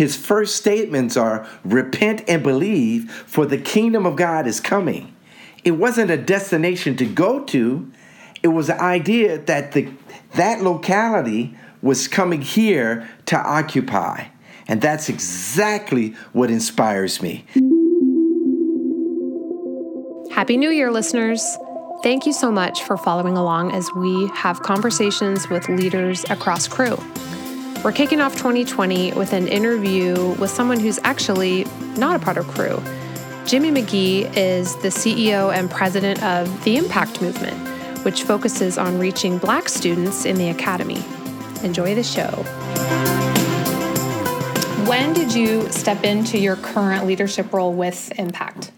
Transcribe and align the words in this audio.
his 0.00 0.16
first 0.16 0.56
statements 0.56 1.14
are 1.14 1.46
repent 1.62 2.24
and 2.26 2.42
believe, 2.42 3.10
for 3.26 3.44
the 3.44 3.58
kingdom 3.58 4.06
of 4.06 4.16
God 4.16 4.46
is 4.46 4.58
coming. 4.58 5.14
It 5.62 5.72
wasn't 5.72 6.10
a 6.10 6.16
destination 6.16 6.96
to 6.96 7.04
go 7.04 7.44
to, 7.44 7.92
it 8.42 8.48
was 8.48 8.68
the 8.68 8.80
idea 8.80 9.36
that 9.36 9.72
the, 9.72 9.90
that 10.36 10.62
locality 10.62 11.54
was 11.82 12.08
coming 12.08 12.40
here 12.40 13.10
to 13.26 13.36
occupy. 13.36 14.28
And 14.66 14.80
that's 14.80 15.10
exactly 15.10 16.14
what 16.32 16.50
inspires 16.50 17.20
me. 17.20 17.44
Happy 20.32 20.56
New 20.56 20.70
Year, 20.70 20.90
listeners. 20.90 21.44
Thank 22.02 22.24
you 22.24 22.32
so 22.32 22.50
much 22.50 22.84
for 22.84 22.96
following 22.96 23.36
along 23.36 23.72
as 23.72 23.92
we 23.94 24.28
have 24.28 24.62
conversations 24.62 25.50
with 25.50 25.68
leaders 25.68 26.24
across 26.30 26.66
Cru. 26.68 26.96
We're 27.82 27.92
kicking 27.92 28.20
off 28.20 28.36
2020 28.36 29.14
with 29.14 29.32
an 29.32 29.48
interview 29.48 30.34
with 30.34 30.50
someone 30.50 30.78
who's 30.78 30.98
actually 31.02 31.64
not 31.96 32.14
a 32.14 32.18
part 32.18 32.36
of 32.36 32.46
Cru. 32.46 32.78
Jimmy 33.46 33.70
McGee 33.70 34.36
is 34.36 34.76
the 34.82 34.88
CEO 34.88 35.50
and 35.50 35.70
president 35.70 36.22
of 36.22 36.62
the 36.64 36.76
Impact 36.76 37.22
Movement, 37.22 37.56
which 38.04 38.24
focuses 38.24 38.76
on 38.76 38.98
reaching 38.98 39.38
Black 39.38 39.70
students 39.70 40.26
in 40.26 40.36
the 40.36 40.50
academy. 40.50 41.02
Enjoy 41.62 41.94
the 41.94 42.02
show. 42.02 42.28
When 44.86 45.14
did 45.14 45.32
you 45.32 45.66
step 45.70 46.04
into 46.04 46.36
your 46.36 46.56
current 46.56 47.06
leadership 47.06 47.50
role 47.50 47.72
with 47.72 48.12
Impact? 48.18 48.72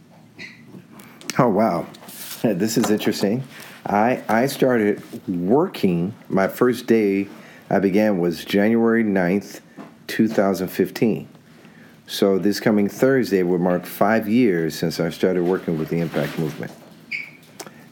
Oh, 1.40 1.48
wow. 1.48 1.86
This 2.42 2.76
is 2.76 2.88
interesting. 2.88 3.42
I, 3.84 4.22
I 4.28 4.46
started 4.46 5.02
working, 5.28 6.14
my 6.28 6.46
first 6.46 6.86
day 6.86 7.28
I 7.72 7.78
began 7.78 8.18
was 8.18 8.44
January 8.44 9.02
9th, 9.02 9.62
2015. 10.06 11.26
So 12.06 12.36
this 12.36 12.60
coming 12.60 12.86
Thursday 12.86 13.42
will 13.44 13.58
mark 13.58 13.86
five 13.86 14.28
years 14.28 14.74
since 14.74 15.00
I 15.00 15.08
started 15.08 15.44
working 15.44 15.78
with 15.78 15.88
the 15.88 16.00
Impact 16.00 16.38
Movement. 16.38 16.70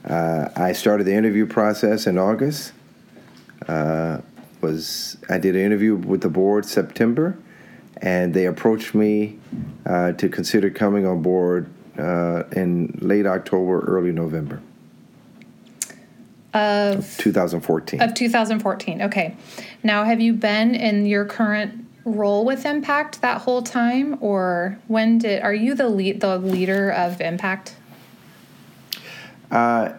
Uh, 0.07 0.51
I 0.55 0.73
started 0.73 1.05
the 1.05 1.15
interview 1.15 1.47
process 1.47 2.07
in 2.07 2.19
August. 2.19 2.75
Uh, 3.67 4.19
was 4.61 5.17
I 5.31 5.39
did 5.39 5.57
an 5.57 5.63
interview 5.63 5.95
with 5.95 6.21
the 6.21 6.29
board 6.29 6.67
September, 6.67 7.39
and 8.03 8.35
they 8.35 8.45
approached 8.45 8.95
me 8.95 9.39
uh, 9.87 10.13
to 10.13 10.29
consider 10.29 10.69
coming 10.69 11.07
on 11.07 11.23
board 11.23 11.71
uh, 11.99 12.43
in 12.53 12.99
late 13.01 13.25
October, 13.25 13.81
early 13.87 14.13
November 14.13 14.61
of 16.55 17.17
2014. 17.19 18.01
Of 18.01 18.15
2014. 18.15 19.03
Okay. 19.03 19.37
Now, 19.83 20.05
have 20.05 20.21
you 20.21 20.33
been 20.33 20.75
in 20.75 21.07
your 21.07 21.25
current 21.25 21.87
role 22.05 22.45
with 22.45 22.65
Impact 22.65 23.21
that 23.21 23.43
whole 23.43 23.63
time, 23.63 24.19
or 24.21 24.79
when 24.89 25.19
did 25.19 25.43
are 25.43 25.55
you 25.55 25.75
the 25.75 25.89
lead 25.89 26.21
the 26.21 26.39
leader 26.39 26.91
of 26.91 27.21
Impact? 27.21 27.77
Uh, 29.51 29.93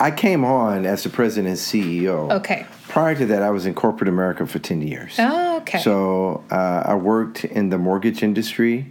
I 0.00 0.10
came 0.10 0.44
on 0.44 0.86
as 0.86 1.02
the 1.02 1.10
president 1.10 1.48
and 1.48 1.58
CEO. 1.58 2.32
Okay. 2.32 2.66
Prior 2.88 3.14
to 3.14 3.26
that, 3.26 3.42
I 3.42 3.50
was 3.50 3.66
in 3.66 3.74
corporate 3.74 4.08
America 4.08 4.46
for 4.46 4.58
10 4.58 4.80
years. 4.82 5.16
Oh, 5.18 5.58
okay. 5.58 5.78
So 5.80 6.44
uh, 6.50 6.82
I 6.86 6.94
worked 6.94 7.44
in 7.44 7.68
the 7.68 7.78
mortgage 7.78 8.22
industry 8.22 8.90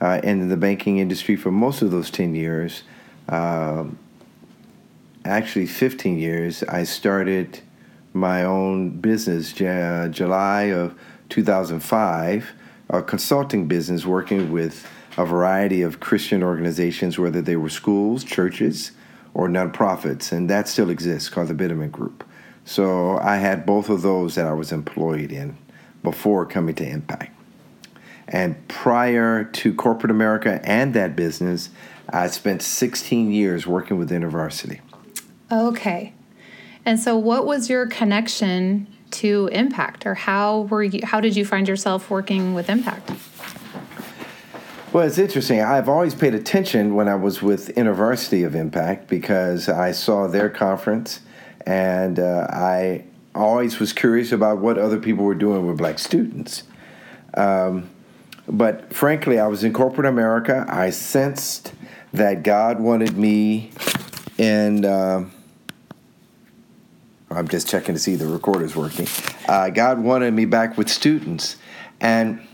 uh, 0.00 0.20
and 0.22 0.40
in 0.42 0.48
the 0.48 0.56
banking 0.56 0.98
industry 0.98 1.36
for 1.36 1.50
most 1.50 1.82
of 1.82 1.90
those 1.90 2.10
10 2.10 2.34
years. 2.34 2.84
Um, 3.28 3.98
actually, 5.28 5.66
15 5.66 6.18
years. 6.18 6.62
I 6.64 6.84
started 6.84 7.60
my 8.12 8.42
own 8.44 8.90
business 9.00 9.52
July 9.52 10.62
of 10.72 10.98
2005, 11.28 12.52
a 12.88 13.02
consulting 13.02 13.68
business 13.68 14.06
working 14.06 14.50
with 14.50 14.86
a 15.16 15.24
variety 15.26 15.82
of 15.82 16.00
Christian 16.00 16.42
organizations, 16.42 17.18
whether 17.18 17.42
they 17.42 17.56
were 17.56 17.68
schools, 17.68 18.24
churches, 18.24 18.92
or 19.34 19.48
nonprofits, 19.48 20.32
and 20.32 20.48
that 20.48 20.66
still 20.66 20.90
exists 20.90 21.28
called 21.28 21.48
the 21.48 21.54
Bitterman 21.54 21.92
Group. 21.92 22.24
So 22.64 23.18
I 23.18 23.36
had 23.36 23.66
both 23.66 23.88
of 23.88 24.02
those 24.02 24.34
that 24.34 24.46
I 24.46 24.52
was 24.52 24.72
employed 24.72 25.30
in 25.30 25.56
before 26.02 26.46
coming 26.46 26.74
to 26.76 26.88
Impact. 26.88 27.34
And 28.26 28.66
prior 28.68 29.44
to 29.44 29.74
corporate 29.74 30.10
America 30.10 30.60
and 30.64 30.92
that 30.94 31.16
business, 31.16 31.70
I 32.08 32.26
spent 32.28 32.62
16 32.62 33.32
years 33.32 33.66
working 33.66 33.98
with 33.98 34.10
InterVarsity. 34.10 34.80
Okay. 35.50 36.12
And 36.84 36.98
so 37.00 37.16
what 37.16 37.46
was 37.46 37.68
your 37.68 37.86
connection 37.86 38.86
to 39.10 39.48
Impact 39.52 40.06
or 40.06 40.14
how 40.14 40.62
were 40.62 40.82
you 40.82 41.00
how 41.04 41.20
did 41.20 41.36
you 41.36 41.44
find 41.44 41.66
yourself 41.66 42.10
working 42.10 42.54
with 42.54 42.68
Impact? 42.68 43.10
Well, 44.92 45.06
it's 45.06 45.18
interesting. 45.18 45.60
I've 45.60 45.88
always 45.88 46.14
paid 46.14 46.34
attention 46.34 46.94
when 46.94 47.08
I 47.08 47.14
was 47.14 47.42
with 47.42 47.76
University 47.76 48.42
of 48.42 48.54
Impact 48.54 49.08
because 49.08 49.68
I 49.68 49.92
saw 49.92 50.26
their 50.26 50.48
conference 50.48 51.20
and 51.66 52.18
uh, 52.18 52.46
I 52.50 53.04
always 53.34 53.78
was 53.78 53.92
curious 53.92 54.32
about 54.32 54.58
what 54.58 54.78
other 54.78 54.98
people 54.98 55.24
were 55.24 55.34
doing 55.34 55.66
with 55.66 55.76
black 55.76 55.98
students. 55.98 56.62
Um, 57.34 57.90
but 58.48 58.94
frankly, 58.94 59.38
I 59.38 59.46
was 59.46 59.62
in 59.62 59.74
corporate 59.74 60.06
America. 60.06 60.64
I 60.68 60.88
sensed 60.88 61.74
that 62.14 62.42
God 62.42 62.80
wanted 62.80 63.18
me 63.18 63.72
in. 64.38 64.86
Uh, 64.86 65.26
I'm 67.30 67.48
just 67.48 67.68
checking 67.68 67.94
to 67.94 68.00
see 68.00 68.16
the 68.16 68.26
recorder's 68.26 68.74
working. 68.74 69.06
Uh, 69.46 69.68
God 69.70 69.98
wanted 69.98 70.32
me 70.32 70.46
back 70.46 70.78
with 70.78 70.88
students. 70.88 71.56
And 72.00 72.46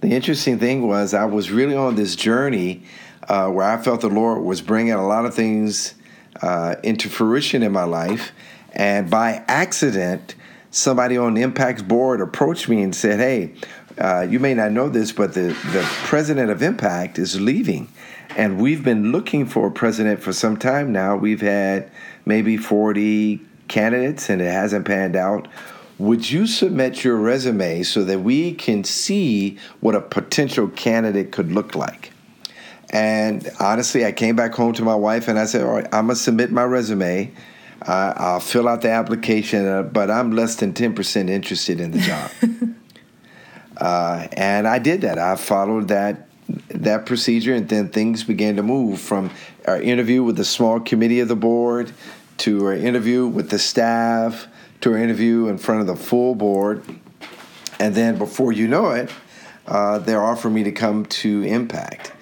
the 0.00 0.08
interesting 0.08 0.58
thing 0.58 0.88
was, 0.88 1.14
I 1.14 1.26
was 1.26 1.50
really 1.50 1.76
on 1.76 1.94
this 1.94 2.16
journey 2.16 2.82
uh, 3.28 3.48
where 3.48 3.66
I 3.66 3.80
felt 3.80 4.00
the 4.00 4.08
Lord 4.08 4.42
was 4.42 4.60
bringing 4.60 4.92
a 4.92 5.06
lot 5.06 5.24
of 5.24 5.34
things 5.34 5.94
uh, 6.40 6.74
into 6.82 7.08
fruition 7.08 7.62
in 7.62 7.70
my 7.72 7.84
life. 7.84 8.32
And 8.72 9.08
by 9.08 9.44
accident, 9.46 10.34
somebody 10.70 11.16
on 11.16 11.34
the 11.34 11.42
Impact's 11.42 11.82
board 11.82 12.20
approached 12.20 12.68
me 12.68 12.82
and 12.82 12.94
said, 12.94 13.20
Hey, 13.20 13.54
uh, 13.98 14.26
you 14.28 14.40
may 14.40 14.54
not 14.54 14.72
know 14.72 14.88
this, 14.88 15.12
but 15.12 15.34
the, 15.34 15.56
the 15.72 15.88
president 16.04 16.50
of 16.50 16.62
Impact 16.62 17.18
is 17.18 17.40
leaving. 17.40 17.88
And 18.36 18.60
we've 18.60 18.82
been 18.82 19.12
looking 19.12 19.46
for 19.46 19.68
a 19.68 19.70
president 19.70 20.20
for 20.20 20.32
some 20.32 20.56
time 20.56 20.90
now. 20.90 21.16
We've 21.16 21.42
had 21.42 21.90
maybe 22.24 22.56
40 22.56 23.40
candidates 23.68 24.28
and 24.28 24.40
it 24.40 24.50
hasn't 24.50 24.86
panned 24.86 25.16
out. 25.16 25.48
Would 25.98 26.30
you 26.30 26.46
submit 26.46 27.04
your 27.04 27.16
resume 27.16 27.82
so 27.82 28.02
that 28.04 28.20
we 28.20 28.54
can 28.54 28.84
see 28.84 29.58
what 29.80 29.94
a 29.94 30.00
potential 30.00 30.68
candidate 30.68 31.32
could 31.32 31.52
look 31.52 31.74
like? 31.74 32.12
And 32.90 33.48
honestly, 33.60 34.04
I 34.04 34.12
came 34.12 34.36
back 34.36 34.54
home 34.54 34.72
to 34.74 34.82
my 34.82 34.94
wife 34.94 35.28
and 35.28 35.38
I 35.38 35.46
said, 35.46 35.62
All 35.62 35.72
right, 35.72 35.86
I'm 35.86 36.06
going 36.06 36.16
to 36.16 36.16
submit 36.16 36.50
my 36.50 36.64
resume. 36.64 37.32
Uh, 37.86 38.14
I'll 38.16 38.40
fill 38.40 38.68
out 38.68 38.82
the 38.82 38.90
application, 38.90 39.66
uh, 39.66 39.82
but 39.82 40.10
I'm 40.10 40.32
less 40.32 40.56
than 40.56 40.72
10% 40.72 41.28
interested 41.28 41.80
in 41.80 41.90
the 41.90 41.98
job. 41.98 42.30
uh, 43.76 44.28
and 44.32 44.68
I 44.68 44.78
did 44.78 45.00
that. 45.00 45.18
I 45.18 45.36
followed 45.36 45.88
that 45.88 46.28
that 46.68 47.06
procedure, 47.06 47.54
and 47.54 47.68
then 47.68 47.88
things 47.88 48.24
began 48.24 48.56
to 48.56 48.62
move 48.62 49.00
from 49.00 49.30
our 49.66 49.80
interview 49.80 50.22
with 50.22 50.36
the 50.36 50.44
small 50.44 50.80
committee 50.80 51.20
of 51.20 51.28
the 51.28 51.36
board 51.36 51.92
to 52.38 52.64
our 52.66 52.74
interview 52.74 53.26
with 53.26 53.50
the 53.50 53.58
staff 53.58 54.48
to 54.80 54.92
our 54.92 54.98
interview 54.98 55.46
in 55.48 55.58
front 55.58 55.80
of 55.80 55.86
the 55.86 55.96
full 55.96 56.34
board. 56.34 56.84
And 57.78 57.94
then 57.94 58.18
before 58.18 58.52
you 58.52 58.68
know 58.68 58.90
it, 58.90 59.10
uh, 59.66 59.98
they're 59.98 60.22
offering 60.22 60.54
me 60.54 60.64
to 60.64 60.72
come 60.72 61.06
to 61.06 61.42
Impact, 61.42 62.12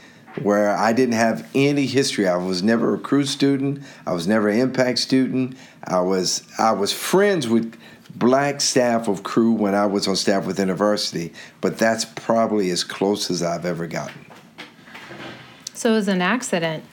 where 0.42 0.76
I 0.76 0.92
didn't 0.92 1.14
have 1.14 1.48
any 1.54 1.86
history. 1.86 2.28
I 2.28 2.36
was 2.36 2.62
never 2.62 2.94
a 2.94 2.98
Cru 2.98 3.24
student. 3.24 3.82
I 4.06 4.12
was 4.12 4.26
never 4.26 4.48
an 4.48 4.58
Impact 4.58 4.98
student. 4.98 5.56
I 5.84 6.00
was 6.00 6.42
I 6.58 6.72
was 6.72 6.92
friends 6.92 7.48
with 7.48 7.76
black 8.14 8.60
staff 8.60 9.08
of 9.08 9.22
Cru 9.22 9.52
when 9.52 9.74
I 9.74 9.86
was 9.86 10.06
on 10.08 10.16
staff 10.16 10.46
with 10.46 10.58
InterVarsity, 10.58 11.32
but 11.60 11.78
that's 11.78 12.04
probably 12.04 12.70
as 12.70 12.84
close 12.84 13.30
as 13.30 13.42
I've 13.42 13.64
ever 13.64 13.86
gotten. 13.86 14.26
So 15.74 15.92
it 15.92 15.94
was 15.94 16.08
an 16.08 16.20
accident. 16.20 16.84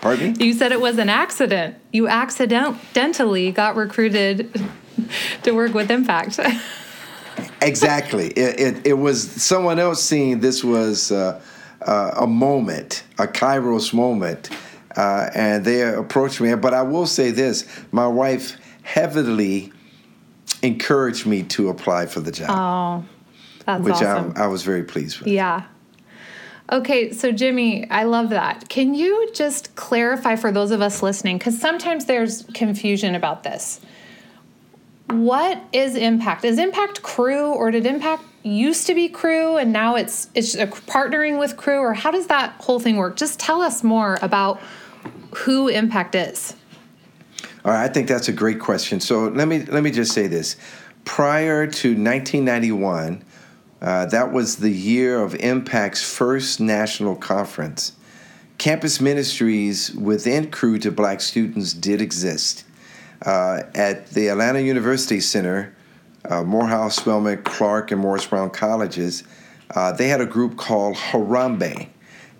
Pardon 0.00 0.32
me? 0.32 0.44
You 0.44 0.54
said 0.54 0.72
it 0.72 0.80
was 0.80 0.98
an 0.98 1.08
accident. 1.08 1.76
You 1.92 2.08
accidentally 2.08 3.52
got 3.52 3.76
recruited 3.76 4.50
to 5.42 5.52
work 5.52 5.74
with 5.74 5.90
Impact. 5.90 6.40
exactly. 7.62 8.28
It, 8.28 8.60
it, 8.60 8.86
it, 8.86 8.92
was 8.94 9.30
someone 9.30 9.78
else 9.78 10.02
seeing 10.02 10.40
this 10.40 10.64
was 10.64 11.12
uh, 11.12 11.40
uh, 11.82 12.12
a 12.16 12.26
moment, 12.26 13.04
a 13.18 13.26
Kairos 13.26 13.92
moment. 13.92 14.48
Uh, 14.96 15.30
and 15.34 15.64
they 15.64 15.82
approached 15.82 16.40
me. 16.40 16.54
But 16.54 16.74
I 16.74 16.82
will 16.82 17.06
say 17.06 17.30
this 17.30 17.66
my 17.92 18.06
wife 18.06 18.56
heavily 18.82 19.72
encouraged 20.62 21.26
me 21.26 21.42
to 21.44 21.68
apply 21.68 22.06
for 22.06 22.20
the 22.20 22.32
job. 22.32 22.50
Oh, 22.50 23.04
that's 23.66 23.82
which 23.82 23.94
awesome. 23.94 24.32
I, 24.36 24.44
I 24.44 24.46
was 24.48 24.62
very 24.62 24.82
pleased 24.82 25.20
with. 25.20 25.28
Yeah. 25.28 25.64
Okay, 26.72 27.10
so 27.12 27.32
Jimmy, 27.32 27.90
I 27.90 28.04
love 28.04 28.30
that. 28.30 28.68
Can 28.68 28.94
you 28.94 29.30
just 29.34 29.74
clarify 29.74 30.36
for 30.36 30.52
those 30.52 30.70
of 30.70 30.80
us 30.80 31.02
listening? 31.02 31.36
Because 31.38 31.58
sometimes 31.60 32.04
there's 32.04 32.44
confusion 32.54 33.14
about 33.16 33.42
this. 33.42 33.80
what 35.08 35.60
is 35.72 35.96
Impact? 35.96 36.44
Is 36.44 36.58
Impact 36.58 37.02
Cru 37.02 37.46
or 37.52 37.72
did 37.72 37.86
Impact 37.86 38.22
used 38.42 38.86
to 38.86 38.94
be 38.94 39.08
Cru 39.08 39.56
and 39.56 39.72
now 39.72 39.96
it's 39.96 40.28
it's 40.34 40.56
partnering 40.56 41.38
with 41.38 41.56
Cru 41.56 41.78
or 41.78 41.94
how 41.94 42.10
does 42.10 42.26
that 42.28 42.52
whole 42.60 42.80
thing 42.80 42.96
work? 42.96 43.16
Just 43.16 43.38
tell 43.38 43.60
us 43.60 43.84
more 43.84 44.18
about 44.22 44.60
who 45.34 45.68
Impact 45.68 46.14
is. 46.14 46.54
All 47.64 47.72
right, 47.72 47.84
I 47.84 47.88
think 47.88 48.08
that's 48.08 48.28
a 48.28 48.32
great 48.32 48.58
question. 48.58 49.00
So 49.00 49.28
let 49.28 49.46
me 49.46 49.64
let 49.64 49.82
me 49.82 49.90
just 49.90 50.12
say 50.12 50.26
this: 50.26 50.56
prior 51.04 51.66
to 51.66 51.88
1991, 51.88 53.22
uh, 53.82 54.06
that 54.06 54.32
was 54.32 54.56
the 54.56 54.70
year 54.70 55.22
of 55.22 55.34
Impact's 55.34 56.02
first 56.02 56.60
national 56.60 57.16
conference. 57.16 57.92
Campus 58.56 59.00
ministries 59.00 59.94
within 59.94 60.50
Cru 60.50 60.78
to 60.78 60.90
Black 60.90 61.20
students 61.20 61.72
did 61.72 62.00
exist. 62.00 62.64
Uh, 63.24 63.62
at 63.74 64.06
the 64.10 64.28
Atlanta 64.28 64.60
University 64.60 65.20
Center, 65.20 65.74
uh, 66.28 66.42
Morehouse, 66.42 66.96
Spelman, 66.96 67.42
Clark, 67.42 67.90
and 67.90 68.00
Morris 68.00 68.26
Brown 68.26 68.50
colleges, 68.50 69.24
uh, 69.74 69.92
they 69.92 70.08
had 70.08 70.20
a 70.20 70.26
group 70.26 70.56
called 70.56 70.96
Harambee, 70.96 71.88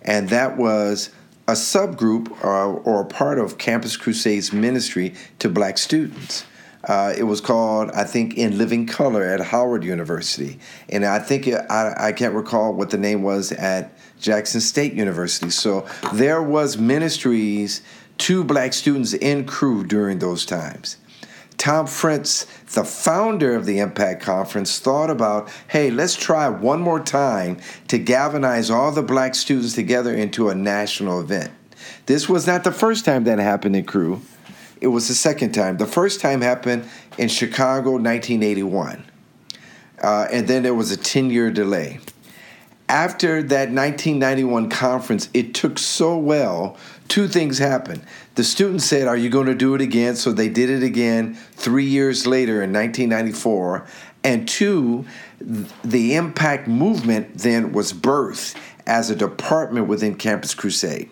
and 0.01 0.29
that 0.29 0.57
was 0.57 1.09
a 1.47 1.53
subgroup 1.53 2.31
uh, 2.43 2.71
or 2.71 3.01
a 3.01 3.05
part 3.05 3.39
of 3.39 3.57
Campus 3.57 3.97
Crusades 3.97 4.53
ministry 4.53 5.13
to 5.39 5.49
black 5.49 5.77
students. 5.77 6.45
Uh, 6.83 7.13
it 7.15 7.23
was 7.23 7.41
called, 7.41 7.91
I 7.91 8.05
think, 8.05 8.37
In 8.37 8.57
Living 8.57 8.87
Color 8.87 9.23
at 9.23 9.39
Howard 9.39 9.83
University. 9.83 10.59
And 10.89 11.05
I 11.05 11.19
think, 11.19 11.47
it, 11.47 11.63
I, 11.69 12.07
I 12.07 12.11
can't 12.11 12.33
recall 12.33 12.73
what 12.73 12.89
the 12.89 12.97
name 12.97 13.21
was 13.21 13.51
at 13.51 13.93
Jackson 14.19 14.61
State 14.61 14.93
University. 14.93 15.51
So 15.51 15.87
there 16.13 16.41
was 16.41 16.77
ministries 16.77 17.81
to 18.19 18.43
black 18.43 18.73
students 18.73 19.13
in 19.13 19.45
Cru 19.45 19.83
during 19.83 20.19
those 20.19 20.45
times. 20.45 20.97
Tom 21.61 21.85
Fritz, 21.85 22.47
the 22.73 22.83
founder 22.83 23.53
of 23.53 23.67
the 23.67 23.77
Impact 23.77 24.23
Conference, 24.23 24.79
thought 24.79 25.11
about 25.11 25.47
hey, 25.67 25.91
let's 25.91 26.15
try 26.15 26.49
one 26.49 26.81
more 26.81 26.99
time 26.99 27.59
to 27.87 27.99
galvanize 27.99 28.71
all 28.71 28.91
the 28.91 29.03
black 29.03 29.35
students 29.35 29.75
together 29.75 30.11
into 30.11 30.49
a 30.49 30.55
national 30.55 31.21
event. 31.21 31.51
This 32.07 32.27
was 32.27 32.47
not 32.47 32.63
the 32.63 32.71
first 32.71 33.05
time 33.05 33.25
that 33.25 33.37
happened 33.37 33.75
in 33.75 33.85
Cru, 33.85 34.23
it 34.81 34.87
was 34.87 35.07
the 35.07 35.13
second 35.13 35.51
time. 35.51 35.77
The 35.77 35.85
first 35.85 36.19
time 36.19 36.41
happened 36.41 36.89
in 37.19 37.29
Chicago, 37.29 37.91
1981. 37.91 39.05
Uh, 40.01 40.27
and 40.31 40.47
then 40.47 40.63
there 40.63 40.73
was 40.73 40.89
a 40.89 40.97
10 40.97 41.29
year 41.29 41.51
delay. 41.51 41.99
After 42.89 43.43
that 43.43 43.69
1991 43.69 44.67
conference, 44.71 45.29
it 45.35 45.53
took 45.53 45.77
so 45.77 46.17
well 46.17 46.75
two 47.11 47.27
things 47.27 47.57
happened. 47.57 48.01
The 48.35 48.43
students 48.43 48.85
said, 48.85 49.05
Are 49.05 49.17
you 49.17 49.29
going 49.29 49.47
to 49.47 49.53
do 49.53 49.75
it 49.75 49.81
again? 49.81 50.15
So 50.15 50.31
they 50.31 50.47
did 50.47 50.69
it 50.69 50.81
again 50.81 51.35
three 51.53 51.85
years 51.85 52.25
later 52.25 52.63
in 52.63 52.71
1994. 52.71 53.85
And 54.23 54.47
two, 54.47 55.05
the 55.41 56.15
Impact 56.15 56.69
movement 56.69 57.37
then 57.39 57.73
was 57.73 57.91
birthed 57.91 58.55
as 58.87 59.09
a 59.09 59.15
department 59.15 59.87
within 59.87 60.15
Campus 60.15 60.53
Crusade. 60.53 61.09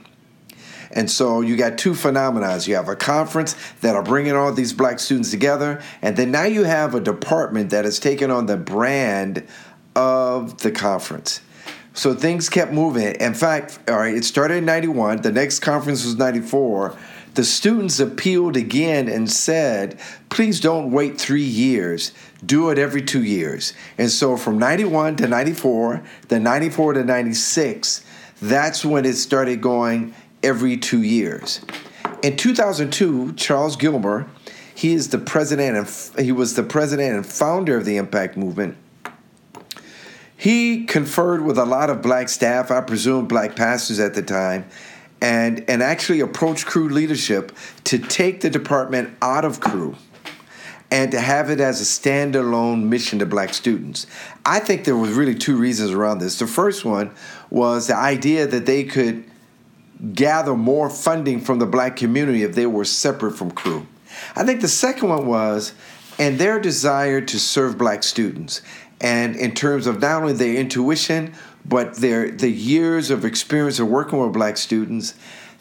And 0.92 1.12
so 1.12 1.42
you 1.42 1.57
got 1.57 1.78
two 1.78 1.94
phenomena. 1.94 2.57
You 2.62 2.75
have 2.75 2.88
a 2.88 2.95
conference 2.95 3.57
that 3.81 3.95
are 3.95 4.04
bringing 4.04 4.36
all 4.36 4.54
these 4.54 4.72
black 4.72 5.00
students 5.00 5.31
together, 5.31 5.84
and 6.02 6.16
then 6.16 6.31
now 6.31 6.45
you 6.45 6.63
have 6.63 6.95
a 6.95 7.02
department 7.02 7.72
that 7.72 7.84
has 7.84 8.00
taken 8.00 8.31
on 8.31 8.45
the 8.45 8.57
brand 8.57 9.45
of 9.95 10.62
the 10.62 10.72
conference. 10.72 11.42
So 12.00 12.13
things 12.13 12.48
kept 12.48 12.72
moving. 12.72 13.13
In 13.16 13.34
fact, 13.34 13.78
all 13.90 13.98
right, 13.98 14.16
it 14.16 14.24
started 14.24 14.60
in 14.60 14.66
91. 14.66 15.22
The 15.22 15.34
next 15.34 15.60
conference 15.60 16.06
was 16.06 16.16
94. 16.16 16.98
The 17.34 17.44
students 17.44 18.00
appealed 18.00 18.56
again 18.56 19.10
and 19.10 19.30
said, 19.30 20.00
please 20.30 20.62
don't 20.62 20.92
wait 20.92 21.19
three 21.19 21.44
years. 21.44 22.13
Do 22.46 22.69
it 22.69 22.78
every 22.78 23.01
two 23.01 23.22
years. 23.22 23.74
And 23.98 24.10
so 24.10 24.38
from 24.38 24.57
91 24.57 25.18
to 25.18 25.28
94, 25.28 26.01
then 26.30 26.42
94 26.42 26.94
to 26.94 27.04
96, 27.04 28.06
that's 28.42 28.86
when 28.86 29.04
it 29.04 29.16
started 29.16 29.60
going 29.60 30.16
every 30.42 30.78
two 30.78 31.04
years. 31.04 31.60
In 32.24 32.38
2002, 32.38 33.34
Charles 33.34 33.75
Gilmer, 33.75 34.25
he 34.74 34.94
is 34.94 35.10
the 35.10 35.18
president 35.18 35.75
and 36.16 36.25
he 36.25 36.31
was 36.31 36.54
the 36.54 36.63
president 36.63 37.13
and 37.13 37.25
founder 37.25 37.75
of 37.75 37.84
the 37.84 37.98
Impact 37.98 38.38
Movement 38.38 38.78
he 40.40 40.86
conferred 40.86 41.42
with 41.42 41.58
a 41.58 41.66
lot 41.66 41.90
of 41.90 42.02
black 42.02 42.30
staff, 42.30 42.72
I 42.72 42.80
presume 42.80 43.28
black 43.28 43.58
pastors 43.58 44.00
at 44.00 44.14
the 44.14 44.22
time, 44.22 44.66
and, 45.22 45.70
and 45.70 45.84
actually 45.84 46.22
approached 46.22 46.66
Cru 46.66 46.88
leadership 46.88 47.52
to 47.84 48.00
take 48.00 48.40
the 48.40 48.50
department 48.50 49.14
out 49.22 49.44
of 49.44 49.60
Cru 49.60 49.98
and 50.90 51.12
to 51.12 51.20
have 51.20 51.50
it 51.50 51.60
as 51.60 51.82
a 51.82 51.84
standalone 51.84 52.84
mission 52.84 53.20
to 53.20 53.26
black 53.26 53.54
students. 53.54 54.08
I 54.46 54.60
think 54.60 54.86
there 54.86 54.96
was 54.96 55.12
really 55.12 55.36
two 55.36 55.58
reasons 55.58 55.92
around 55.92 56.20
this. 56.20 56.40
The 56.40 56.48
first 56.48 56.86
one 56.86 57.12
was 57.50 57.88
the 57.88 57.98
idea 57.98 58.48
that 58.48 58.66
they 58.66 58.86
could 58.86 59.26
gather 60.14 60.56
more 60.56 60.90
funding 60.90 61.42
from 61.42 61.60
the 61.60 61.66
black 61.66 61.98
community 61.98 62.44
if 62.44 62.56
they 62.56 62.66
were 62.66 62.86
separate 62.86 63.34
from 63.34 63.52
Cru. 63.52 63.86
I 64.38 64.46
think 64.46 64.62
the 64.62 64.70
second 64.70 65.10
one 65.10 65.28
was 65.28 65.74
and 66.18 66.38
their 66.38 66.60
desire 66.60 67.20
to 67.22 67.40
serve 67.40 67.78
black 67.78 68.04
students 68.04 68.62
and 69.01 69.36
in 69.36 69.54
terms 69.54 69.88
of 69.88 70.01
not 70.01 70.22
only 70.22 70.34
their 70.34 70.56
intuition 70.56 71.34
but 71.66 71.96
their 71.96 72.31
the 72.31 72.50
years 72.50 73.10
of 73.10 73.25
experience 73.25 73.80
of 73.80 73.88
working 73.88 74.19
with 74.19 74.34
black 74.34 74.57
students 74.57 75.13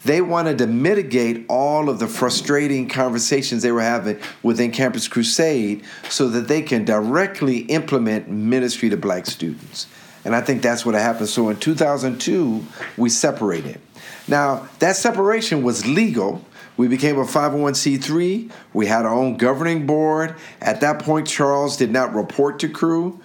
they 0.05 0.21
wanted 0.21 0.57
to 0.57 0.65
mitigate 0.65 1.45
all 1.49 1.89
of 1.89 1.99
the 1.99 2.07
frustrating 2.07 2.87
conversations 2.87 3.61
they 3.61 3.71
were 3.71 3.81
having 3.81 4.17
within 4.43 4.71
campus 4.71 5.07
crusade 5.07 5.83
so 6.09 6.27
that 6.29 6.47
they 6.47 6.61
can 6.61 6.85
directly 6.85 7.59
implement 7.59 8.29
ministry 8.29 8.89
to 8.89 8.97
black 8.97 9.25
students 9.25 9.87
and 10.25 10.35
i 10.35 10.41
think 10.41 10.61
that's 10.61 10.85
what 10.85 10.95
happened 10.95 11.29
so 11.29 11.49
in 11.49 11.57
2002 11.57 12.65
we 12.97 13.09
separated 13.09 13.79
now 14.27 14.67
that 14.79 14.95
separation 14.95 15.63
was 15.63 15.85
legal 15.85 16.43
we 16.79 16.87
became 16.87 17.19
a 17.19 17.25
501c3. 17.25 18.49
We 18.71 18.85
had 18.85 19.05
our 19.05 19.13
own 19.13 19.35
governing 19.35 19.85
board. 19.85 20.35
At 20.61 20.79
that 20.79 20.99
point, 20.99 21.27
Charles 21.27 21.75
did 21.75 21.91
not 21.91 22.15
report 22.15 22.57
to 22.59 22.69
Cru. 22.69 23.19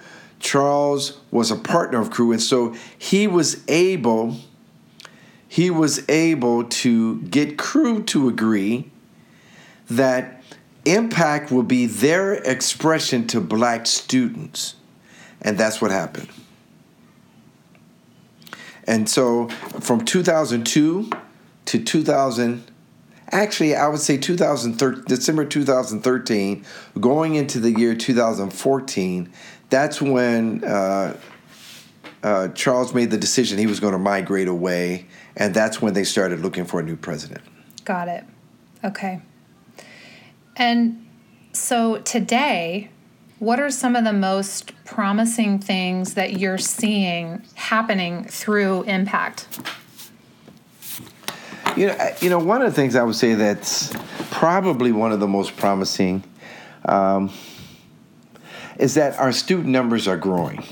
Charles 0.45 1.19
was 1.31 1.49
a 1.49 1.55
partner 1.55 1.99
of 1.99 2.11
Cru, 2.11 2.31
and 2.31 2.41
so 2.41 2.75
he 2.99 3.25
was 3.25 3.63
able 3.67 4.35
he 5.47 5.71
was 5.71 6.07
able 6.07 6.65
to 6.65 7.21
get 7.21 7.57
Cru 7.57 8.03
to 8.03 8.27
agree 8.27 8.91
that 9.89 10.43
impact 10.85 11.51
will 11.51 11.63
be 11.63 11.87
their 11.87 12.33
expression 12.33 13.25
to 13.27 13.41
black 13.41 13.87
students. 13.87 14.75
And 15.41 15.57
that's 15.57 15.81
what 15.81 15.91
happened. 15.91 16.29
And 18.85 19.09
so 19.09 19.47
from 19.79 20.05
2002 20.05 21.09
to 21.65 21.83
2000 21.83 22.71
actually 23.31 23.75
I 23.75 23.87
would 23.87 23.99
say 23.99 24.17
2013 24.17 25.03
December 25.07 25.45
2013 25.45 26.65
going 26.99 27.35
into 27.35 27.59
the 27.59 27.71
year 27.71 27.95
2014 27.95 29.31
that's 29.69 30.01
when 30.01 30.63
uh, 30.63 31.17
uh, 32.23 32.47
Charles 32.49 32.93
made 32.93 33.11
the 33.11 33.17
decision 33.17 33.57
he 33.57 33.67
was 33.67 33.79
going 33.79 33.93
to 33.93 33.99
migrate 33.99 34.47
away, 34.47 35.05
and 35.35 35.53
that's 35.53 35.81
when 35.81 35.93
they 35.93 36.03
started 36.03 36.39
looking 36.39 36.65
for 36.65 36.79
a 36.79 36.83
new 36.83 36.95
president. 36.95 37.41
Got 37.83 38.07
it. 38.07 38.23
Okay. 38.83 39.21
And 40.55 41.05
so 41.53 41.97
today, 41.99 42.89
what 43.39 43.59
are 43.59 43.69
some 43.69 43.95
of 43.95 44.03
the 44.05 44.13
most 44.13 44.71
promising 44.85 45.59
things 45.59 46.13
that 46.13 46.39
you're 46.39 46.57
seeing 46.57 47.43
happening 47.55 48.25
through 48.25 48.83
Impact? 48.83 49.47
You 51.75 51.87
know, 51.87 52.09
you 52.21 52.29
know, 52.29 52.39
one 52.39 52.61
of 52.61 52.69
the 52.69 52.75
things 52.75 52.95
I 52.95 53.03
would 53.03 53.15
say 53.15 53.33
that's 53.33 53.93
probably 54.31 54.93
one 54.93 55.11
of 55.11 55.19
the 55.19 55.27
most 55.27 55.57
promising. 55.57 56.23
Um, 56.85 57.31
is 58.77 58.95
that 58.95 59.17
our 59.19 59.31
student 59.31 59.69
numbers 59.69 60.07
are 60.07 60.17
growing. 60.17 60.63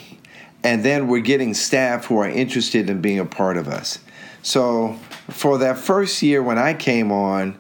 And 0.63 0.83
then 0.83 1.07
we're 1.07 1.19
getting 1.19 1.53
staff 1.53 2.05
who 2.05 2.17
are 2.17 2.29
interested 2.29 2.89
in 2.89 3.01
being 3.01 3.19
a 3.19 3.25
part 3.25 3.57
of 3.57 3.67
us. 3.67 3.99
So 4.41 4.93
for 5.29 5.57
that 5.59 5.77
first 5.77 6.21
year 6.21 6.41
when 6.41 6.57
I 6.57 6.73
came 6.73 7.11
on, 7.11 7.57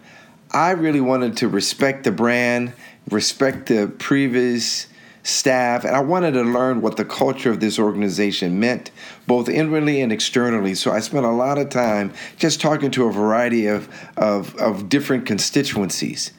I 0.51 0.71
really 0.71 1.01
wanted 1.01 1.37
to 1.37 1.47
respect 1.47 2.03
the 2.03 2.11
brand, 2.11 2.73
respect 3.09 3.67
the 3.67 3.91
previous 3.97 4.87
staff, 5.23 5.85
and 5.85 5.95
I 5.95 6.01
wanted 6.01 6.31
to 6.31 6.43
learn 6.43 6.81
what 6.81 6.97
the 6.97 7.05
culture 7.05 7.49
of 7.49 7.59
this 7.59 7.79
organization 7.79 8.59
meant, 8.59 8.91
both 9.25 9.49
inwardly 9.49 10.01
and 10.01 10.11
externally. 10.11 10.75
So 10.75 10.91
I 10.91 10.99
spent 10.99 11.25
a 11.25 11.31
lot 11.31 11.57
of 11.57 11.69
time 11.69 12.13
just 12.37 12.61
talking 12.61 12.91
to 12.91 13.05
a 13.05 13.11
variety 13.11 13.67
of, 13.67 13.89
of, 14.17 14.55
of 14.57 14.89
different 14.89 15.25
constituencies. 15.25 16.31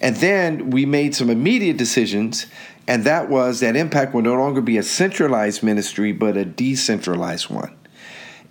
And 0.00 0.16
then 0.16 0.70
we 0.70 0.84
made 0.84 1.14
some 1.14 1.30
immediate 1.30 1.76
decisions 1.76 2.46
and 2.88 3.04
that 3.04 3.28
was 3.28 3.60
that 3.60 3.76
Impact 3.76 4.14
will 4.14 4.22
no 4.22 4.34
longer 4.34 4.60
be 4.60 4.76
a 4.78 4.82
centralized 4.82 5.62
ministry, 5.62 6.12
but 6.12 6.36
a 6.36 6.44
decentralized 6.44 7.50
one. 7.50 7.76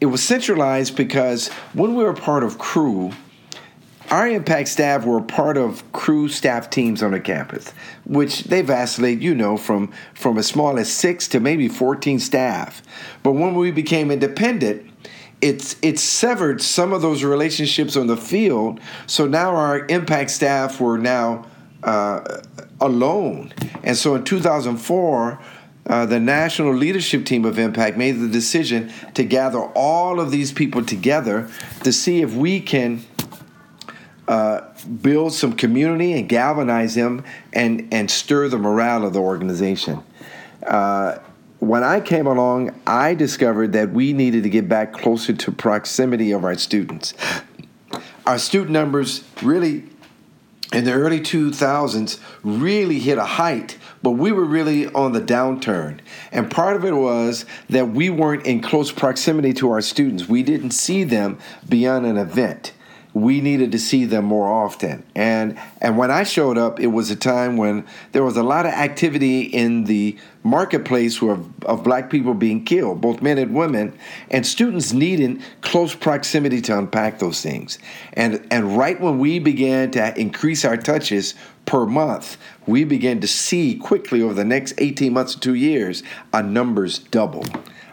It 0.02 0.08
was 0.08 0.22
centralized 0.22 0.96
because 0.96 1.48
when 1.74 1.96
we 1.96 2.04
were 2.04 2.14
part 2.14 2.44
of 2.44 2.58
Cru, 2.58 3.12
our 4.12 4.28
impact 4.28 4.68
staff 4.68 5.06
were 5.06 5.22
part 5.22 5.58
of 5.58 5.90
Cru 5.92 6.28
staff 6.28 6.70
teams 6.70 7.02
on 7.02 7.12
the 7.12 7.20
campus, 7.20 7.74
which 8.06 8.44
they 8.44 8.62
vacillate, 8.62 9.20
you 9.22 9.34
know, 9.34 9.58
from 9.58 9.92
from 10.14 10.38
as 10.38 10.46
small 10.48 10.78
as 10.78 10.92
six 10.92 11.28
to 11.30 11.40
maybe 11.40 11.68
14 11.68 12.20
staff. 12.20 12.84
But 13.24 13.32
when 13.32 13.56
we 13.56 13.72
became 13.72 14.12
independent, 14.12 14.92
it's 15.42 15.76
it's 15.82 16.04
severed 16.04 16.62
some 16.62 16.94
of 16.94 17.02
those 17.02 17.24
relationships 17.24 17.96
on 17.96 18.08
the 18.08 18.18
field. 18.18 18.80
So 19.08 19.28
now 19.28 19.56
our 19.56 19.88
impact 19.88 20.30
staff 20.30 20.80
were 20.80 20.98
now 20.98 21.48
uh, 21.84 22.42
alone, 22.82 23.54
and 23.84 23.98
so 23.98 24.16
in 24.16 24.24
2004. 24.24 25.40
Uh, 25.88 26.04
the 26.04 26.20
national 26.20 26.74
leadership 26.74 27.26
team 27.26 27.46
of 27.46 27.60
Impact 27.60 27.96
made 27.96 28.14
the 28.14 28.28
decision 28.28 28.92
to 29.14 29.24
gather 29.24 29.60
all 29.76 30.20
of 30.20 30.32
these 30.32 30.52
people 30.52 30.84
together 30.84 31.48
to 31.84 31.94
see 31.94 32.24
if 32.24 32.34
we 32.34 32.60
can 32.60 33.06
uh, 34.28 34.62
build 35.02 35.34
some 35.34 35.54
community 35.54 36.14
and 36.14 36.28
galvanize 36.28 36.96
them 36.96 37.24
and, 37.54 37.88
and 37.92 38.10
stir 38.10 38.48
the 38.48 38.58
morale 38.58 39.06
of 39.06 39.14
the 39.14 39.22
organization. 39.22 40.02
Uh, 40.66 41.20
when 41.60 41.84
I 41.84 42.00
came 42.00 42.28
along, 42.28 42.80
I 42.86 43.14
discovered 43.14 43.74
that 43.74 43.92
we 43.92 44.14
needed 44.14 44.44
to 44.44 44.50
get 44.50 44.68
back 44.68 44.94
closer 44.94 45.34
to 45.34 45.52
proximity 45.52 46.32
of 46.32 46.44
our 46.44 46.56
students. 46.56 47.14
Our 48.26 48.40
student 48.40 48.72
numbers 48.72 49.24
really, 49.42 49.84
in 50.76 50.84
the 50.84 50.92
early 50.92 51.22
2000s, 51.22 52.20
really 52.44 53.00
hit 53.00 53.18
a 53.18 53.24
height, 53.24 53.78
but 54.04 54.12
we 54.12 54.32
were 54.32 54.44
really 54.44 54.88
on 54.88 55.14
the 55.14 55.22
downturn. 55.22 56.00
And 56.34 56.52
part 56.52 56.76
of 56.76 56.84
it 56.84 56.96
was 56.96 57.46
that 57.70 57.92
we 57.92 58.10
weren't 58.10 58.46
in 58.46 58.62
close 58.62 58.92
proximity 58.92 59.54
to 59.54 59.72
our 59.72 59.80
students. 59.80 60.28
We 60.28 60.44
didn't 60.44 60.72
see 60.72 61.06
them 61.06 61.40
beyond 61.68 62.06
an 62.06 62.18
event 62.18 62.74
we 63.16 63.40
needed 63.40 63.72
to 63.72 63.80
see 63.80 64.04
them 64.04 64.26
more 64.26 64.50
often. 64.50 65.02
And 65.16 65.58
and 65.82 65.98
when 65.98 66.12
I 66.12 66.24
showed 66.24 66.58
up, 66.58 66.82
it 66.82 66.88
was 66.88 67.10
a 67.10 67.16
time 67.16 67.56
when 67.56 67.86
there 68.12 68.26
was 68.26 68.36
a 68.36 68.44
lot 68.44 68.66
of 68.66 68.74
activity 68.74 69.44
in 69.44 69.86
the 69.86 70.18
marketplace 70.44 71.22
of, 71.22 71.50
of 71.64 71.82
black 71.82 72.10
people 72.10 72.34
being 72.34 72.66
killed, 72.66 73.00
both 73.00 73.22
men 73.22 73.38
and 73.38 73.56
women, 73.56 73.98
and 74.30 74.46
students 74.46 74.92
needing 74.92 75.42
close 75.62 75.96
proximity 75.96 76.60
to 76.62 76.78
unpack 76.78 77.20
those 77.20 77.42
things. 77.42 77.80
And 78.14 78.46
and 78.52 78.78
right 78.78 79.00
when 79.00 79.18
we 79.18 79.40
began 79.40 79.92
to 79.92 80.20
increase 80.20 80.66
our 80.66 80.76
touches 80.76 81.36
per 81.66 81.86
month, 81.86 82.36
we 82.68 82.84
began 82.84 83.22
to 83.22 83.28
see 83.28 83.76
quickly 83.76 84.22
over 84.22 84.34
the 84.34 84.44
next 84.44 84.74
18 84.78 85.14
months 85.14 85.36
to 85.36 85.40
two 85.40 85.56
years, 85.56 86.04
our 86.34 86.44
numbers 86.44 87.00
double 87.00 87.46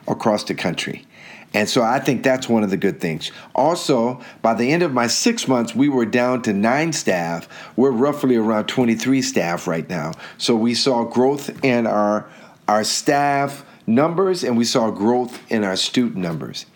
across 0.08 0.42
the 0.42 0.54
country. 0.54 1.06
And 1.54 1.68
so 1.68 1.82
I 1.82 1.98
think 1.98 2.22
that's 2.22 2.48
one 2.48 2.62
of 2.62 2.70
the 2.70 2.76
good 2.76 3.00
things. 3.00 3.30
Also, 3.54 4.20
by 4.40 4.54
the 4.54 4.72
end 4.72 4.82
of 4.82 4.92
my 4.92 5.06
six 5.06 5.46
months, 5.46 5.74
we 5.74 5.88
were 5.88 6.06
down 6.06 6.42
to 6.42 6.52
nine 6.52 6.92
staff. 6.92 7.48
We're 7.76 7.90
roughly 7.90 8.36
around 8.36 8.66
23 8.66 9.20
staff 9.22 9.66
right 9.66 9.88
now. 9.88 10.12
So 10.38 10.56
we 10.56 10.74
saw 10.74 11.04
growth 11.04 11.64
in 11.64 11.86
our, 11.86 12.26
our 12.68 12.84
staff 12.84 13.64
numbers 13.86 14.44
and 14.44 14.56
we 14.56 14.64
saw 14.64 14.90
growth 14.90 15.40
in 15.50 15.64
our 15.64 15.76
student 15.76 16.16
numbers. 16.16 16.66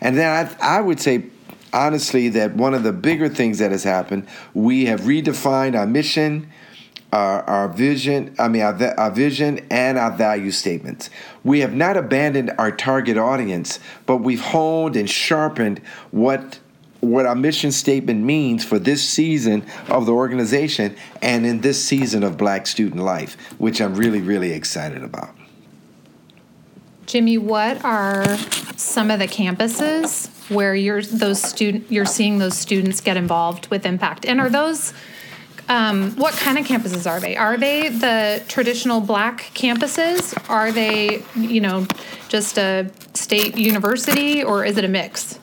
And 0.00 0.16
then 0.16 0.48
I, 0.60 0.78
I 0.78 0.80
would 0.80 1.00
say, 1.00 1.26
honestly, 1.72 2.28
that 2.30 2.54
one 2.54 2.74
of 2.74 2.84
the 2.84 2.92
bigger 2.92 3.28
things 3.28 3.58
that 3.58 3.70
has 3.70 3.84
happened, 3.84 4.26
we 4.54 4.86
have 4.86 5.02
redefined 5.02 5.78
our 5.78 5.86
mission 5.86 6.50
our, 7.12 7.42
our 7.42 7.68
vision, 7.68 8.34
I 8.38 8.48
mean, 8.48 8.62
our, 8.62 8.98
our 8.98 9.10
vision 9.10 9.66
and 9.70 9.98
our 9.98 10.10
value 10.10 10.50
statements. 10.50 11.10
We 11.44 11.60
have 11.60 11.74
not 11.74 11.96
abandoned 11.96 12.52
our 12.58 12.72
target 12.72 13.18
audience, 13.18 13.78
but 14.06 14.18
we've 14.18 14.40
honed 14.40 14.96
and 14.96 15.08
sharpened 15.08 15.80
what 16.10 16.58
what 17.00 17.26
our 17.26 17.34
mission 17.34 17.72
statement 17.72 18.22
means 18.22 18.64
for 18.64 18.78
this 18.78 19.02
season 19.02 19.64
of 19.88 20.06
the 20.06 20.12
organization 20.12 20.94
and 21.20 21.44
in 21.44 21.60
this 21.60 21.84
season 21.84 22.22
of 22.22 22.36
black 22.36 22.64
student 22.64 23.02
life, 23.02 23.36
which 23.58 23.80
I'm 23.80 23.96
really, 23.96 24.20
really 24.20 24.52
excited 24.52 25.02
about. 25.02 25.34
Jimmy, 27.06 27.38
what 27.38 27.84
are 27.84 28.38
some 28.76 29.10
of 29.10 29.18
the 29.18 29.26
campuses 29.26 30.28
where 30.48 30.76
you're 30.76 31.02
those 31.02 31.42
student 31.42 31.90
you're 31.90 32.06
seeing 32.06 32.38
those 32.38 32.56
students 32.56 33.00
get 33.00 33.16
involved 33.16 33.66
with 33.66 33.84
impact? 33.84 34.24
And 34.24 34.40
are 34.40 34.48
those 34.48 34.94
um, 35.68 36.12
what 36.16 36.34
kind 36.34 36.58
of 36.58 36.66
campuses 36.66 37.10
are 37.10 37.20
they? 37.20 37.36
Are 37.36 37.56
they 37.56 37.88
the 37.88 38.42
traditional 38.48 39.00
black 39.00 39.50
campuses? 39.54 40.36
Are 40.50 40.72
they, 40.72 41.22
you 41.34 41.60
know, 41.60 41.86
just 42.28 42.58
a 42.58 42.90
state 43.14 43.56
university 43.56 44.42
or 44.42 44.64
is 44.64 44.76
it 44.76 44.84
a 44.84 44.88
mix? 44.88 45.38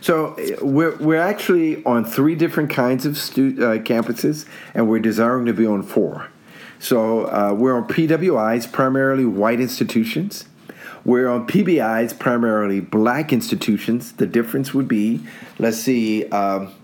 So 0.00 0.36
we're, 0.60 0.96
we're 0.96 1.20
actually 1.20 1.84
on 1.84 2.04
three 2.04 2.34
different 2.34 2.70
kinds 2.70 3.06
of 3.06 3.16
stu- 3.16 3.56
uh, 3.58 3.78
campuses, 3.78 4.46
and 4.74 4.88
we're 4.88 4.98
desiring 4.98 5.46
to 5.46 5.52
be 5.52 5.64
on 5.64 5.84
four. 5.84 6.28
So 6.80 7.26
uh, 7.26 7.54
we're 7.56 7.76
on 7.76 7.86
PWIs, 7.86 8.72
primarily 8.72 9.24
white 9.24 9.60
institutions. 9.60 10.46
We're 11.04 11.28
on 11.28 11.46
PBIs, 11.46 12.18
primarily 12.18 12.80
black 12.80 13.32
institutions. 13.32 14.12
The 14.12 14.26
difference 14.26 14.74
would 14.74 14.88
be, 14.88 15.24
let's 15.60 15.78
see, 15.78 16.28
um, 16.30 16.74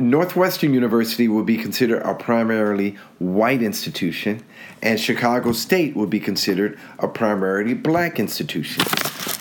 Northwestern 0.00 0.74
University 0.74 1.26
would 1.26 1.44
be 1.44 1.56
considered 1.56 2.02
a 2.02 2.14
primarily 2.14 2.96
white 3.18 3.62
institution, 3.62 4.44
and 4.80 5.00
Chicago 5.00 5.50
State 5.50 5.96
would 5.96 6.08
be 6.08 6.20
considered 6.20 6.78
a 7.00 7.08
primarily 7.08 7.74
black 7.74 8.20
institution. 8.20 8.84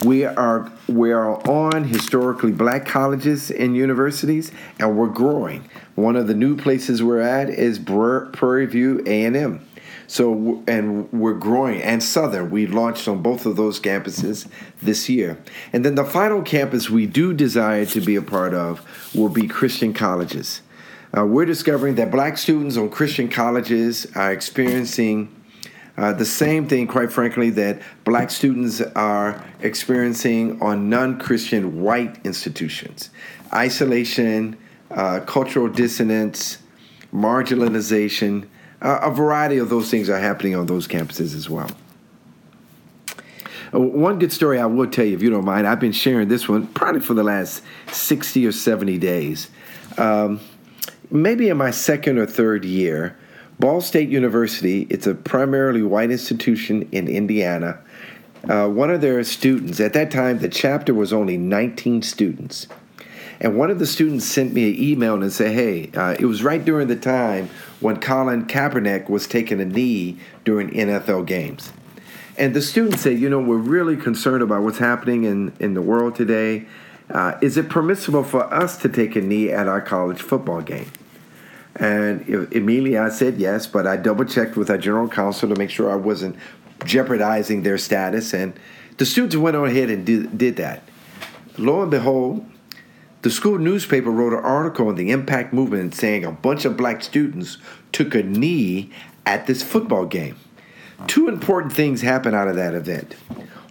We 0.03 0.25
are 0.25 0.71
we 0.87 1.11
are 1.11 1.47
on 1.47 1.83
historically 1.83 2.51
black 2.51 2.87
colleges 2.87 3.51
and 3.51 3.77
universities, 3.77 4.51
and 4.79 4.97
we're 4.97 5.09
growing. 5.09 5.69
One 5.93 6.15
of 6.15 6.25
the 6.25 6.33
new 6.33 6.57
places 6.57 7.03
we're 7.03 7.21
at 7.21 7.51
is 7.51 7.77
Prairie 7.77 8.65
View 8.65 9.03
A 9.05 9.25
and 9.25 9.37
M. 9.37 9.66
So, 10.07 10.63
and 10.67 11.11
we're 11.11 11.33
growing, 11.33 11.81
and 11.81 12.01
Southern. 12.01 12.49
We 12.49 12.65
launched 12.65 13.07
on 13.07 13.21
both 13.21 13.45
of 13.45 13.57
those 13.57 13.79
campuses 13.79 14.47
this 14.81 15.09
year. 15.09 15.37
And 15.73 15.83
then 15.83 15.95
the 15.95 16.05
final 16.05 16.41
campus 16.41 16.89
we 16.89 17.05
do 17.05 17.33
desire 17.33 17.85
to 17.87 17.99
be 17.99 18.15
a 18.15 18.21
part 18.21 18.53
of 18.53 18.85
will 19.13 19.29
be 19.29 19.47
Christian 19.47 19.93
colleges. 19.93 20.61
Uh, 21.15 21.25
we're 21.25 21.45
discovering 21.45 21.95
that 21.95 22.09
black 22.09 22.37
students 22.37 22.77
on 22.77 22.89
Christian 22.89 23.27
colleges 23.27 24.07
are 24.15 24.31
experiencing 24.31 25.33
uh, 25.97 26.13
the 26.13 26.25
same 26.25 26.67
thing, 26.67 26.87
quite 26.87 27.11
frankly, 27.11 27.49
that 27.49 27.81
black 28.03 28.29
students 28.29 28.81
are 28.81 29.43
experiencing 29.61 30.61
on 30.61 30.89
non 30.89 31.19
Christian 31.19 31.81
white 31.81 32.23
institutions 32.25 33.09
isolation, 33.53 34.57
uh, 34.91 35.21
cultural 35.21 35.67
dissonance, 35.69 36.57
marginalization 37.13 38.47
uh, 38.81 38.99
a 39.01 39.11
variety 39.11 39.57
of 39.57 39.69
those 39.69 39.89
things 39.89 40.09
are 40.09 40.19
happening 40.19 40.55
on 40.55 40.65
those 40.65 40.87
campuses 40.87 41.35
as 41.35 41.49
well. 41.49 41.69
Uh, 43.73 43.79
one 43.79 44.19
good 44.19 44.31
story 44.31 44.59
I 44.59 44.65
will 44.65 44.89
tell 44.89 45.05
you, 45.05 45.15
if 45.15 45.21
you 45.21 45.29
don't 45.29 45.45
mind, 45.45 45.67
I've 45.67 45.79
been 45.79 45.91
sharing 45.91 46.27
this 46.27 46.47
one 46.47 46.67
probably 46.67 47.01
for 47.01 47.13
the 47.13 47.23
last 47.23 47.63
60 47.91 48.45
or 48.45 48.51
70 48.51 48.97
days. 48.97 49.49
Um, 49.97 50.39
maybe 51.09 51.49
in 51.49 51.57
my 51.57 51.71
second 51.71 52.17
or 52.17 52.25
third 52.25 52.63
year, 52.65 53.17
Ball 53.59 53.81
State 53.81 54.09
University, 54.09 54.85
it's 54.89 55.07
a 55.07 55.15
primarily 55.15 55.81
white 55.81 56.11
institution 56.11 56.87
in 56.91 57.07
Indiana. 57.07 57.79
Uh, 58.47 58.67
one 58.67 58.91
of 58.91 59.01
their 59.01 59.23
students, 59.23 59.79
at 59.79 59.93
that 59.93 60.11
time, 60.11 60.39
the 60.39 60.49
chapter 60.49 60.93
was 60.93 61.11
only 61.11 61.37
19 61.37 62.03
students. 62.03 62.67
And 63.39 63.57
one 63.57 63.69
of 63.69 63.79
the 63.79 63.87
students 63.87 64.25
sent 64.25 64.53
me 64.53 64.69
an 64.69 64.81
email 64.81 65.21
and 65.21 65.31
said, 65.31 65.53
Hey, 65.53 65.91
uh, 65.95 66.15
it 66.19 66.25
was 66.25 66.43
right 66.43 66.63
during 66.63 66.87
the 66.87 66.95
time 66.95 67.49
when 67.79 67.99
Colin 67.99 68.45
Kaepernick 68.45 69.09
was 69.09 69.27
taking 69.27 69.61
a 69.61 69.65
knee 69.65 70.19
during 70.43 70.69
NFL 70.69 71.25
games. 71.25 71.71
And 72.37 72.53
the 72.53 72.61
students 72.61 73.01
said, 73.01 73.19
You 73.19 73.29
know, 73.29 73.39
we're 73.39 73.57
really 73.57 73.97
concerned 73.97 74.43
about 74.43 74.63
what's 74.63 74.77
happening 74.77 75.23
in, 75.23 75.53
in 75.59 75.73
the 75.73 75.81
world 75.81 76.15
today. 76.15 76.65
Uh, 77.09 77.37
is 77.41 77.57
it 77.57 77.69
permissible 77.69 78.23
for 78.23 78.43
us 78.53 78.77
to 78.77 78.89
take 78.89 79.15
a 79.15 79.21
knee 79.21 79.49
at 79.49 79.67
our 79.67 79.81
college 79.81 80.21
football 80.21 80.61
game? 80.61 80.91
And 81.75 82.27
immediately 82.51 82.97
I 82.97 83.09
said 83.09 83.37
yes, 83.37 83.67
but 83.67 83.85
I 83.85 83.97
double 83.97 84.25
checked 84.25 84.57
with 84.57 84.69
our 84.69 84.77
general 84.77 85.07
counsel 85.07 85.47
to 85.49 85.55
make 85.55 85.69
sure 85.69 85.91
I 85.91 85.95
wasn't 85.95 86.35
jeopardizing 86.85 87.63
their 87.63 87.77
status. 87.77 88.33
And 88.33 88.59
the 88.97 89.05
students 89.05 89.35
went 89.35 89.55
on 89.55 89.67
ahead 89.67 89.89
and 89.89 90.05
did, 90.05 90.37
did 90.37 90.55
that. 90.57 90.83
Lo 91.57 91.81
and 91.81 91.91
behold, 91.91 92.45
the 93.27 93.33
school 93.33 93.57
newspaper 93.57 94.09
wrote 94.09 94.31
an 94.31 94.39
article 94.39 94.87
on 94.87 94.95
the 94.95 95.11
impact 95.11 95.51
movement 95.51 95.93
saying 95.93 96.23
a 96.23 96.31
bunch 96.31 96.63
of 96.63 96.77
black 96.77 97.03
students 97.03 97.57
took 97.91 98.15
a 98.15 98.23
knee 98.23 98.89
at 99.25 99.47
this 99.47 99.61
football 99.61 100.05
game. 100.05 100.37
Two 101.07 101.27
important 101.27 101.73
things 101.73 102.01
happened 102.01 102.37
out 102.37 102.47
of 102.47 102.55
that 102.55 102.73
event. 102.73 103.15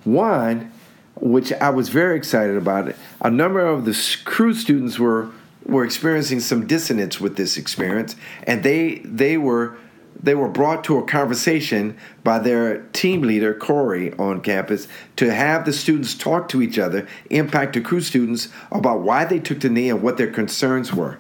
One, 0.05 0.71
which 1.15 1.55
I 1.55 1.71
was 1.71 1.89
very 1.89 2.19
excited 2.19 2.55
about, 2.55 2.95
a 3.23 3.31
number 3.31 3.67
of 3.67 3.87
the 3.87 3.99
Cru 4.27 4.53
students 4.53 4.99
were 4.99 5.31
were 5.65 5.87
experiencing 5.87 6.41
some 6.41 6.67
dissonance 6.67 7.19
with 7.19 7.39
this 7.39 7.57
experience, 7.57 8.15
and 8.43 8.63
they 8.63 8.97
they 9.07 9.39
were 9.39 9.79
they 10.23 10.35
were 10.35 10.49
brought 10.49 10.85
to 10.85 10.99
a 10.99 11.05
conversation 11.05 11.97
by 12.25 12.39
their 12.39 12.83
team 12.93 13.23
leader, 13.23 13.55
Corey, 13.55 14.13
on 14.15 14.41
campus 14.41 14.89
to 15.17 15.33
have 15.33 15.65
the 15.65 15.73
students 15.73 16.15
talk 16.15 16.49
to 16.49 16.63
each 16.63 16.79
other, 16.79 17.07
impact 17.31 17.75
to 17.75 17.81
Cru 17.81 18.01
students, 18.01 18.49
about 18.73 19.01
why 19.01 19.25
they 19.25 19.39
took 19.39 19.61
the 19.61 19.69
knee 19.69 19.91
and 19.91 20.03
what 20.03 20.17
their 20.17 20.31
concerns 20.31 20.93
were. 20.93 21.19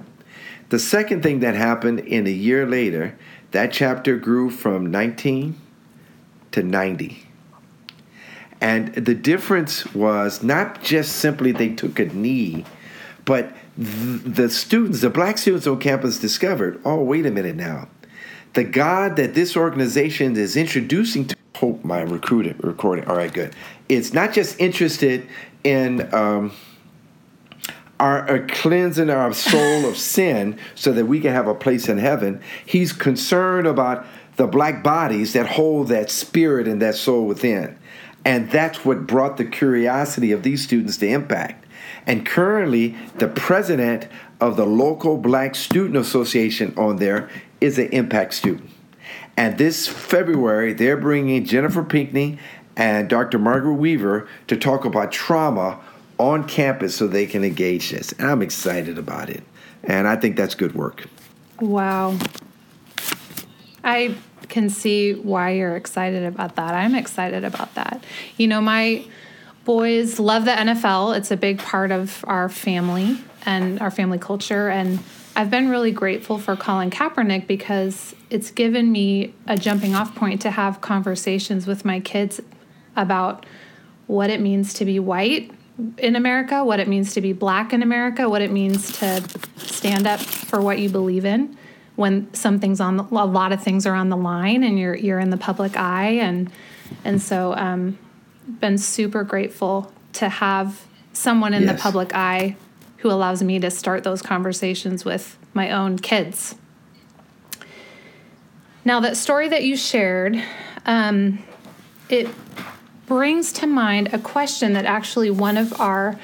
The 0.68 0.78
second 0.78 1.22
thing 1.22 1.40
that 1.40 1.54
happened 1.54 2.00
in 2.00 2.26
a 2.26 2.30
year 2.30 2.66
later, 2.66 3.16
that 3.52 3.72
chapter 3.72 4.16
grew 4.16 4.50
from 4.50 4.90
19 4.90 5.56
to 6.52 6.62
90. 6.62 7.22
And 8.60 8.94
the 8.94 9.14
difference 9.14 9.94
was 9.94 10.42
not 10.42 10.82
just 10.82 11.16
simply 11.16 11.52
they 11.52 11.68
took 11.68 11.98
a 11.98 12.06
knee, 12.06 12.64
but 13.24 13.54
th- 13.76 14.22
the 14.24 14.48
students, 14.48 15.02
the 15.02 15.10
black 15.10 15.38
students 15.38 15.66
on 15.66 15.78
campus 15.78 16.18
discovered 16.18 16.80
oh, 16.84 17.02
wait 17.02 17.26
a 17.26 17.30
minute 17.30 17.56
now. 17.56 17.88
The 18.56 18.64
God 18.64 19.16
that 19.16 19.34
this 19.34 19.54
organization 19.54 20.34
is 20.34 20.56
introducing 20.56 21.26
to 21.26 21.36
hope 21.56 21.84
my 21.84 22.00
recruited 22.00 22.64
recording. 22.64 23.04
All 23.04 23.14
right, 23.14 23.30
good. 23.30 23.54
It's 23.90 24.14
not 24.14 24.32
just 24.32 24.58
interested 24.58 25.28
in 25.62 26.14
um, 26.14 26.52
our, 28.00 28.26
our 28.26 28.46
cleansing 28.46 29.10
our 29.10 29.34
soul 29.34 29.84
of 29.84 29.98
sin 30.14 30.58
so 30.74 30.90
that 30.92 31.04
we 31.04 31.20
can 31.20 31.34
have 31.34 31.46
a 31.46 31.54
place 31.54 31.86
in 31.90 31.98
heaven. 31.98 32.40
He's 32.64 32.94
concerned 32.94 33.66
about 33.66 34.06
the 34.36 34.46
black 34.46 34.82
bodies 34.82 35.34
that 35.34 35.48
hold 35.48 35.88
that 35.88 36.10
spirit 36.10 36.66
and 36.66 36.80
that 36.80 36.94
soul 36.94 37.26
within. 37.26 37.78
And 38.24 38.50
that's 38.50 38.86
what 38.86 39.06
brought 39.06 39.36
the 39.36 39.44
curiosity 39.44 40.32
of 40.32 40.44
these 40.44 40.64
students 40.64 40.96
to 40.96 41.06
impact. 41.06 41.66
And 42.06 42.24
currently, 42.24 42.96
the 43.16 43.28
president 43.28 44.08
of 44.40 44.56
the 44.56 44.66
local 44.66 45.16
Black 45.16 45.54
Student 45.54 45.96
Association 45.96 46.72
on 46.76 46.96
there 46.96 47.28
is 47.60 47.78
an 47.78 47.88
impact 47.88 48.34
student. 48.34 48.70
And 49.36 49.58
this 49.58 49.86
February, 49.86 50.72
they're 50.72 50.96
bringing 50.96 51.44
Jennifer 51.44 51.82
Pinkney 51.82 52.38
and 52.76 53.08
Dr. 53.08 53.38
Margaret 53.38 53.74
Weaver 53.74 54.28
to 54.48 54.56
talk 54.56 54.84
about 54.84 55.12
trauma 55.12 55.80
on 56.18 56.46
campus 56.46 56.94
so 56.96 57.06
they 57.06 57.26
can 57.26 57.44
engage 57.44 57.90
this. 57.90 58.12
And 58.12 58.28
I'm 58.28 58.42
excited 58.42 58.98
about 58.98 59.28
it. 59.28 59.42
And 59.84 60.08
I 60.08 60.16
think 60.16 60.36
that's 60.36 60.54
good 60.54 60.74
work. 60.74 61.06
Wow. 61.60 62.18
I 63.84 64.14
can 64.48 64.68
see 64.70 65.14
why 65.14 65.52
you're 65.52 65.76
excited 65.76 66.24
about 66.24 66.56
that. 66.56 66.74
I'm 66.74 66.94
excited 66.94 67.44
about 67.44 67.74
that. 67.74 68.02
You 68.36 68.48
know, 68.48 68.60
my 68.60 69.04
boys 69.64 70.18
love 70.18 70.44
the 70.44 70.52
NFL. 70.52 71.16
It's 71.16 71.30
a 71.30 71.36
big 71.36 71.58
part 71.58 71.90
of 71.90 72.24
our 72.26 72.48
family 72.48 73.18
and 73.44 73.80
our 73.80 73.90
family 73.90 74.18
culture. 74.18 74.68
And 74.68 74.98
I've 75.36 75.50
been 75.50 75.68
really 75.68 75.92
grateful 75.92 76.38
for 76.38 76.56
Colin 76.56 76.90
Kaepernick 76.90 77.46
because 77.46 78.16
it's 78.30 78.50
given 78.50 78.90
me 78.90 79.34
a 79.46 79.54
jumping 79.54 79.94
off 79.94 80.14
point 80.14 80.40
to 80.40 80.50
have 80.50 80.80
conversations 80.80 81.66
with 81.66 81.84
my 81.84 82.00
kids 82.00 82.40
about 82.96 83.44
what 84.06 84.30
it 84.30 84.40
means 84.40 84.72
to 84.74 84.86
be 84.86 84.98
white 84.98 85.50
in 85.98 86.16
America, 86.16 86.64
what 86.64 86.80
it 86.80 86.88
means 86.88 87.12
to 87.12 87.20
be 87.20 87.34
black 87.34 87.74
in 87.74 87.82
America, 87.82 88.30
what 88.30 88.40
it 88.40 88.50
means 88.50 88.98
to 88.98 89.22
stand 89.58 90.06
up 90.06 90.20
for 90.20 90.62
what 90.62 90.78
you 90.78 90.88
believe 90.88 91.26
in 91.26 91.58
when 91.96 92.32
something's 92.32 92.80
on 92.80 92.96
the, 92.96 93.04
a 93.04 93.26
lot 93.26 93.52
of 93.52 93.62
things 93.62 93.86
are 93.86 93.94
on 93.94 94.08
the 94.08 94.16
line 94.16 94.62
and 94.62 94.78
you're 94.78 94.94
you're 94.94 95.18
in 95.18 95.30
the 95.30 95.36
public 95.36 95.76
eye 95.76 96.10
and 96.10 96.50
and 97.04 97.20
so 97.20 97.54
um 97.54 97.98
been 98.60 98.76
super 98.76 99.24
grateful 99.24 99.90
to 100.12 100.28
have 100.28 100.86
someone 101.14 101.54
in 101.54 101.62
yes. 101.62 101.74
the 101.74 101.82
public 101.82 102.14
eye 102.14 102.54
who 102.98 103.10
allows 103.10 103.42
me 103.42 103.58
to 103.60 103.70
start 103.70 104.04
those 104.04 104.22
conversations 104.22 105.04
with 105.04 105.38
my 105.54 105.70
own 105.70 105.98
kids. 105.98 106.54
Now, 108.84 109.00
that 109.00 109.16
story 109.16 109.48
that 109.48 109.64
you 109.64 109.76
shared, 109.76 110.40
um, 110.86 111.40
it 112.08 112.28
brings 113.06 113.52
to 113.54 113.66
mind 113.66 114.12
a 114.12 114.18
question 114.18 114.74
that 114.74 114.84
actually 114.84 115.30
one 115.30 115.56
of 115.56 115.80
our 115.80 116.18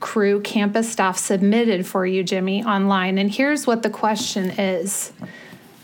Cru 0.00 0.40
campus 0.42 0.92
staff 0.92 1.16
submitted 1.16 1.86
for 1.86 2.04
you, 2.04 2.22
Jimmy, 2.22 2.62
online. 2.62 3.16
And 3.16 3.30
here's 3.30 3.66
what 3.66 3.82
the 3.82 3.88
question 3.88 4.50
is 4.50 5.14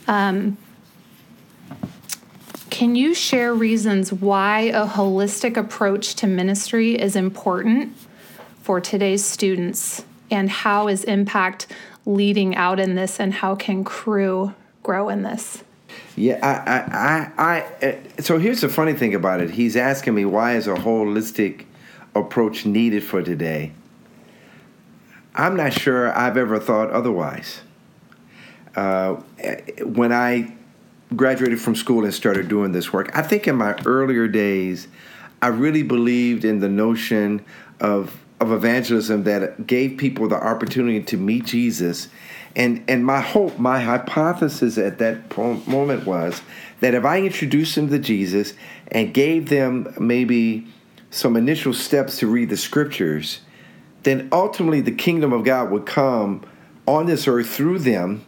um, 0.06 0.58
Can 2.68 2.96
you 2.96 3.14
share 3.14 3.54
reasons 3.54 4.12
why 4.12 4.72
a 4.74 4.86
holistic 4.86 5.56
approach 5.56 6.16
to 6.16 6.26
ministry 6.26 7.00
is 7.00 7.16
important 7.16 7.96
for 8.62 8.78
today's 8.78 9.24
students? 9.24 10.04
And 10.30 10.48
how 10.48 10.88
is 10.88 11.04
impact 11.04 11.66
leading 12.06 12.54
out 12.56 12.80
in 12.80 12.94
this? 12.94 13.18
And 13.20 13.32
how 13.34 13.54
can 13.54 13.84
Cru 13.84 14.54
grow 14.82 15.08
in 15.08 15.22
this? 15.22 15.64
Yeah, 16.16 16.38
I, 16.42 16.70
I, 16.70 17.42
I, 17.42 17.86
I, 17.86 17.86
uh, 17.86 18.22
so 18.22 18.38
here's 18.38 18.60
the 18.60 18.68
funny 18.68 18.92
thing 18.94 19.14
about 19.14 19.40
it. 19.40 19.50
He's 19.50 19.76
asking 19.76 20.14
me 20.14 20.24
why 20.24 20.56
is 20.56 20.66
a 20.66 20.74
holistic 20.74 21.64
approach 22.14 22.66
needed 22.66 23.02
for 23.02 23.22
today? 23.22 23.72
I'm 25.34 25.56
not 25.56 25.72
sure 25.72 26.16
I've 26.16 26.36
ever 26.36 26.58
thought 26.58 26.90
otherwise. 26.90 27.60
Uh, 28.74 29.14
when 29.84 30.12
I 30.12 30.54
graduated 31.16 31.60
from 31.60 31.74
school 31.74 32.04
and 32.04 32.14
started 32.14 32.48
doing 32.48 32.72
this 32.72 32.92
work, 32.92 33.16
I 33.16 33.22
think 33.22 33.48
in 33.48 33.56
my 33.56 33.74
earlier 33.84 34.28
days, 34.28 34.88
I 35.42 35.48
really 35.48 35.82
believed 35.82 36.44
in 36.44 36.60
the 36.60 36.68
notion 36.68 37.44
of 37.80 38.16
of 38.40 38.52
evangelism 38.52 39.24
that 39.24 39.66
gave 39.66 39.98
people 39.98 40.26
the 40.28 40.42
opportunity 40.42 41.02
to 41.02 41.16
meet 41.16 41.44
Jesus. 41.44 42.08
And 42.56 42.82
and 42.88 43.04
my 43.04 43.20
hope, 43.20 43.58
my 43.58 43.80
hypothesis 43.80 44.78
at 44.78 44.98
that 44.98 45.36
moment 45.36 46.06
was 46.06 46.42
that 46.80 46.94
if 46.94 47.04
I 47.04 47.20
introduced 47.20 47.74
them 47.76 47.88
to 47.90 47.98
Jesus 47.98 48.54
and 48.88 49.14
gave 49.14 49.50
them 49.50 49.94
maybe 50.00 50.66
some 51.10 51.36
initial 51.36 51.74
steps 51.74 52.18
to 52.18 52.26
read 52.26 52.48
the 52.48 52.56
scriptures, 52.56 53.40
then 54.02 54.28
ultimately 54.32 54.80
the 54.80 54.92
kingdom 54.92 55.32
of 55.32 55.44
God 55.44 55.70
would 55.70 55.86
come 55.86 56.42
on 56.86 57.06
this 57.06 57.28
earth 57.28 57.50
through 57.50 57.80
them, 57.80 58.24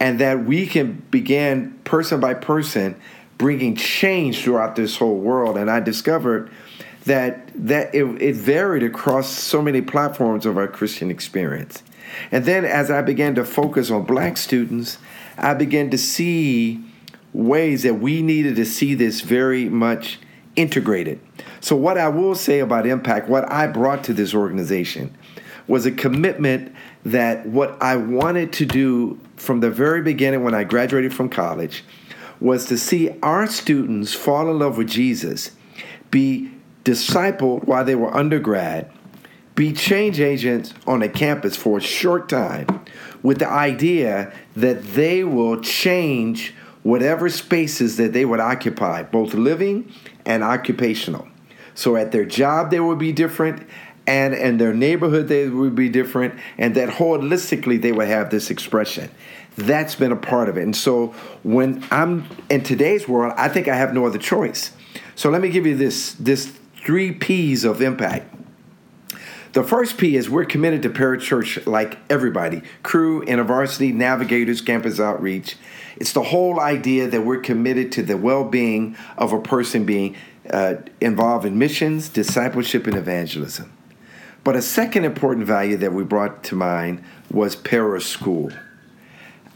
and 0.00 0.18
that 0.18 0.44
we 0.44 0.66
can 0.66 1.04
begin 1.10 1.78
person 1.84 2.18
by 2.18 2.34
person 2.34 2.96
bringing 3.38 3.76
change 3.76 4.42
throughout 4.42 4.74
this 4.76 4.96
whole 4.96 5.18
world. 5.18 5.56
And 5.56 5.70
I 5.70 5.80
discovered 5.80 6.50
that 7.10 7.50
that 7.66 7.92
it, 7.92 8.04
it 8.22 8.36
varied 8.36 8.84
across 8.84 9.28
so 9.28 9.60
many 9.60 9.80
platforms 9.80 10.46
of 10.46 10.56
our 10.56 10.68
Christian 10.68 11.10
experience. 11.10 11.82
And 12.30 12.44
then 12.44 12.64
as 12.64 12.88
I 12.88 13.02
began 13.02 13.34
to 13.34 13.44
focus 13.44 13.90
on 13.90 14.04
black 14.04 14.36
students, 14.36 14.96
I 15.36 15.54
began 15.54 15.90
to 15.90 15.98
see 15.98 16.84
ways 17.32 17.82
that 17.82 17.94
we 17.94 18.22
needed 18.22 18.54
to 18.56 18.64
see 18.64 18.94
this 18.94 19.22
very 19.22 19.68
much 19.68 20.20
integrated. 20.54 21.18
So, 21.60 21.74
what 21.74 21.98
I 21.98 22.06
will 22.06 22.36
say 22.36 22.60
about 22.60 22.86
Impact, 22.86 23.28
what 23.28 23.50
I 23.50 23.66
brought 23.66 24.04
to 24.04 24.12
this 24.12 24.32
organization, 24.32 25.16
was 25.66 25.86
a 25.86 25.90
commitment 25.90 26.72
that 27.04 27.44
what 27.44 27.76
I 27.82 27.96
wanted 27.96 28.52
to 28.54 28.66
do 28.66 29.18
from 29.34 29.58
the 29.58 29.70
very 29.70 30.02
beginning 30.02 30.44
when 30.44 30.54
I 30.54 30.62
graduated 30.62 31.12
from 31.12 31.28
college 31.28 31.82
was 32.38 32.66
to 32.66 32.78
see 32.78 33.10
our 33.20 33.48
students 33.48 34.14
fall 34.14 34.48
in 34.48 34.60
love 34.60 34.78
with 34.78 34.88
Jesus, 34.88 35.50
be 36.12 36.52
discipled 36.84 37.64
while 37.64 37.84
they 37.84 37.94
were 37.94 38.14
undergrad, 38.14 38.90
be 39.54 39.72
change 39.72 40.20
agents 40.20 40.72
on 40.86 41.02
a 41.02 41.08
campus 41.08 41.56
for 41.56 41.78
a 41.78 41.80
short 41.80 42.28
time 42.28 42.84
with 43.22 43.38
the 43.38 43.48
idea 43.48 44.32
that 44.56 44.82
they 44.94 45.22
will 45.22 45.60
change 45.60 46.54
whatever 46.82 47.28
spaces 47.28 47.96
that 47.98 48.12
they 48.12 48.24
would 48.24 48.40
occupy, 48.40 49.02
both 49.02 49.34
living 49.34 49.92
and 50.24 50.42
occupational. 50.42 51.28
So 51.74 51.96
at 51.96 52.12
their 52.12 52.24
job, 52.24 52.70
they 52.70 52.80
would 52.80 52.98
be 52.98 53.12
different, 53.12 53.66
and 54.06 54.34
in 54.34 54.56
their 54.56 54.72
neighborhood, 54.72 55.28
they 55.28 55.48
would 55.48 55.74
be 55.74 55.88
different, 55.88 56.34
and 56.56 56.74
that 56.76 56.88
holistically, 56.88 57.80
they 57.80 57.92
would 57.92 58.08
have 58.08 58.30
this 58.30 58.50
expression. 58.50 59.10
That's 59.56 59.94
been 59.94 60.12
a 60.12 60.16
part 60.16 60.48
of 60.48 60.56
it. 60.56 60.62
And 60.62 60.74
so 60.74 61.08
when 61.42 61.84
I'm 61.90 62.24
in 62.48 62.62
today's 62.62 63.06
world, 63.06 63.34
I 63.36 63.48
think 63.48 63.68
I 63.68 63.76
have 63.76 63.92
no 63.92 64.06
other 64.06 64.18
choice. 64.18 64.72
So 65.16 65.28
let 65.28 65.42
me 65.42 65.50
give 65.50 65.66
you 65.66 65.76
this, 65.76 66.14
this 66.14 66.46
three 66.84 67.12
P's 67.12 67.64
of 67.64 67.80
impact. 67.82 68.34
The 69.52 69.64
first 69.64 69.98
P 69.98 70.16
is 70.16 70.30
we're 70.30 70.44
committed 70.44 70.82
to 70.82 70.90
parachurch 70.90 71.66
like 71.66 71.98
everybody 72.08 72.62
Cru, 72.82 73.24
InterVarsity, 73.24 73.92
navigators, 73.92 74.60
campus 74.60 75.00
outreach. 75.00 75.56
It's 75.96 76.12
the 76.12 76.22
whole 76.22 76.60
idea 76.60 77.08
that 77.08 77.22
we're 77.22 77.40
committed 77.40 77.90
to 77.92 78.02
the 78.02 78.16
well 78.16 78.44
being 78.44 78.96
of 79.18 79.32
a 79.32 79.40
person 79.40 79.84
being 79.84 80.16
uh, 80.48 80.76
involved 81.00 81.44
in 81.46 81.58
missions, 81.58 82.08
discipleship, 82.08 82.86
and 82.86 82.96
evangelism. 82.96 83.72
But 84.44 84.56
a 84.56 84.62
second 84.62 85.04
important 85.04 85.46
value 85.46 85.76
that 85.78 85.92
we 85.92 86.04
brought 86.04 86.44
to 86.44 86.54
mind 86.54 87.02
was 87.30 87.56
para 87.56 88.00
school. 88.00 88.50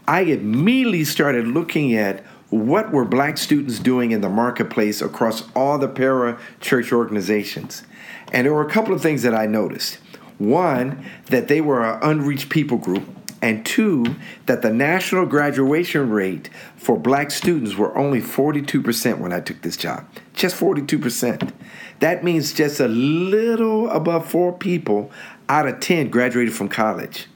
I 0.07 0.21
immediately 0.21 1.03
started 1.05 1.47
looking 1.47 1.95
at 1.95 2.23
what 2.49 2.91
were 2.91 3.05
black 3.05 3.37
students 3.37 3.79
doing 3.79 4.11
in 4.11 4.21
the 4.21 4.29
marketplace 4.29 5.01
across 5.01 5.43
all 5.55 5.77
the 5.77 5.87
para 5.87 6.39
church 6.59 6.91
organizations. 6.91 7.83
And 8.31 8.45
there 8.45 8.53
were 8.53 8.65
a 8.65 8.69
couple 8.69 8.93
of 8.93 9.01
things 9.01 9.23
that 9.23 9.33
I 9.33 9.45
noticed. 9.45 9.95
One, 10.37 11.05
that 11.27 11.47
they 11.47 11.61
were 11.61 11.83
an 11.83 11.99
unreached 12.01 12.49
people 12.49 12.77
group 12.77 13.03
and 13.41 13.65
two, 13.65 14.15
that 14.47 14.61
the 14.61 14.73
national 14.73 15.25
graduation 15.27 16.09
rate 16.09 16.49
for 16.77 16.97
black 16.97 17.29
students 17.29 17.75
were 17.75 17.95
only 17.95 18.19
42% 18.19 19.19
when 19.19 19.31
I 19.31 19.39
took 19.39 19.61
this 19.61 19.77
job. 19.77 20.05
Just 20.33 20.59
42%. 20.59 21.51
That 21.99 22.23
means 22.23 22.53
just 22.53 22.79
a 22.79 22.87
little 22.87 23.89
above 23.89 24.29
four 24.29 24.51
people 24.51 25.11
out 25.47 25.67
of 25.67 25.79
10 25.79 26.09
graduated 26.09 26.53
from 26.53 26.69
college. 26.69 27.27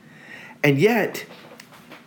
And 0.63 0.79
yet, 0.79 1.25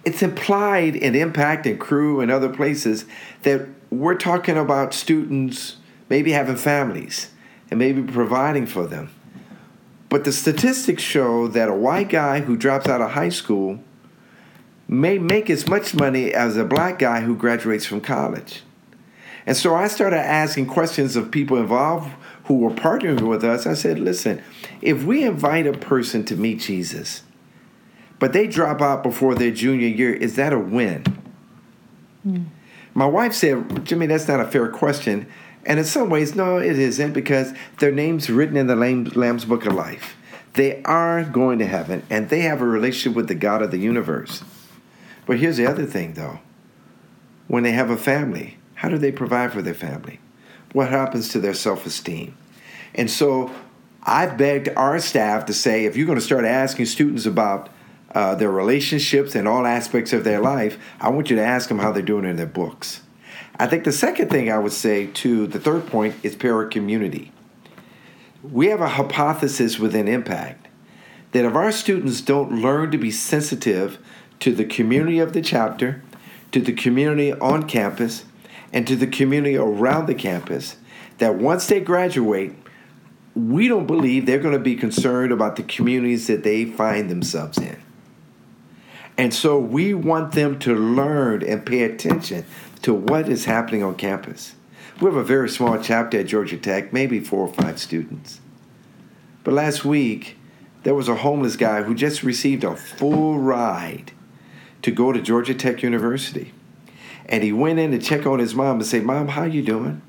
it's 0.04 0.22
implied 0.22 0.96
in 0.96 1.14
Impact 1.14 1.66
and 1.66 1.78
Cru 1.78 2.20
and 2.20 2.30
other 2.30 2.48
places 2.48 3.04
that 3.42 3.68
we're 3.90 4.16
talking 4.16 4.56
about 4.56 4.94
students 4.94 5.76
maybe 6.08 6.32
having 6.32 6.56
families 6.56 7.30
and 7.70 7.78
maybe 7.78 8.02
providing 8.02 8.66
for 8.66 8.86
them. 8.86 9.10
But 10.08 10.24
the 10.24 10.32
statistics 10.32 11.02
show 11.02 11.48
that 11.48 11.68
a 11.68 11.74
white 11.74 12.10
guy 12.10 12.40
who 12.40 12.56
drops 12.56 12.86
out 12.86 13.00
of 13.00 13.12
high 13.12 13.30
school 13.30 13.80
may 14.86 15.16
make 15.18 15.48
as 15.48 15.66
much 15.66 15.94
money 15.94 16.34
as 16.34 16.56
a 16.56 16.64
black 16.64 16.98
guy 16.98 17.22
who 17.22 17.34
graduates 17.34 17.86
from 17.86 18.02
college. 18.02 18.62
And 19.46 19.56
so 19.56 19.74
I 19.74 19.88
started 19.88 20.18
asking 20.18 20.66
questions 20.66 21.16
of 21.16 21.30
people 21.30 21.56
involved 21.56 22.12
who 22.44 22.58
were 22.58 22.70
partnering 22.70 23.22
with 23.22 23.42
us. 23.42 23.66
I 23.66 23.74
said, 23.74 23.98
listen, 23.98 24.42
if 24.82 25.04
we 25.04 25.24
invite 25.24 25.66
a 25.66 25.72
person 25.72 26.24
to 26.26 26.36
meet 26.36 26.60
Jesus, 26.60 27.22
but 28.22 28.32
they 28.32 28.46
drop 28.46 28.80
out 28.80 29.02
before 29.02 29.34
their 29.34 29.50
junior 29.50 29.88
year, 29.88 30.14
is 30.14 30.36
that 30.36 30.52
a 30.52 30.58
win? 30.60 31.02
Mm. 32.24 32.44
My 32.94 33.04
wife 33.04 33.32
said, 33.32 33.84
Jimmy, 33.84 34.06
that's 34.06 34.28
not 34.28 34.38
a 34.38 34.46
fair 34.46 34.68
question. 34.68 35.26
And 35.66 35.80
in 35.80 35.84
some 35.84 36.08
ways, 36.08 36.36
no, 36.36 36.58
it 36.58 36.78
isn't 36.78 37.14
because 37.14 37.52
their 37.80 37.90
name's 37.90 38.30
written 38.30 38.56
in 38.56 38.68
the 38.68 38.76
Lamb's 38.76 39.44
Book 39.44 39.66
of 39.66 39.72
Life. 39.72 40.14
They 40.52 40.84
are 40.84 41.24
going 41.24 41.58
to 41.58 41.66
heaven 41.66 42.04
and 42.10 42.28
they 42.28 42.42
have 42.42 42.62
a 42.62 42.64
relationship 42.64 43.16
with 43.16 43.26
the 43.26 43.34
God 43.34 43.60
of 43.60 43.72
the 43.72 43.78
universe. 43.78 44.44
But 45.26 45.40
here's 45.40 45.56
the 45.56 45.66
other 45.66 45.84
thing, 45.84 46.14
though. 46.14 46.38
When 47.48 47.64
they 47.64 47.72
have 47.72 47.90
a 47.90 47.96
family, 47.96 48.56
how 48.74 48.88
do 48.88 48.98
they 48.98 49.10
provide 49.10 49.52
for 49.52 49.62
their 49.62 49.74
family? 49.74 50.20
What 50.72 50.90
happens 50.90 51.28
to 51.30 51.40
their 51.40 51.54
self 51.54 51.86
esteem? 51.86 52.36
And 52.94 53.10
so 53.10 53.50
I've 54.04 54.38
begged 54.38 54.68
our 54.76 55.00
staff 55.00 55.46
to 55.46 55.52
say 55.52 55.86
if 55.86 55.96
you're 55.96 56.06
going 56.06 56.20
to 56.20 56.24
start 56.24 56.44
asking 56.44 56.86
students 56.86 57.26
about 57.26 57.68
uh, 58.14 58.34
their 58.34 58.50
relationships 58.50 59.34
and 59.34 59.48
all 59.48 59.66
aspects 59.66 60.12
of 60.12 60.24
their 60.24 60.40
life, 60.40 60.78
I 61.00 61.08
want 61.10 61.30
you 61.30 61.36
to 61.36 61.44
ask 61.44 61.68
them 61.68 61.78
how 61.78 61.92
they're 61.92 62.02
doing 62.02 62.24
in 62.24 62.36
their 62.36 62.46
books. 62.46 63.02
I 63.58 63.66
think 63.66 63.84
the 63.84 63.92
second 63.92 64.28
thing 64.28 64.50
I 64.50 64.58
would 64.58 64.72
say 64.72 65.06
to 65.06 65.46
the 65.46 65.60
third 65.60 65.86
point 65.86 66.16
is 66.22 66.34
para 66.34 66.68
community. 66.68 67.32
We 68.42 68.68
have 68.68 68.80
a 68.80 68.88
hypothesis 68.88 69.78
within 69.78 70.08
Impact 70.08 70.68
that 71.32 71.44
if 71.44 71.54
our 71.54 71.72
students 71.72 72.20
don't 72.20 72.60
learn 72.60 72.90
to 72.90 72.98
be 72.98 73.10
sensitive 73.10 73.98
to 74.40 74.54
the 74.54 74.64
community 74.64 75.18
of 75.18 75.32
the 75.32 75.40
chapter, 75.40 76.02
to 76.52 76.60
the 76.60 76.72
community 76.72 77.32
on 77.32 77.68
campus, 77.68 78.24
and 78.72 78.86
to 78.86 78.96
the 78.96 79.06
community 79.06 79.56
around 79.56 80.06
the 80.06 80.14
campus, 80.14 80.76
that 81.18 81.36
once 81.36 81.66
they 81.66 81.80
graduate, 81.80 82.54
we 83.34 83.68
don't 83.68 83.86
believe 83.86 84.26
they're 84.26 84.38
going 84.38 84.52
to 84.52 84.58
be 84.58 84.76
concerned 84.76 85.32
about 85.32 85.56
the 85.56 85.62
communities 85.62 86.26
that 86.26 86.42
they 86.42 86.64
find 86.64 87.08
themselves 87.10 87.58
in. 87.58 87.81
And 89.18 89.34
so 89.34 89.58
we 89.58 89.94
want 89.94 90.32
them 90.32 90.58
to 90.60 90.74
learn 90.74 91.42
and 91.42 91.64
pay 91.64 91.82
attention 91.82 92.44
to 92.82 92.94
what 92.94 93.28
is 93.28 93.44
happening 93.44 93.82
on 93.82 93.94
campus. 93.94 94.54
We 95.00 95.06
have 95.06 95.16
a 95.16 95.24
very 95.24 95.48
small 95.48 95.78
chapter 95.80 96.20
at 96.20 96.26
Georgia 96.26 96.56
Tech, 96.56 96.92
maybe 96.92 97.20
four 97.20 97.46
or 97.46 97.52
five 97.52 97.78
students. 97.78 98.40
But 99.44 99.54
last 99.54 99.84
week, 99.84 100.36
there 100.82 100.94
was 100.94 101.08
a 101.08 101.16
homeless 101.16 101.56
guy 101.56 101.82
who 101.82 101.94
just 101.94 102.22
received 102.22 102.64
a 102.64 102.76
full 102.76 103.38
ride 103.38 104.12
to 104.82 104.90
go 104.90 105.12
to 105.12 105.20
Georgia 105.20 105.54
Tech 105.54 105.82
University. 105.82 106.52
And 107.26 107.42
he 107.42 107.52
went 107.52 107.78
in 107.78 107.92
to 107.92 107.98
check 107.98 108.26
on 108.26 108.38
his 108.38 108.54
mom 108.54 108.76
and 108.76 108.86
say, 108.86 109.00
Mom, 109.00 109.28
how 109.28 109.44
you 109.44 109.62
doing? 109.62 110.02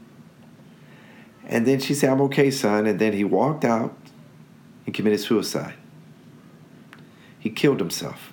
And 1.45 1.67
then 1.67 1.79
she 1.79 1.93
said, 1.93 2.09
I'm 2.09 2.21
okay, 2.21 2.49
son. 2.49 2.87
And 2.87 2.99
then 2.99 3.13
he 3.13 3.23
walked 3.23 3.63
out 3.63 3.95
and 4.85 4.95
committed 4.95 5.19
suicide. 5.19 5.75
He 7.37 7.49
killed 7.49 7.79
himself 7.79 8.32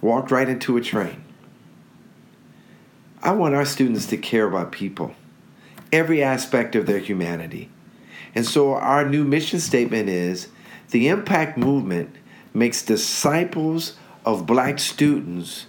walked 0.00 0.30
right 0.30 0.48
into 0.48 0.76
a 0.76 0.80
train. 0.80 1.22
I 3.22 3.32
want 3.32 3.54
our 3.54 3.66
students 3.66 4.06
to 4.06 4.16
care 4.16 4.46
about 4.46 4.72
people, 4.72 5.14
every 5.92 6.22
aspect 6.22 6.74
of 6.74 6.86
their 6.86 6.98
humanity. 6.98 7.70
And 8.34 8.46
so 8.46 8.74
our 8.74 9.06
new 9.08 9.24
mission 9.24 9.60
statement 9.60 10.08
is 10.08 10.48
the 10.90 11.08
impact 11.08 11.58
movement 11.58 12.16
makes 12.54 12.82
disciples 12.82 13.96
of 14.24 14.46
black 14.46 14.78
students 14.78 15.66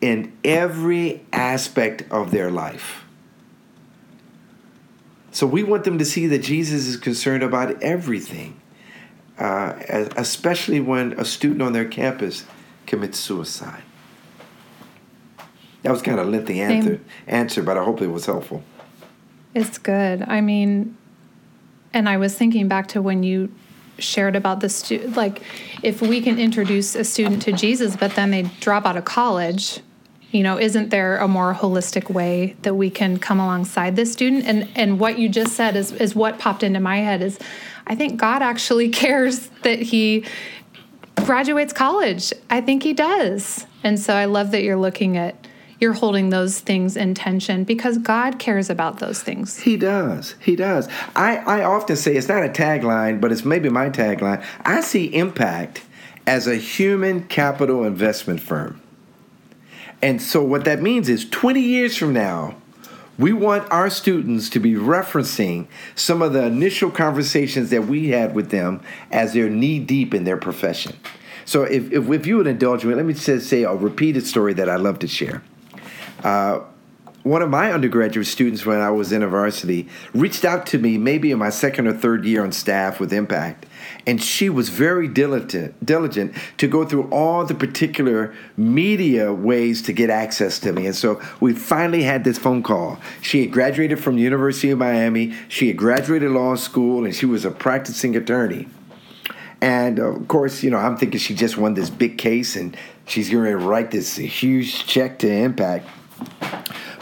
in 0.00 0.36
every 0.44 1.24
aspect 1.32 2.04
of 2.10 2.30
their 2.30 2.50
life. 2.50 3.04
So 5.32 5.46
we 5.46 5.62
want 5.62 5.84
them 5.84 5.98
to 5.98 6.04
see 6.04 6.26
that 6.28 6.38
Jesus 6.38 6.86
is 6.86 6.96
concerned 6.96 7.42
about 7.42 7.82
everything, 7.82 8.60
uh, 9.38 9.74
especially 10.16 10.80
when 10.80 11.12
a 11.14 11.24
student 11.24 11.62
on 11.62 11.72
their 11.72 11.84
campus 11.84 12.44
commits 12.86 13.18
suicide? 13.18 13.82
That 15.82 15.92
was 15.92 16.02
kind 16.02 16.18
of 16.18 16.26
a 16.26 16.30
lengthy 16.30 16.60
answer, 16.60 17.00
answer, 17.26 17.62
but 17.62 17.76
I 17.76 17.84
hope 17.84 18.00
it 18.02 18.08
was 18.08 18.26
helpful. 18.26 18.62
It's 19.54 19.78
good. 19.78 20.22
I 20.22 20.40
mean, 20.40 20.96
and 21.92 22.08
I 22.08 22.16
was 22.16 22.34
thinking 22.34 22.68
back 22.68 22.88
to 22.88 23.00
when 23.00 23.22
you 23.22 23.54
shared 23.98 24.36
about 24.36 24.60
the 24.60 24.68
student, 24.68 25.16
like 25.16 25.42
if 25.82 26.02
we 26.02 26.20
can 26.20 26.38
introduce 26.38 26.94
a 26.94 27.04
student 27.04 27.42
to 27.42 27.52
Jesus, 27.52 27.96
but 27.96 28.14
then 28.14 28.30
they 28.30 28.42
drop 28.60 28.84
out 28.84 28.96
of 28.96 29.04
college, 29.04 29.80
you 30.30 30.42
know, 30.42 30.58
isn't 30.58 30.90
there 30.90 31.18
a 31.18 31.28
more 31.28 31.54
holistic 31.54 32.10
way 32.10 32.56
that 32.62 32.74
we 32.74 32.90
can 32.90 33.18
come 33.18 33.40
alongside 33.40 33.96
this 33.96 34.12
student? 34.12 34.44
And 34.44 34.68
and 34.74 34.98
what 35.00 35.18
you 35.18 35.28
just 35.28 35.54
said 35.54 35.76
is 35.76 35.92
is 35.92 36.14
what 36.14 36.38
popped 36.38 36.62
into 36.62 36.80
my 36.80 36.98
head 36.98 37.22
is 37.22 37.38
I 37.86 37.94
think 37.94 38.20
God 38.20 38.42
actually 38.42 38.88
cares 39.04 39.48
that 39.62 39.80
he 39.80 40.24
graduates 41.24 41.72
college. 41.72 42.32
I 42.50 42.60
think 42.60 42.82
he 42.82 42.92
does. 42.92 43.66
And 43.82 43.98
so 43.98 44.14
I 44.14 44.26
love 44.26 44.50
that 44.52 44.62
you're 44.62 44.76
looking 44.76 45.16
at 45.16 45.46
you're 45.78 45.92
holding 45.92 46.30
those 46.30 46.58
things 46.60 46.96
in 46.96 47.14
tension 47.14 47.64
because 47.64 47.98
God 47.98 48.38
cares 48.38 48.70
about 48.70 48.98
those 48.98 49.22
things. 49.22 49.58
He 49.58 49.76
does. 49.76 50.34
He 50.40 50.56
does. 50.56 50.88
I, 51.14 51.36
I 51.36 51.64
often 51.64 51.96
say 51.96 52.16
it's 52.16 52.28
not 52.28 52.42
a 52.42 52.48
tagline, 52.48 53.20
but 53.20 53.30
it's 53.30 53.44
maybe 53.44 53.68
my 53.68 53.90
tagline. 53.90 54.42
I 54.64 54.80
see 54.80 55.14
impact 55.14 55.82
as 56.26 56.46
a 56.46 56.56
human 56.56 57.24
capital 57.24 57.84
investment 57.84 58.40
firm. 58.40 58.80
And 60.02 60.20
so 60.20 60.42
what 60.42 60.64
that 60.64 60.80
means 60.80 61.08
is 61.08 61.28
20 61.28 61.60
years 61.60 61.96
from 61.96 62.12
now, 62.12 62.56
we 63.18 63.32
want 63.32 63.70
our 63.70 63.88
students 63.88 64.50
to 64.50 64.60
be 64.60 64.74
referencing 64.74 65.66
some 65.94 66.22
of 66.22 66.32
the 66.32 66.44
initial 66.44 66.90
conversations 66.90 67.70
that 67.70 67.86
we 67.86 68.08
had 68.08 68.34
with 68.34 68.50
them 68.50 68.80
as 69.10 69.32
they're 69.32 69.48
knee 69.50 69.78
deep 69.78 70.12
in 70.14 70.24
their 70.24 70.36
profession. 70.36 70.94
So, 71.44 71.62
if, 71.62 71.92
if, 71.92 72.10
if 72.10 72.26
you 72.26 72.38
would 72.38 72.46
indulge 72.46 72.84
me, 72.84 72.94
let 72.94 73.06
me 73.06 73.14
just 73.14 73.48
say 73.48 73.62
a 73.62 73.74
repeated 73.74 74.26
story 74.26 74.52
that 74.54 74.68
I 74.68 74.76
love 74.76 74.98
to 75.00 75.06
share. 75.06 75.42
Uh, 76.24 76.60
one 77.26 77.42
of 77.42 77.50
my 77.50 77.72
undergraduate 77.72 78.26
students 78.28 78.64
when 78.64 78.80
I 78.80 78.90
was 78.90 79.10
InterVarsity 79.10 79.88
reached 80.14 80.44
out 80.44 80.64
to 80.66 80.78
me 80.78 80.96
maybe 80.96 81.32
in 81.32 81.38
my 81.38 81.50
second 81.50 81.88
or 81.88 81.92
third 81.92 82.24
year 82.24 82.44
on 82.44 82.52
staff 82.52 83.00
with 83.00 83.12
Impact. 83.12 83.66
And 84.06 84.22
she 84.22 84.48
was 84.48 84.68
very 84.68 85.08
diligent, 85.08 85.84
diligent 85.84 86.34
to 86.58 86.68
go 86.68 86.84
through 86.84 87.08
all 87.10 87.44
the 87.44 87.54
particular 87.54 88.32
media 88.56 89.32
ways 89.32 89.82
to 89.82 89.92
get 89.92 90.10
access 90.10 90.60
to 90.60 90.72
me. 90.72 90.86
And 90.86 90.94
so 90.94 91.20
we 91.40 91.54
finally 91.54 92.04
had 92.04 92.22
this 92.22 92.38
phone 92.38 92.62
call. 92.62 93.00
She 93.20 93.40
had 93.40 93.50
graduated 93.50 93.98
from 93.98 94.14
the 94.14 94.22
University 94.22 94.70
of 94.70 94.78
Miami. 94.78 95.34
She 95.48 95.66
had 95.68 95.76
graduated 95.76 96.30
law 96.30 96.54
school 96.54 97.04
and 97.04 97.14
she 97.14 97.26
was 97.26 97.44
a 97.44 97.50
practicing 97.50 98.14
attorney. 98.14 98.68
And 99.60 99.98
of 99.98 100.28
course, 100.28 100.62
you 100.62 100.70
know, 100.70 100.78
I'm 100.78 100.96
thinking 100.96 101.18
she 101.18 101.34
just 101.34 101.56
won 101.56 101.74
this 101.74 101.90
big 101.90 102.16
case 102.18 102.54
and 102.54 102.76
she's 103.06 103.28
going 103.28 103.44
to 103.44 103.56
write 103.56 103.90
this 103.90 104.16
huge 104.16 104.86
check 104.86 105.18
to 105.20 105.28
Impact. 105.28 105.88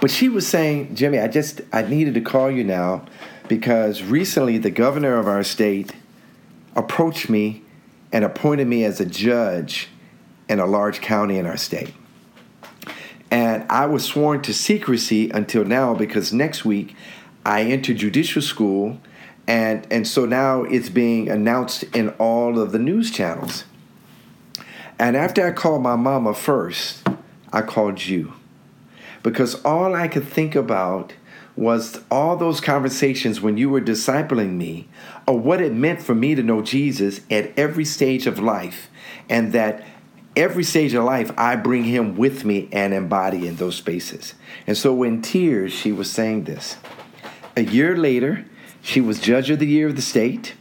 But 0.00 0.10
she 0.10 0.28
was 0.28 0.46
saying, 0.46 0.94
Jimmy, 0.94 1.18
I 1.18 1.28
just 1.28 1.60
I 1.72 1.82
needed 1.82 2.14
to 2.14 2.20
call 2.20 2.50
you 2.50 2.64
now 2.64 3.04
because 3.48 4.02
recently 4.02 4.58
the 4.58 4.70
governor 4.70 5.18
of 5.18 5.26
our 5.26 5.42
state 5.42 5.92
approached 6.76 7.28
me 7.28 7.62
and 8.12 8.24
appointed 8.24 8.66
me 8.66 8.84
as 8.84 9.00
a 9.00 9.06
judge 9.06 9.88
in 10.48 10.60
a 10.60 10.66
large 10.66 11.00
county 11.00 11.38
in 11.38 11.46
our 11.46 11.56
state. 11.56 11.92
And 13.30 13.64
I 13.70 13.86
was 13.86 14.04
sworn 14.04 14.42
to 14.42 14.54
secrecy 14.54 15.30
until 15.30 15.64
now 15.64 15.94
because 15.94 16.32
next 16.32 16.64
week 16.64 16.94
I 17.44 17.62
enter 17.62 17.92
judicial 17.92 18.42
school 18.42 19.00
and 19.46 19.86
and 19.90 20.06
so 20.06 20.24
now 20.24 20.62
it's 20.62 20.88
being 20.88 21.28
announced 21.28 21.82
in 21.94 22.10
all 22.10 22.58
of 22.58 22.72
the 22.72 22.78
news 22.78 23.10
channels. 23.10 23.64
And 24.98 25.16
after 25.16 25.46
I 25.46 25.50
called 25.50 25.82
my 25.82 25.96
mama 25.96 26.34
first, 26.34 27.06
I 27.52 27.62
called 27.62 28.06
you 28.06 28.32
because 29.22 29.56
all 29.64 29.94
I 29.94 30.08
could 30.08 30.26
think 30.26 30.54
about 30.54 31.12
was 31.56 32.00
all 32.10 32.36
those 32.36 32.60
conversations 32.60 33.40
when 33.40 33.56
you 33.56 33.70
were 33.70 33.80
discipling 33.80 34.54
me 34.54 34.88
or 35.26 35.38
what 35.38 35.60
it 35.60 35.72
meant 35.72 36.02
for 36.02 36.14
me 36.14 36.34
to 36.34 36.42
know 36.42 36.62
Jesus 36.62 37.20
at 37.30 37.56
every 37.56 37.84
stage 37.84 38.26
of 38.26 38.38
life 38.38 38.88
and 39.28 39.52
that 39.52 39.84
every 40.36 40.64
stage 40.64 40.94
of 40.94 41.04
life 41.04 41.30
I 41.36 41.56
bring 41.56 41.84
him 41.84 42.16
with 42.16 42.44
me 42.44 42.68
and 42.72 42.92
embody 42.92 43.46
in 43.46 43.56
those 43.56 43.76
spaces. 43.76 44.34
And 44.66 44.76
so 44.76 45.02
in 45.04 45.22
tears 45.22 45.72
she 45.72 45.92
was 45.92 46.10
saying 46.10 46.44
this. 46.44 46.76
A 47.56 47.62
year 47.62 47.96
later, 47.96 48.44
she 48.82 49.00
was 49.00 49.20
judge 49.20 49.48
of 49.50 49.60
the 49.60 49.66
year 49.66 49.88
of 49.88 49.96
the 49.96 50.02
state 50.02 50.54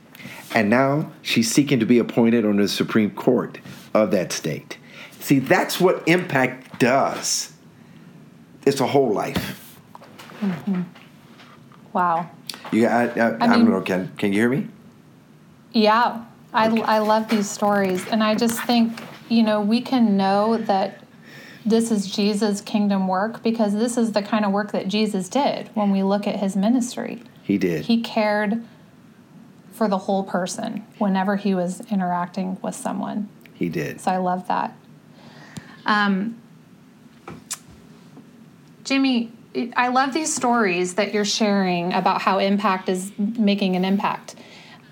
and 0.53 0.69
now 0.69 1.12
she's 1.23 1.51
seeking 1.51 1.79
to 1.79 1.86
be 1.86 1.97
appointed 1.97 2.45
on 2.45 2.58
the 2.58 2.67
Supreme 2.67 3.10
Court 3.10 3.58
of 3.95 4.12
that 4.12 4.32
state. 4.32 4.77
See, 5.19 5.39
that's 5.39 5.79
what 5.79 6.08
impact 6.08 6.79
does. 6.79 7.51
It's 8.65 8.79
a 8.79 8.88
whole 8.88 9.12
life. 9.12 9.62
Mm-hmm. 10.43 10.82
Wow. 11.93 12.29
You, 12.71 12.88
I, 12.88 13.06
I, 13.06 13.29
I, 13.29 13.38
I 13.39 13.58
mean- 13.58 13.69
know. 13.69 13.82
Can 13.82 14.12
can 14.17 14.34
you 14.34 14.39
hear 14.39 14.49
me? 14.49 14.67
Yeah, 15.73 16.23
I, 16.53 16.67
I 16.82 16.99
love 16.99 17.29
these 17.29 17.49
stories. 17.49 18.06
And 18.10 18.23
I 18.23 18.36
just 18.36 18.62
think, 18.63 19.01
you 19.27 19.41
know, 19.41 19.60
we 19.60 19.82
can 19.82 20.15
know 20.17 20.58
that 20.58 21.03
this 21.65 21.89
is 21.89 22.13
Jesus' 22.13 22.62
kingdom 22.62 23.08
work 23.08 23.41
because 23.41 23.73
this 23.73 23.97
is 23.97 24.12
the 24.12 24.21
kind 24.21 24.45
of 24.45 24.51
work 24.51 24.71
that 24.73 24.88
Jesus 24.88 25.29
did 25.29 25.69
when 25.73 25.91
we 25.91 26.03
look 26.03 26.27
at 26.27 26.36
his 26.36 26.56
ministry. 26.56 27.23
He 27.41 27.58
did. 27.58 27.86
He 27.86 28.01
cared 28.01 28.63
for 29.71 29.88
the 29.88 29.97
whole 29.97 30.23
person 30.23 30.86
whenever 30.99 31.38
he 31.38 31.56
was 31.56 31.82
interacting 31.89 32.60
with 32.62 32.75
someone. 32.75 33.29
He 33.56 33.69
did. 33.69 33.99
So 33.99 34.12
I 34.12 34.17
love 34.17 34.47
that. 34.47 34.75
Um, 35.88 36.39
Jimmy, 38.84 39.32
I 39.76 39.89
love 39.89 40.13
these 40.13 40.34
stories 40.34 40.96
that 40.96 41.13
you're 41.13 41.26
sharing 41.26 41.94
about 41.94 42.22
how 42.22 42.39
impact 42.39 42.89
is 42.89 43.12
making 43.18 43.76
an 43.76 43.86
impact. 43.86 44.36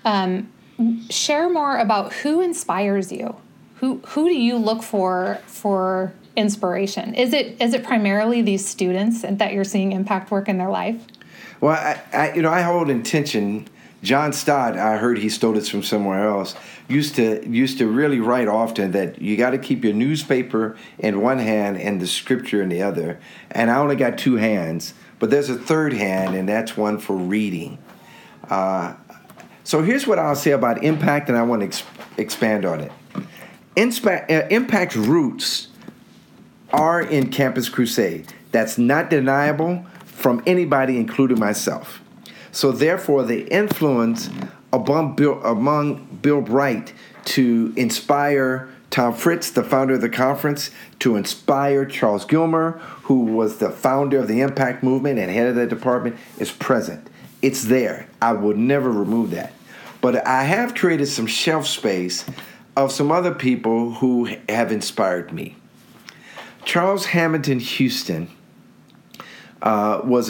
Um, 0.04 0.52
share 1.10 1.48
more 1.48 1.78
about 1.78 2.12
who 2.12 2.40
inspires 2.40 3.10
you. 3.12 3.36
Who 3.76 4.00
who 4.06 4.28
do 4.28 4.34
you 4.34 4.56
look 4.56 4.82
for 4.82 5.40
for 5.46 6.12
inspiration? 6.36 7.14
Is 7.14 7.32
it 7.32 7.60
is 7.60 7.74
it 7.74 7.82
primarily 7.82 8.42
these 8.42 8.66
students 8.66 9.22
that 9.28 9.52
you're 9.52 9.64
seeing 9.64 9.92
impact 9.92 10.30
work 10.30 10.48
in 10.48 10.58
their 10.58 10.70
life? 10.70 11.04
Well, 11.60 11.72
I, 11.74 12.00
I, 12.12 12.32
you 12.34 12.42
know, 12.42 12.50
I 12.50 12.62
hold 12.62 12.90
intention. 12.90 13.68
John 14.02 14.32
Stott, 14.32 14.76
I 14.76 14.96
heard 14.96 15.18
he 15.18 15.28
stole 15.28 15.52
this 15.52 15.68
from 15.68 15.84
somewhere 15.84 16.28
else. 16.28 16.56
Used 16.88 17.14
to 17.16 17.48
used 17.48 17.78
to 17.78 17.86
really 17.86 18.18
write 18.18 18.48
often 18.48 18.90
that 18.92 19.22
you 19.22 19.36
got 19.36 19.50
to 19.50 19.58
keep 19.58 19.84
your 19.84 19.92
newspaper 19.92 20.76
in 20.98 21.20
one 21.20 21.38
hand 21.38 21.78
and 21.78 22.00
the 22.00 22.06
scripture 22.08 22.60
in 22.60 22.68
the 22.68 22.82
other. 22.82 23.20
And 23.52 23.70
I 23.70 23.76
only 23.76 23.94
got 23.94 24.18
two 24.18 24.36
hands, 24.36 24.94
but 25.20 25.30
there's 25.30 25.48
a 25.48 25.56
third 25.56 25.92
hand, 25.92 26.34
and 26.34 26.48
that's 26.48 26.76
one 26.76 26.98
for 26.98 27.16
reading. 27.16 27.78
Uh, 28.50 28.94
so 29.62 29.82
here's 29.82 30.06
what 30.06 30.18
I'll 30.18 30.34
say 30.34 30.50
about 30.50 30.82
impact, 30.82 31.28
and 31.28 31.38
I 31.38 31.42
want 31.42 31.60
to 31.60 31.66
ex- 31.66 31.84
expand 32.16 32.64
on 32.64 32.80
it. 32.80 32.92
Inspa- 33.76 34.28
uh, 34.28 35.00
roots 35.00 35.68
are 36.72 37.00
in 37.00 37.30
Campus 37.30 37.68
Crusade. 37.68 38.32
That's 38.50 38.76
not 38.76 39.10
deniable 39.10 39.86
from 40.04 40.42
anybody, 40.44 40.98
including 40.98 41.38
myself. 41.38 42.01
So 42.52 42.70
therefore, 42.70 43.24
the 43.24 43.48
influence 43.48 44.30
among 44.72 45.16
Bill, 45.16 45.42
among 45.42 46.18
Bill 46.22 46.42
Bright 46.42 46.92
to 47.24 47.72
inspire 47.76 48.68
Tom 48.90 49.14
Fritz, 49.14 49.50
the 49.50 49.64
founder 49.64 49.94
of 49.94 50.02
the 50.02 50.10
conference, 50.10 50.70
to 50.98 51.16
inspire 51.16 51.86
Charles 51.86 52.26
Gilmer, 52.26 52.72
who 53.04 53.24
was 53.24 53.56
the 53.56 53.70
founder 53.70 54.18
of 54.18 54.28
the 54.28 54.42
Impact 54.42 54.82
Movement 54.82 55.18
and 55.18 55.30
head 55.30 55.48
of 55.48 55.54
that 55.54 55.70
department, 55.70 56.16
is 56.38 56.50
present. 56.50 57.08
It's 57.40 57.64
there. 57.64 58.06
I 58.20 58.34
would 58.34 58.58
never 58.58 58.90
remove 58.90 59.30
that. 59.30 59.54
But 60.02 60.26
I 60.26 60.44
have 60.44 60.74
created 60.74 61.06
some 61.06 61.26
shelf 61.26 61.66
space 61.66 62.26
of 62.76 62.92
some 62.92 63.10
other 63.10 63.34
people 63.34 63.94
who 63.94 64.28
have 64.48 64.70
inspired 64.70 65.32
me. 65.32 65.56
Charles 66.64 67.06
Hamilton 67.06 67.60
Houston 67.60 68.28
uh, 69.62 70.00
was 70.04 70.28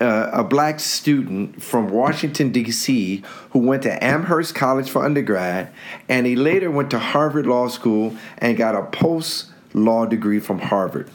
a, 0.00 0.04
uh, 0.04 0.30
a 0.32 0.44
black 0.44 0.80
student 0.80 1.62
from 1.62 1.90
Washington, 1.90 2.50
D.C., 2.50 3.22
who 3.50 3.58
went 3.58 3.82
to 3.82 4.04
Amherst 4.04 4.54
College 4.54 4.88
for 4.88 5.04
undergrad, 5.04 5.70
and 6.08 6.26
he 6.26 6.34
later 6.34 6.70
went 6.70 6.90
to 6.92 6.98
Harvard 6.98 7.46
Law 7.46 7.68
School 7.68 8.16
and 8.38 8.56
got 8.56 8.74
a 8.74 8.84
post 8.84 9.50
law 9.74 10.06
degree 10.06 10.40
from 10.40 10.58
Harvard. 10.58 11.10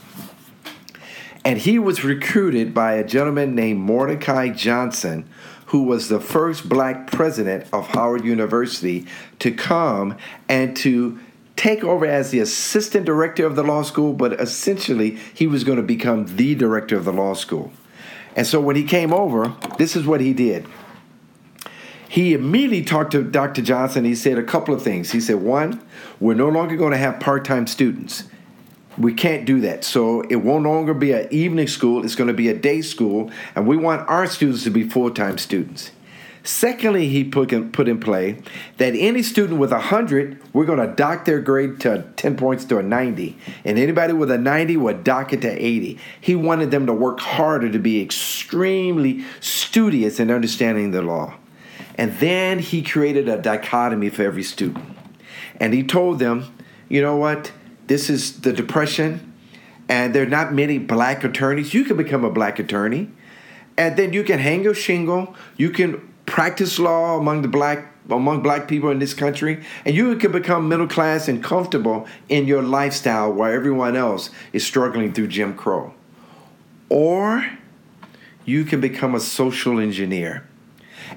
And 1.43 1.59
he 1.59 1.77
was 1.79 2.03
recruited 2.03 2.73
by 2.73 2.93
a 2.93 3.03
gentleman 3.03 3.55
named 3.55 3.79
Mordecai 3.79 4.49
Johnson, 4.49 5.27
who 5.67 5.83
was 5.83 6.07
the 6.07 6.19
first 6.19 6.69
black 6.69 7.11
president 7.11 7.67
of 7.73 7.87
Howard 7.87 8.23
University 8.23 9.07
to 9.39 9.51
come 9.51 10.17
and 10.47 10.75
to 10.77 11.19
take 11.55 11.83
over 11.83 12.05
as 12.05 12.31
the 12.31 12.39
assistant 12.39 13.05
director 13.05 13.45
of 13.45 13.55
the 13.55 13.63
law 13.63 13.81
school, 13.81 14.13
but 14.13 14.39
essentially 14.39 15.17
he 15.33 15.47
was 15.47 15.63
going 15.63 15.77
to 15.77 15.83
become 15.83 16.35
the 16.35 16.55
director 16.55 16.97
of 16.97 17.05
the 17.05 17.13
law 17.13 17.33
school. 17.33 17.71
And 18.35 18.45
so 18.45 18.59
when 18.59 18.75
he 18.75 18.83
came 18.83 19.13
over, 19.13 19.55
this 19.77 19.95
is 19.95 20.05
what 20.05 20.21
he 20.21 20.33
did. 20.33 20.67
He 22.09 22.33
immediately 22.33 22.83
talked 22.83 23.11
to 23.11 23.23
Dr. 23.23 23.61
Johnson. 23.61 24.05
He 24.05 24.15
said 24.15 24.37
a 24.37 24.43
couple 24.43 24.73
of 24.73 24.81
things. 24.81 25.11
He 25.11 25.19
said, 25.19 25.37
one, 25.37 25.81
we're 26.19 26.33
no 26.33 26.49
longer 26.49 26.75
going 26.75 26.91
to 26.91 26.97
have 26.97 27.19
part 27.19 27.45
time 27.45 27.67
students 27.67 28.25
we 28.97 29.13
can't 29.13 29.45
do 29.45 29.61
that. 29.61 29.83
So 29.83 30.21
it 30.21 30.37
won't 30.37 30.63
longer 30.63 30.93
be 30.93 31.11
an 31.11 31.27
evening 31.31 31.67
school, 31.67 32.03
it's 32.03 32.15
going 32.15 32.27
to 32.27 32.33
be 32.33 32.49
a 32.49 32.53
day 32.53 32.81
school, 32.81 33.31
and 33.55 33.67
we 33.67 33.77
want 33.77 34.07
our 34.07 34.27
students 34.27 34.63
to 34.63 34.69
be 34.69 34.87
full 34.87 35.11
time 35.11 35.37
students. 35.37 35.91
Secondly, 36.45 37.09
he 37.09 37.23
put 37.23 37.51
in, 37.51 37.71
put 37.71 37.87
in 37.87 37.99
play 37.99 38.39
that 38.77 38.93
any 38.93 39.23
student 39.23 39.59
with 39.59 39.71
100, 39.71 40.39
we're 40.53 40.65
going 40.65 40.77
to 40.77 40.95
dock 40.95 41.25
their 41.25 41.41
grade 41.41 41.79
to 41.79 42.05
10 42.15 42.37
points 42.37 42.65
to 42.65 42.77
a 42.77 42.83
90. 42.83 43.35
And 43.65 43.79
anybody 43.79 44.13
with 44.13 44.29
a 44.29 44.37
90 44.37 44.77
would 44.77 45.03
dock 45.03 45.33
it 45.33 45.41
to 45.41 45.49
80. 45.49 45.97
He 46.21 46.35
wanted 46.35 46.69
them 46.69 46.85
to 46.85 46.93
work 46.93 47.19
harder 47.19 47.71
to 47.71 47.79
be 47.79 47.99
extremely 47.99 49.25
studious 49.39 50.19
in 50.19 50.29
understanding 50.29 50.91
the 50.91 51.01
law. 51.01 51.33
And 51.95 52.13
then 52.19 52.59
he 52.59 52.83
created 52.83 53.27
a 53.27 53.41
dichotomy 53.41 54.09
for 54.09 54.21
every 54.21 54.43
student. 54.43 54.85
And 55.59 55.73
he 55.73 55.81
told 55.81 56.19
them, 56.19 56.55
you 56.89 57.01
know 57.01 57.15
what? 57.15 57.51
This 57.87 58.07
is 58.07 58.41
the 58.41 58.53
Depression, 58.53 59.33
and 59.89 60.13
there 60.13 60.23
are 60.23 60.27
not 60.27 60.53
many 60.53 60.77
black 60.77 61.23
attorneys. 61.23 61.73
You 61.73 61.85
can 61.85 61.97
become 61.97 62.23
a 62.23 62.29
black 62.29 62.59
attorney, 62.59 63.09
and 63.77 63.97
then 63.97 64.13
you 64.13 64.23
can 64.23 64.37
hang 64.37 64.63
your 64.63 64.73
shingle. 64.75 65.35
You 65.55 65.69
can 65.69 66.13
practice 66.35 66.77
law 66.79 67.17
among 67.17 67.43
the 67.43 67.47
black 67.47 67.93
among 68.09 68.41
black 68.41 68.67
people 68.67 68.89
in 68.89 68.99
this 68.99 69.13
country, 69.13 69.63
and 69.85 69.95
you 69.95 70.17
can 70.17 70.33
become 70.33 70.67
middle 70.67 70.85
class 70.85 71.29
and 71.29 71.41
comfortable 71.41 72.05
in 72.27 72.45
your 72.45 72.61
lifestyle 72.61 73.31
while 73.31 73.53
everyone 73.53 73.95
else 73.95 74.29
is 74.51 74.67
struggling 74.67 75.13
through 75.13 75.27
Jim 75.27 75.55
Crow. 75.55 75.93
Or 76.89 77.45
you 78.43 78.65
can 78.65 78.81
become 78.81 79.15
a 79.15 79.19
social 79.21 79.79
engineer 79.79 80.45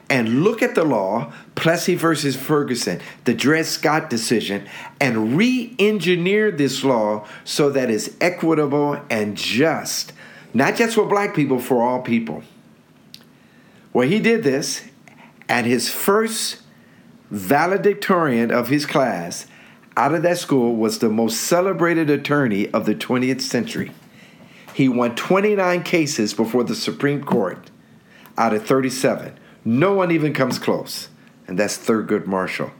and 0.08 0.44
look 0.44 0.62
at 0.62 0.76
the 0.76 0.84
law, 0.84 1.32
Plessy 1.56 1.96
versus 1.96 2.36
Ferguson, 2.36 3.00
the 3.24 3.34
Dred 3.34 3.66
Scott 3.66 4.08
decision, 4.08 4.68
and 5.00 5.36
re 5.36 5.74
engineer 5.80 6.52
this 6.52 6.84
law 6.84 7.26
so 7.42 7.70
that 7.70 7.90
it's 7.90 8.10
equitable 8.20 9.00
and 9.10 9.36
just, 9.36 10.12
not 10.54 10.76
just 10.76 10.94
for 10.94 11.06
black 11.06 11.34
people, 11.34 11.58
for 11.58 11.82
all 11.82 12.02
people. 12.02 12.44
Well, 13.92 14.06
he 14.06 14.20
did 14.20 14.44
this, 14.44 14.84
and 15.48 15.66
his 15.66 15.90
first 15.90 16.62
valedictorian 17.30 18.50
of 18.50 18.68
his 18.68 18.86
class 18.86 19.46
out 19.96 20.14
of 20.14 20.22
that 20.22 20.38
school 20.38 20.76
was 20.76 20.98
the 20.98 21.08
most 21.08 21.40
celebrated 21.40 22.08
attorney 22.08 22.70
of 22.70 22.86
the 22.86 22.94
20th 22.94 23.40
century. 23.40 23.92
He 24.72 24.88
won 24.88 25.16
29 25.16 25.82
cases 25.82 26.34
before 26.34 26.62
the 26.62 26.76
Supreme 26.76 27.24
Court 27.24 27.70
out 28.36 28.54
of 28.54 28.64
37. 28.64 29.36
No 29.64 29.92
one 29.94 30.12
even 30.12 30.32
comes 30.32 30.58
close, 30.58 31.08
and 31.48 31.58
that's 31.58 31.76
Thurgood 31.76 32.26
Marshall. 32.26 32.70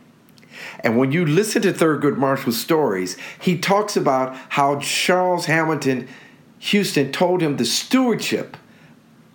And 0.81 0.97
when 0.97 1.11
you 1.11 1.27
listen 1.27 1.63
to 1.63 1.73
Thurgood 1.73 2.17
Marshall's 2.17 2.61
stories, 2.61 3.17
he 3.41 3.59
talks 3.59 3.97
about 3.97 4.37
how 4.51 4.79
Charles 4.79 5.47
Hamilton 5.47 6.09
Houston 6.61 7.13
told 7.13 7.41
him 7.41 7.57
the 7.57 7.65
stewardship 7.65 8.57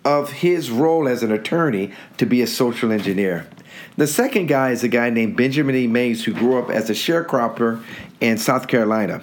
of 0.04 0.30
his 0.32 0.70
role 0.70 1.08
as 1.08 1.22
an 1.22 1.32
attorney 1.32 1.92
to 2.18 2.26
be 2.26 2.42
a 2.42 2.46
social 2.46 2.92
engineer. 2.92 3.48
The 3.96 4.06
second 4.06 4.46
guy 4.46 4.70
is 4.70 4.82
a 4.82 4.88
guy 4.88 5.10
named 5.10 5.36
Benjamin 5.36 5.74
E. 5.74 5.86
Mays 5.86 6.24
who 6.24 6.32
grew 6.32 6.58
up 6.58 6.70
as 6.70 6.90
a 6.90 6.94
sharecropper 6.94 7.82
in 8.20 8.38
South 8.38 8.68
Carolina. 8.68 9.22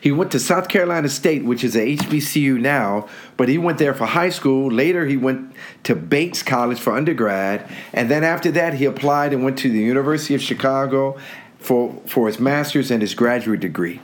He 0.00 0.12
went 0.12 0.32
to 0.32 0.40
South 0.40 0.68
Carolina 0.68 1.08
State, 1.08 1.44
which 1.44 1.64
is 1.64 1.74
a 1.74 1.96
HBCU 1.96 2.60
now, 2.60 3.08
but 3.36 3.48
he 3.48 3.58
went 3.58 3.78
there 3.78 3.94
for 3.94 4.06
high 4.06 4.30
school. 4.30 4.70
Later, 4.70 5.06
he 5.06 5.16
went 5.16 5.54
to 5.84 5.94
Bates 5.94 6.42
College 6.42 6.78
for 6.78 6.92
undergrad, 6.92 7.68
and 7.92 8.10
then 8.10 8.22
after 8.22 8.50
that, 8.52 8.74
he 8.74 8.84
applied 8.84 9.32
and 9.32 9.44
went 9.44 9.58
to 9.58 9.70
the 9.70 9.80
University 9.80 10.34
of 10.34 10.42
Chicago 10.42 11.18
for, 11.58 12.00
for 12.06 12.26
his 12.26 12.38
master's 12.38 12.90
and 12.90 13.02
his 13.02 13.14
graduate 13.14 13.60
degree. 13.60 14.00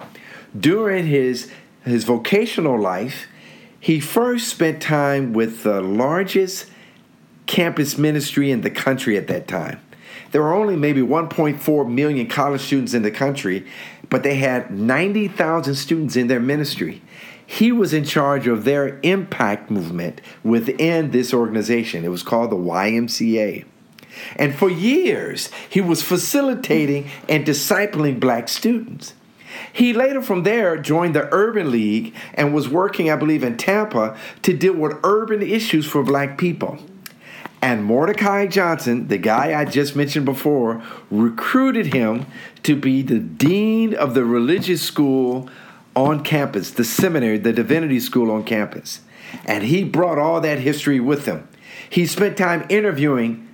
During 0.59 1.07
his 1.07 1.51
his 1.85 2.05
vocational 2.05 2.79
life, 2.79 3.27
he 3.81 3.99
first 3.99 4.49
spent 4.49 4.83
time 4.83 5.33
with 5.33 5.63
the 5.63 5.81
largest 5.81 6.67
campus 7.47 7.97
ministry 7.99 8.51
in 8.51 8.61
the 8.61 8.71
country 8.71 9.17
at 9.17 9.27
that 9.29 9.49
time. 9.49 9.81
There 10.31 10.43
were 10.43 10.55
only 10.55 10.77
maybe 10.77 11.01
1.4 11.01 11.91
million 11.91 12.29
college 12.29 12.61
students 12.61 12.95
in 12.95 13.03
the 13.03 13.11
country, 13.11 13.67
but 14.09 14.23
they 14.23 14.37
had 14.37 14.71
90,000 14.71 15.75
students 15.75 16.15
in 16.15 16.29
their 16.29 16.41
ministry. 16.41 17.03
He 17.45 17.73
was 17.73 17.93
in 17.93 18.05
charge 18.05 18.47
of 18.47 18.65
their 18.65 19.01
impact 19.03 19.71
movement 19.71 20.21
within 20.45 21.11
this 21.11 21.35
organization. 21.35 22.05
It 22.05 22.09
was 22.09 22.23
called 22.23 22.51
the 22.51 22.57
YMCA. 22.57 23.65
And 24.37 24.55
for 24.55 24.71
years, 24.71 25.51
he 25.69 25.81
was 25.81 26.03
facilitating 26.03 27.09
and 27.29 27.45
discipling 27.45 28.21
black 28.21 28.49
students. 28.49 29.15
He 29.73 29.93
later 29.93 30.23
from 30.23 30.43
there 30.43 30.77
joined 30.77 31.15
the 31.15 31.29
Urban 31.33 31.71
League 31.71 32.15
and 32.35 32.55
was 32.55 32.69
working, 32.69 33.11
I 33.11 33.17
believe, 33.17 33.43
in 33.43 33.57
Tampa 33.57 34.17
to 34.43 34.57
deal 34.57 34.75
with 34.75 34.99
urban 35.03 35.43
issues 35.43 35.87
for 35.87 36.03
black 36.03 36.39
people. 36.39 36.79
And 37.63 37.85
Mordecai 37.85 38.47
Johnson, 38.47 39.09
the 39.09 39.19
guy 39.19 39.59
I 39.59 39.67
just 39.67 39.95
mentioned 39.95 40.25
before, 40.25 40.83
recruited 41.11 41.93
him 41.93 42.27
to 42.63 42.75
be 42.75 43.03
the 43.03 43.19
dean 43.19 43.95
of 43.95 44.15
the 44.15 44.25
religious 44.25 44.81
school 44.81 45.49
on 45.95 46.25
campus, 46.25 46.71
the 46.71 46.85
seminary, 46.85 47.37
the 47.37 47.53
divinity 47.53 48.01
school 48.01 48.31
on 48.31 48.45
campus. 48.45 49.01
And 49.45 49.65
he 49.65 49.85
brought 49.85 50.19
all 50.19 50.41
that 50.41 50.61
history 50.61 51.01
with 51.01 51.27
him. 51.27 51.47
He 51.89 52.07
spent 52.07 52.39
time 52.39 52.65
interviewing 52.69 53.49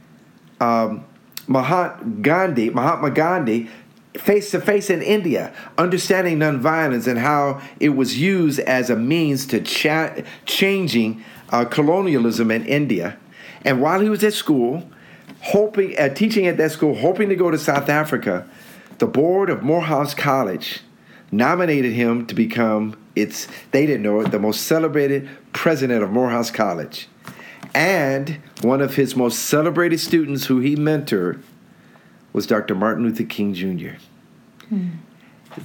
um, 0.61 1.04
Mahatma 1.48 2.09
Gandhi, 2.22 2.70
Mahatma 2.70 3.11
Gandhi, 3.11 3.70
face 4.18 4.50
to 4.50 4.61
face 4.61 4.90
in 4.90 5.02
India, 5.02 5.52
understanding 5.79 6.38
nonviolence 6.38 7.07
and 7.07 7.18
how 7.18 7.61
it 7.81 7.90
was 7.90 8.18
used 8.18 8.61
as 8.61 8.90
a 8.90 8.96
means 8.96 9.46
to 9.46 9.61
cha- 9.61 10.14
changing 10.44 11.24
uh, 11.50 11.64
colonialism 11.64 12.50
in 12.50 12.64
India. 12.66 13.16
And 13.64 13.81
while 13.81 14.00
he 14.00 14.09
was 14.09 14.22
at 14.24 14.33
school, 14.33 14.88
hoping 15.40 15.98
uh, 15.98 16.09
teaching 16.11 16.46
at 16.46 16.57
that 16.57 16.72
school, 16.72 16.94
hoping 16.94 17.29
to 17.29 17.37
go 17.37 17.50
to 17.50 17.59
South 17.59 17.88
Africa, 17.88 18.48
the 18.98 19.07
board 19.07 19.50
of 19.50 19.62
Morehouse 19.62 20.14
College 20.14 20.81
nominated 21.31 21.92
him 21.92 22.26
to 22.26 22.35
become 22.35 22.96
its 23.14 23.48
they 23.72 23.87
didn't 23.87 24.02
know 24.02 24.20
it 24.20 24.31
the 24.31 24.38
most 24.38 24.62
celebrated 24.62 25.29
president 25.52 26.02
of 26.02 26.11
Morehouse 26.11 26.50
College. 26.50 27.09
And 27.74 28.40
one 28.62 28.81
of 28.81 28.94
his 28.94 29.16
most 29.16 29.40
celebrated 29.40 30.00
students 30.00 30.46
who 30.46 30.61
he 30.61 30.76
mentored 30.76 31.42
was 32.37 32.46
Dr. 32.46 32.75
Martin 32.75 33.03
Luther 33.03 33.25
King 33.25 33.55
Jr. 33.55 33.96
Hmm. 34.68 34.88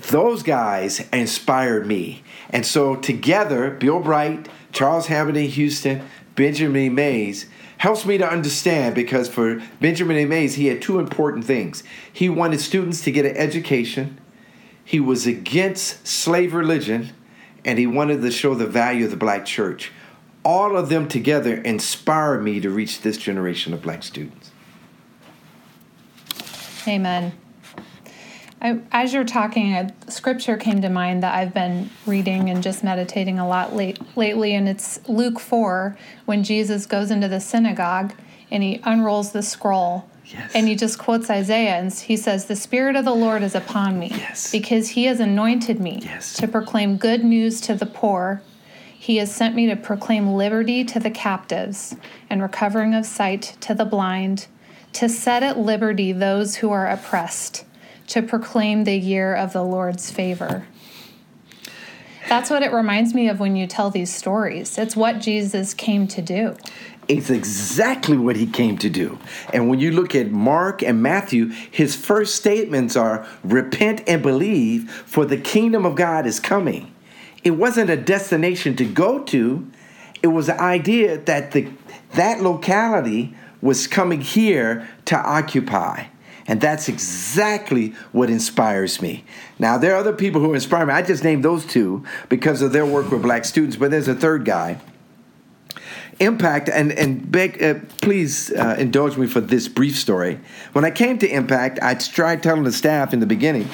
Those 0.09 0.41
guys 0.41 1.05
inspired 1.11 1.85
me. 1.85 2.23
And 2.49 2.65
so 2.65 2.95
together, 2.95 3.69
Bill 3.71 3.99
Bright, 3.99 4.47
Charles 4.71 5.07
Hamilton 5.07 5.49
Houston, 5.49 6.07
Benjamin 6.35 6.95
Mays, 6.95 7.47
helps 7.79 8.05
me 8.05 8.17
to 8.17 8.25
understand 8.25 8.95
because 8.95 9.27
for 9.27 9.61
Benjamin 9.81 10.15
A. 10.15 10.25
Mays, 10.25 10.55
he 10.55 10.67
had 10.67 10.81
two 10.81 10.97
important 10.97 11.43
things. 11.43 11.83
He 12.13 12.29
wanted 12.29 12.61
students 12.61 13.03
to 13.03 13.11
get 13.11 13.25
an 13.25 13.35
education, 13.35 14.17
he 14.85 15.01
was 15.01 15.27
against 15.27 16.07
slave 16.07 16.53
religion, 16.53 17.09
and 17.65 17.79
he 17.79 17.85
wanted 17.85 18.21
to 18.21 18.31
show 18.31 18.55
the 18.55 18.65
value 18.65 19.05
of 19.05 19.11
the 19.11 19.17
black 19.17 19.45
church. 19.45 19.91
All 20.45 20.77
of 20.77 20.87
them 20.87 21.09
together 21.09 21.55
inspired 21.55 22.43
me 22.43 22.61
to 22.61 22.69
reach 22.69 23.01
this 23.01 23.17
generation 23.17 23.73
of 23.73 23.81
black 23.81 24.03
students. 24.03 24.40
Amen. 26.87 27.33
I, 28.61 28.79
as 28.91 29.11
you're 29.11 29.23
talking, 29.23 29.73
a 29.73 29.91
scripture 30.07 30.55
came 30.55 30.81
to 30.81 30.89
mind 30.89 31.23
that 31.23 31.33
I've 31.33 31.53
been 31.53 31.89
reading 32.05 32.49
and 32.49 32.61
just 32.61 32.83
meditating 32.83 33.39
a 33.39 33.47
lot 33.47 33.75
late, 33.75 33.99
lately, 34.15 34.53
and 34.53 34.69
it's 34.69 34.99
Luke 35.09 35.39
4 35.39 35.97
when 36.25 36.43
Jesus 36.43 36.85
goes 36.85 37.09
into 37.09 37.27
the 37.27 37.39
synagogue 37.39 38.13
and 38.51 38.61
he 38.61 38.79
unrolls 38.83 39.31
the 39.31 39.41
scroll. 39.41 40.07
Yes. 40.25 40.51
And 40.53 40.67
he 40.67 40.75
just 40.75 40.99
quotes 40.99 41.29
Isaiah 41.29 41.77
and 41.77 41.91
he 41.91 42.15
says, 42.15 42.45
The 42.45 42.55
Spirit 42.55 42.95
of 42.95 43.03
the 43.03 43.15
Lord 43.15 43.41
is 43.41 43.55
upon 43.55 43.97
me 43.97 44.09
yes. 44.11 44.51
because 44.51 44.89
he 44.89 45.05
has 45.05 45.19
anointed 45.19 45.79
me 45.79 45.99
yes. 46.03 46.33
to 46.35 46.47
proclaim 46.47 46.97
good 46.97 47.23
news 47.23 47.59
to 47.61 47.73
the 47.73 47.87
poor. 47.87 48.43
He 48.97 49.17
has 49.17 49.33
sent 49.33 49.55
me 49.55 49.65
to 49.67 49.75
proclaim 49.75 50.33
liberty 50.33 50.83
to 50.85 50.99
the 50.99 51.09
captives 51.09 51.95
and 52.29 52.41
recovering 52.41 52.93
of 52.93 53.07
sight 53.07 53.57
to 53.61 53.73
the 53.73 53.83
blind, 53.83 54.47
to 54.93 55.09
set 55.09 55.43
at 55.43 55.57
liberty 55.57 56.11
those 56.11 56.57
who 56.57 56.71
are 56.71 56.87
oppressed 56.87 57.65
to 58.07 58.21
proclaim 58.21 58.83
the 58.83 58.97
year 58.97 59.33
of 59.33 59.53
the 59.53 59.63
Lord's 59.63 60.11
favor. 60.11 60.67
That's 62.27 62.49
what 62.49 62.63
it 62.63 62.71
reminds 62.71 63.13
me 63.13 63.29
of 63.29 63.39
when 63.39 63.55
you 63.55 63.67
tell 63.67 63.89
these 63.89 64.13
stories. 64.13 64.77
It's 64.77 64.95
what 64.95 65.19
Jesus 65.19 65.73
came 65.73 66.07
to 66.07 66.21
do. 66.21 66.55
It's 67.07 67.29
exactly 67.29 68.17
what 68.17 68.35
he 68.35 68.45
came 68.45 68.77
to 68.77 68.89
do. 68.89 69.19
And 69.53 69.69
when 69.69 69.79
you 69.79 69.91
look 69.91 70.15
at 70.15 70.31
Mark 70.31 70.81
and 70.81 71.01
Matthew, 71.01 71.47
his 71.49 71.95
first 71.95 72.35
statements 72.35 72.95
are 72.95 73.27
repent 73.43 74.03
and 74.07 74.21
believe, 74.21 74.89
for 74.91 75.25
the 75.25 75.37
kingdom 75.37 75.85
of 75.85 75.95
God 75.95 76.25
is 76.25 76.39
coming. 76.39 76.93
It 77.43 77.51
wasn't 77.51 77.89
a 77.89 77.97
destination 77.97 78.75
to 78.77 78.85
go 78.85 79.23
to, 79.23 79.69
it 80.21 80.27
was 80.27 80.47
the 80.47 80.61
idea 80.61 81.17
that 81.17 81.51
the, 81.51 81.67
that 82.13 82.41
locality 82.41 83.35
was 83.61 83.87
coming 83.87 84.21
here 84.21 84.87
to 85.05 85.17
occupy. 85.17 86.05
And 86.47 86.59
that's 86.59 86.89
exactly 86.89 87.89
what 88.11 88.29
inspires 88.29 89.01
me. 89.01 89.23
Now, 89.59 89.77
there 89.77 89.93
are 89.93 89.97
other 89.97 90.13
people 90.13 90.41
who 90.41 90.53
inspire 90.53 90.85
me. 90.85 90.93
I 90.93 91.01
just 91.01 91.23
named 91.23 91.45
those 91.45 91.65
two 91.65 92.03
because 92.29 92.61
of 92.61 92.73
their 92.73 92.85
work 92.85 93.11
with 93.11 93.21
black 93.21 93.45
students, 93.45 93.77
but 93.77 93.91
there's 93.91 94.07
a 94.07 94.15
third 94.15 94.43
guy. 94.43 94.81
Impact, 96.19 96.69
and, 96.69 96.91
and 96.91 97.31
beg, 97.31 97.61
uh, 97.63 97.75
please 98.01 98.51
uh, 98.51 98.75
indulge 98.77 99.17
me 99.17 99.27
for 99.27 99.41
this 99.41 99.67
brief 99.67 99.97
story. 99.97 100.39
When 100.73 100.83
I 100.83 100.91
came 100.91 101.17
to 101.19 101.27
Impact, 101.27 101.79
I 101.81 101.93
tried 101.93 102.43
telling 102.43 102.63
the 102.63 102.71
staff 102.71 103.13
in 103.13 103.19
the 103.19 103.25
beginning 103.25 103.69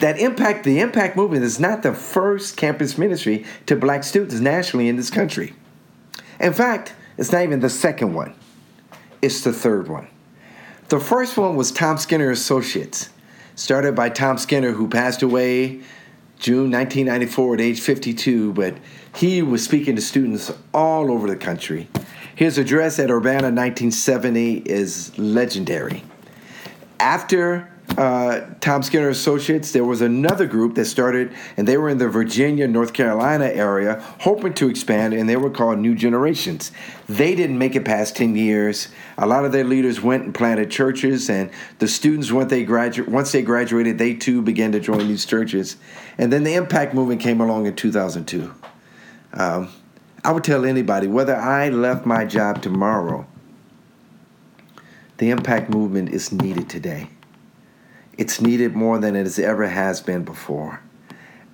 that 0.00 0.18
Impact, 0.18 0.64
the 0.64 0.80
Impact 0.80 1.16
movement, 1.16 1.44
is 1.44 1.58
not 1.58 1.82
the 1.82 1.94
first 1.94 2.56
campus 2.56 2.98
ministry 2.98 3.44
to 3.66 3.76
black 3.76 4.04
students 4.04 4.34
nationally 4.40 4.88
in 4.88 4.96
this 4.96 5.10
country. 5.10 5.54
In 6.40 6.52
fact, 6.52 6.94
it's 7.16 7.32
not 7.32 7.42
even 7.42 7.60
the 7.60 7.70
second 7.70 8.12
one, 8.12 8.34
it's 9.24 9.40
the 9.40 9.52
third 9.52 9.88
one. 9.88 10.06
The 10.88 11.00
first 11.00 11.38
one 11.38 11.56
was 11.56 11.72
Tom 11.72 11.96
Skinner 11.96 12.30
Associates, 12.30 13.08
started 13.56 13.94
by 13.94 14.10
Tom 14.10 14.36
Skinner, 14.36 14.72
who 14.72 14.86
passed 14.86 15.22
away 15.22 15.80
June 16.38 16.70
1994 16.70 17.54
at 17.54 17.60
age 17.62 17.80
52, 17.80 18.52
but 18.52 18.76
he 19.14 19.40
was 19.40 19.64
speaking 19.64 19.96
to 19.96 20.02
students 20.02 20.52
all 20.74 21.10
over 21.10 21.26
the 21.26 21.36
country. 21.36 21.88
His 22.36 22.58
address 22.58 22.98
at 22.98 23.10
Urbana 23.10 23.48
1970 23.48 24.56
is 24.58 25.16
legendary. 25.18 26.02
After 27.00 27.72
uh, 27.96 28.40
Tom 28.60 28.82
Skinner 28.82 29.08
Associates, 29.08 29.70
there 29.70 29.84
was 29.84 30.00
another 30.00 30.46
group 30.46 30.74
that 30.74 30.86
started, 30.86 31.32
and 31.56 31.68
they 31.68 31.76
were 31.76 31.88
in 31.88 31.98
the 31.98 32.08
Virginia, 32.08 32.66
North 32.66 32.92
Carolina 32.92 33.44
area, 33.44 34.00
hoping 34.20 34.52
to 34.54 34.68
expand, 34.68 35.14
and 35.14 35.28
they 35.28 35.36
were 35.36 35.50
called 35.50 35.78
New 35.78 35.94
Generations. 35.94 36.72
They 37.08 37.34
didn't 37.34 37.58
make 37.58 37.76
it 37.76 37.84
past 37.84 38.16
10 38.16 38.34
years. 38.34 38.88
A 39.16 39.26
lot 39.26 39.44
of 39.44 39.52
their 39.52 39.64
leaders 39.64 40.00
went 40.00 40.24
and 40.24 40.34
planted 40.34 40.70
churches, 40.70 41.30
and 41.30 41.50
the 41.78 41.86
students, 41.86 42.32
once 42.32 42.50
they, 42.50 42.64
gradu- 42.64 43.06
once 43.06 43.30
they 43.30 43.42
graduated, 43.42 43.98
they 43.98 44.14
too 44.14 44.42
began 44.42 44.72
to 44.72 44.80
join 44.80 45.06
these 45.06 45.24
churches. 45.24 45.76
And 46.18 46.32
then 46.32 46.42
the 46.42 46.54
Impact 46.54 46.94
Movement 46.94 47.20
came 47.20 47.40
along 47.40 47.66
in 47.66 47.76
2002. 47.76 48.52
Um, 49.34 49.68
I 50.24 50.32
would 50.32 50.42
tell 50.42 50.64
anybody, 50.64 51.06
whether 51.06 51.36
I 51.36 51.68
left 51.68 52.06
my 52.06 52.24
job 52.24 52.62
tomorrow, 52.62 53.26
the 55.18 55.30
Impact 55.30 55.70
Movement 55.70 56.08
is 56.08 56.32
needed 56.32 56.68
today 56.68 57.08
it's 58.16 58.40
needed 58.40 58.74
more 58.74 58.98
than 58.98 59.16
it 59.16 59.24
has 59.24 59.38
ever 59.38 59.68
has 59.68 60.00
been 60.00 60.24
before. 60.24 60.80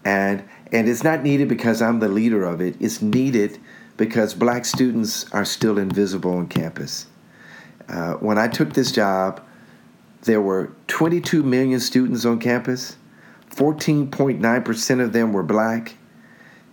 And 0.04 0.44
and 0.72 0.88
it's 0.88 1.02
not 1.02 1.22
needed 1.22 1.48
because 1.48 1.82
I'm 1.82 1.98
the 1.98 2.08
leader 2.08 2.44
of 2.44 2.60
it. 2.60 2.76
It's 2.80 3.02
needed 3.02 3.58
because 3.96 4.34
black 4.34 4.64
students 4.64 5.28
are 5.32 5.44
still 5.44 5.78
invisible 5.78 6.34
on 6.34 6.46
campus. 6.46 7.06
Uh, 7.88 8.12
when 8.14 8.38
I 8.38 8.46
took 8.46 8.72
this 8.72 8.92
job, 8.92 9.44
there 10.22 10.40
were 10.40 10.70
22 10.86 11.42
million 11.42 11.80
students 11.80 12.24
on 12.24 12.38
campus. 12.38 12.96
14.9% 13.50 15.04
of 15.04 15.12
them 15.12 15.32
were 15.32 15.42
black. 15.42 15.96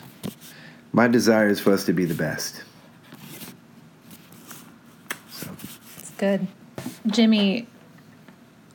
My 0.91 1.07
desire 1.07 1.49
is 1.49 1.59
for 1.59 1.71
us 1.71 1.85
to 1.85 1.93
be 1.93 2.05
the 2.05 2.15
best. 2.15 2.63
Good. 6.19 6.45
Jimmy, 7.07 7.65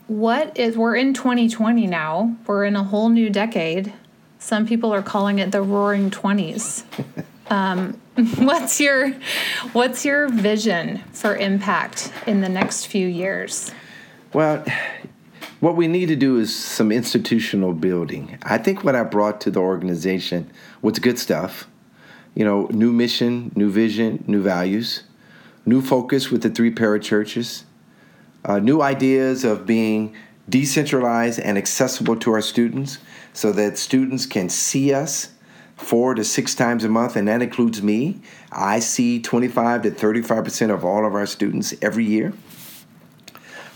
what 0.09 0.59
is 0.59 0.77
we're 0.77 0.97
in 0.97 1.15
2020 1.15 1.87
now. 1.87 2.37
We're 2.47 2.65
in 2.65 2.75
a 2.75 2.83
whole 2.83 3.11
new 3.11 3.31
decade. 3.31 3.93
Some 4.39 4.67
people 4.67 4.93
are 4.93 5.03
calling 5.03 5.39
it 5.39 5.53
the 5.53 5.63
roaring 5.63 6.11
20s. 6.11 6.85
Um, 7.51 8.01
what's 8.39 8.81
your 8.81 9.11
what's 9.75 10.03
your 10.03 10.31
vision 10.31 11.03
for 11.13 11.37
impact 11.37 12.11
in 12.27 12.41
the 12.41 12.49
next 12.49 12.87
few 12.87 13.07
years? 13.07 13.71
Well, 14.33 14.65
what 15.61 15.77
we 15.77 15.87
need 15.89 16.07
to 16.07 16.17
do 16.17 16.39
is 16.39 16.57
some 16.57 16.91
institutional 16.91 17.75
building. 17.75 18.39
I 18.45 18.57
think 18.57 18.83
what 18.83 18.97
I 18.97 19.03
brought 19.03 19.43
to 19.43 19.51
the 19.51 19.61
organization 19.61 20.51
was 20.81 20.99
good 20.99 21.19
stuff. 21.19 21.69
You 22.35 22.47
know, 22.47 22.67
new 22.73 22.93
mission, 22.93 23.53
new 23.55 23.71
vision, 23.71 24.25
new 24.27 24.41
values, 24.41 25.03
new 25.67 25.81
focus 25.81 26.31
with 26.31 26.43
the 26.43 26.51
three 26.51 26.73
parachurches, 26.73 27.65
uh, 28.45 28.59
new 28.59 28.83
ideas 28.83 29.45
of 29.45 29.67
being 29.67 30.15
decentralized 30.49 31.41
and 31.41 31.57
accessible 31.57 32.17
to 32.17 32.33
our 32.33 32.43
students 32.43 32.99
so 33.33 33.53
that 33.53 33.79
students 33.79 34.27
can 34.27 34.49
see 34.49 34.93
us 34.93 35.31
four 35.77 36.15
to 36.15 36.25
six 36.25 36.55
times 36.55 36.85
a 36.85 36.89
month, 36.89 37.17
and 37.17 37.27
that 37.29 37.43
includes 37.43 37.83
me. 37.83 38.21
I 38.53 38.79
see 38.79 39.21
25 39.21 39.83
to 39.83 39.91
35% 39.91 40.73
of 40.73 40.85
all 40.85 41.07
of 41.07 41.15
our 41.15 41.27
students 41.27 41.75
every 41.83 42.05
year. 42.05 42.33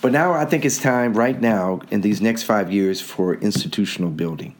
But 0.01 0.12
now 0.12 0.32
I 0.32 0.45
think 0.45 0.64
it's 0.64 0.78
time, 0.78 1.14
right 1.14 1.41
now, 1.41 1.80
in 1.91 2.03
these 2.03 2.20
next 2.20 2.45
five 2.45 2.72
years, 2.72 3.01
for 3.01 3.34
institutional 3.34 4.11
building. 4.11 4.55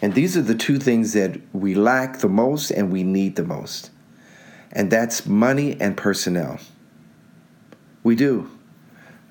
And 0.00 0.14
these 0.14 0.36
are 0.36 0.42
the 0.42 0.54
two 0.54 0.78
things 0.78 1.12
that 1.14 1.40
we 1.52 1.74
lack 1.74 2.18
the 2.18 2.28
most 2.28 2.70
and 2.70 2.92
we 2.92 3.02
need 3.02 3.34
the 3.34 3.44
most. 3.44 3.90
And 4.76 4.90
that's 4.90 5.24
money 5.24 5.80
and 5.80 5.96
personnel. 5.96 6.60
We 8.02 8.14
do. 8.14 8.50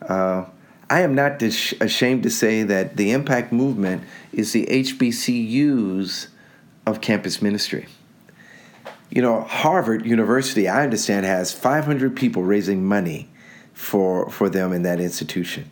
Uh, 0.01 0.45
I 0.89 1.01
am 1.01 1.13
not 1.13 1.39
ashamed 1.43 2.23
to 2.23 2.31
say 2.31 2.63
that 2.63 2.97
the 2.97 3.11
impact 3.11 3.53
movement 3.53 4.03
is 4.33 4.53
the 4.53 4.65
HBCUs 4.65 6.29
of 6.87 6.99
campus 6.99 7.43
ministry. 7.43 7.85
You 9.11 9.21
know, 9.21 9.41
Harvard 9.41 10.03
University, 10.03 10.67
I 10.67 10.83
understand, 10.83 11.27
has 11.27 11.53
500 11.53 12.15
people 12.15 12.41
raising 12.41 12.83
money 12.83 13.29
for, 13.71 14.31
for 14.31 14.49
them 14.49 14.73
in 14.73 14.81
that 14.81 14.99
institution. 14.99 15.69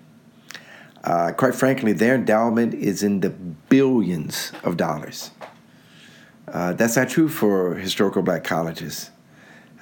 Uh, 1.03 1.31
quite 1.31 1.55
frankly, 1.55 1.93
their 1.93 2.13
endowment 2.13 2.75
is 2.75 3.01
in 3.01 3.21
the 3.21 3.31
billions 3.31 4.51
of 4.63 4.77
dollars. 4.77 5.31
Uh, 6.47 6.73
that's 6.73 6.95
not 6.95 7.09
true 7.09 7.27
for 7.27 7.73
historical 7.75 8.21
black 8.21 8.43
colleges. 8.43 9.09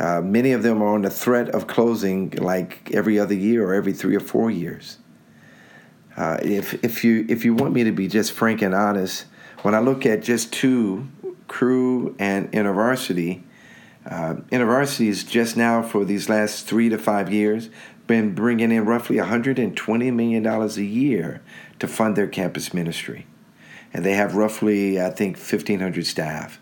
Uh, 0.01 0.21
many 0.21 0.51
of 0.51 0.63
them 0.63 0.81
are 0.81 0.95
on 0.95 1.03
the 1.03 1.09
threat 1.09 1.49
of 1.49 1.67
closing 1.67 2.31
like 2.31 2.89
every 2.91 3.19
other 3.19 3.35
year 3.35 3.67
or 3.67 3.73
every 3.73 3.93
three 3.93 4.15
or 4.15 4.19
four 4.19 4.49
years. 4.49 4.97
Uh, 6.17 6.37
if, 6.41 6.83
if, 6.83 7.03
you, 7.03 7.25
if 7.29 7.45
you 7.45 7.53
want 7.53 7.73
me 7.73 7.83
to 7.83 7.91
be 7.91 8.07
just 8.07 8.31
frank 8.31 8.61
and 8.61 8.73
honest, 8.73 9.25
when 9.61 9.75
I 9.75 9.79
look 9.79 10.05
at 10.05 10.23
just 10.23 10.51
two 10.51 11.07
Cru 11.51 12.15
and 12.17 12.49
InterVarsity. 12.53 13.41
Uh, 14.05 14.35
InterVarsity 14.53 15.07
is 15.07 15.25
just 15.25 15.57
now 15.57 15.81
for 15.81 16.05
these 16.05 16.29
last 16.29 16.65
three 16.65 16.87
to 16.87 16.97
five 16.97 17.29
years 17.29 17.69
been 18.07 18.33
bringing 18.33 18.71
in 18.71 18.85
roughly 18.85 19.17
120 19.17 20.11
million 20.11 20.43
dollars 20.43 20.77
a 20.77 20.83
year 20.85 21.41
to 21.79 21.89
fund 21.89 22.15
their 22.15 22.27
campus 22.27 22.73
ministry, 22.73 23.27
and 23.93 24.05
they 24.05 24.13
have 24.13 24.33
roughly 24.33 24.99
I 25.01 25.09
think 25.09 25.35
1,500 25.35 26.05
staff. 26.05 26.61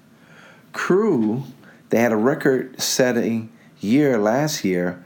Cru, 0.74 1.44
they 1.90 2.00
had 2.00 2.12
a 2.12 2.18
record-setting 2.18 3.52
year 3.80 4.18
last 4.18 4.64
year, 4.64 5.04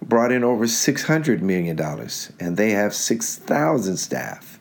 brought 0.00 0.32
in 0.32 0.42
over 0.42 0.66
600 0.66 1.42
million 1.42 1.76
dollars, 1.76 2.32
and 2.40 2.56
they 2.56 2.70
have 2.70 2.94
6,000 2.94 3.96
staff. 3.96 4.58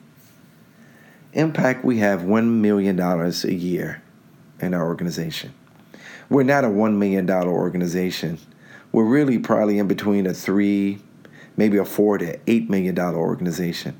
Impact, 1.33 1.85
we 1.85 1.97
have 1.99 2.21
$1 2.21 2.45
million 2.45 2.99
a 2.99 3.31
year 3.51 4.01
in 4.59 4.73
our 4.73 4.85
organization. 4.85 5.53
We're 6.29 6.43
not 6.43 6.63
a 6.63 6.67
$1 6.67 6.95
million 6.95 7.29
organization. 7.29 8.37
We're 8.91 9.05
really 9.05 9.39
probably 9.39 9.79
in 9.79 9.87
between 9.87 10.27
a 10.27 10.33
three, 10.33 11.01
maybe 11.55 11.77
a 11.77 11.85
four 11.85 12.17
to 12.17 12.37
$8 12.37 12.69
million 12.69 12.97
organization. 12.99 13.95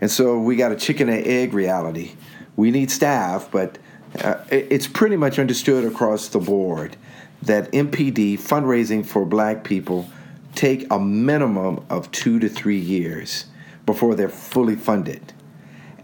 And 0.00 0.10
so 0.10 0.38
we 0.40 0.56
got 0.56 0.72
a 0.72 0.76
chicken 0.76 1.08
and 1.08 1.24
egg 1.24 1.54
reality. 1.54 2.16
We 2.56 2.70
need 2.70 2.90
staff, 2.90 3.48
but 3.50 3.78
uh, 4.20 4.36
it's 4.50 4.86
pretty 4.86 5.16
much 5.16 5.38
understood 5.38 5.84
across 5.84 6.28
the 6.28 6.38
board 6.38 6.96
that 7.42 7.70
MPD 7.72 8.34
fundraising 8.34 9.04
for 9.04 9.24
black 9.24 9.64
people 9.64 10.08
take 10.54 10.86
a 10.90 10.98
minimum 10.98 11.84
of 11.88 12.10
two 12.10 12.38
to 12.38 12.48
three 12.48 12.78
years 12.78 13.46
before 13.86 14.14
they're 14.14 14.28
fully 14.28 14.76
funded. 14.76 15.32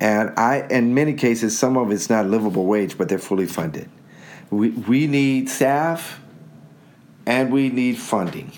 And 0.00 0.30
I, 0.38 0.66
in 0.70 0.94
many 0.94 1.14
cases, 1.14 1.58
some 1.58 1.76
of 1.76 1.90
it's 1.90 2.08
not 2.08 2.26
livable 2.26 2.66
wage, 2.66 2.96
but 2.96 3.08
they're 3.08 3.18
fully 3.18 3.46
funded. 3.46 3.90
We, 4.50 4.70
we 4.70 5.06
need 5.06 5.50
staff 5.50 6.20
and 7.26 7.52
we 7.52 7.68
need 7.68 7.98
funding 7.98 8.52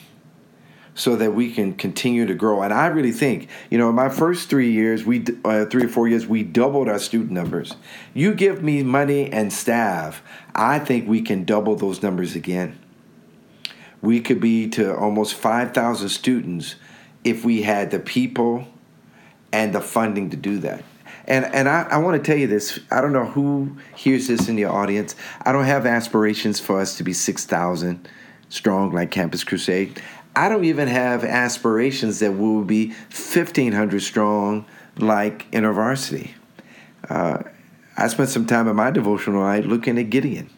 so 1.01 1.17
that 1.17 1.33
we 1.33 1.51
can 1.51 1.73
continue 1.73 2.27
to 2.27 2.35
grow. 2.35 2.61
And 2.61 2.75
I 2.75 2.89
really 2.89 3.11
think, 3.11 3.49
you 3.71 3.79
know, 3.79 3.89
in 3.89 3.95
my 3.95 4.11
first 4.11 4.51
three 4.51 4.71
years, 4.71 5.03
we 5.03 5.25
uh, 5.47 5.65
three 5.65 5.85
or 5.85 5.89
four 5.89 6.07
years, 6.07 6.27
we 6.27 6.43
doubled 6.43 6.91
our 6.91 6.99
student 6.99 7.31
numbers. 7.31 7.75
You 8.13 8.35
give 8.35 8.63
me 8.63 8.83
money 8.83 9.33
and 9.33 9.51
staff, 9.51 10.23
I 10.55 10.79
think 10.79 11.09
we 11.09 11.23
can 11.23 11.47
double 11.47 11.75
those 11.75 12.03
numbers 12.03 12.37
again. 12.37 12.79
We 14.03 14.21
could 14.21 14.43
be 14.43 14.69
to 14.71 14.95
almost 14.95 15.33
five 15.33 15.73
thousand 15.73 16.11
students 16.11 16.75
if 17.25 17.47
we 17.47 17.63
had 17.63 17.91
the 17.91 17.99
people 17.99 18.69
and 19.53 19.75
the 19.75 19.81
funding 19.81 20.29
to 20.29 20.37
do 20.37 20.59
that. 20.59 20.85
And 21.25 21.47
and 21.47 21.67
I, 21.67 21.87
I 21.91 21.97
want 21.97 22.23
to 22.23 22.31
tell 22.31 22.39
you 22.39 22.47
this. 22.47 22.79
I 22.91 23.01
don't 23.01 23.15
know 23.15 23.25
who 23.25 23.79
hears 23.97 24.27
this 24.29 24.51
in 24.51 24.57
the 24.57 24.67
audience. 24.67 25.17
I 25.47 25.53
don't 25.53 25.65
have 25.65 25.87
aspirations 25.87 26.61
for 26.61 26.79
us 26.79 26.99
to 26.99 27.05
be 27.05 27.15
six 27.15 27.47
thousand 27.47 28.07
strong 28.51 28.93
like 28.93 29.11
Campus 29.11 29.45
Crusade. 29.45 30.03
I 30.35 30.49
don't 30.49 30.65
even 30.65 30.89
have 30.89 31.25
aspirations 31.25 32.21
that 32.21 32.33
we 32.33 32.39
will 32.39 32.65
be 32.65 32.91
fifteen 33.09 33.73
hundred 33.73 34.03
strong 34.03 34.65
like 34.97 35.51
InterVarsity. 35.51 36.31
Uh, 37.09 37.43
I 37.97 38.09
spent 38.09 38.31
some 38.31 38.47
time 38.47 38.69
in 38.69 38.77
my 38.77 38.91
devotional 38.91 39.43
night 39.43 39.67
looking 39.67 39.99
at 39.99 40.11
Gideon. 40.11 40.49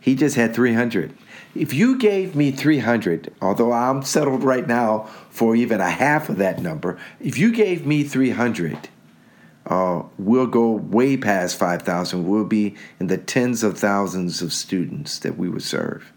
He 0.00 0.16
just 0.16 0.34
had 0.34 0.54
300. 0.54 1.14
If 1.54 1.72
you 1.72 1.96
gave 1.96 2.34
me 2.34 2.50
300, 2.50 3.32
although 3.40 3.72
I'm 3.72 4.02
settled 4.02 4.42
right 4.42 4.66
now 4.66 5.08
for 5.30 5.54
even 5.54 5.80
a 5.80 5.90
half 5.90 6.28
of 6.28 6.38
that 6.38 6.60
number, 6.60 6.98
if 7.20 7.38
you 7.38 7.52
gave 7.52 7.86
me 7.86 8.02
300, 8.02 8.88
uh, 9.66 10.02
we'll 10.18 10.46
go 10.46 10.70
way 10.70 11.16
past 11.16 11.56
5,000. 11.56 12.26
We'll 12.26 12.44
be 12.44 12.74
in 12.98 13.06
the 13.06 13.18
tens 13.18 13.62
of 13.62 13.78
thousands 13.78 14.42
of 14.42 14.52
students 14.52 15.20
that 15.20 15.38
we 15.38 15.48
would 15.48 15.62
serve. 15.62 16.11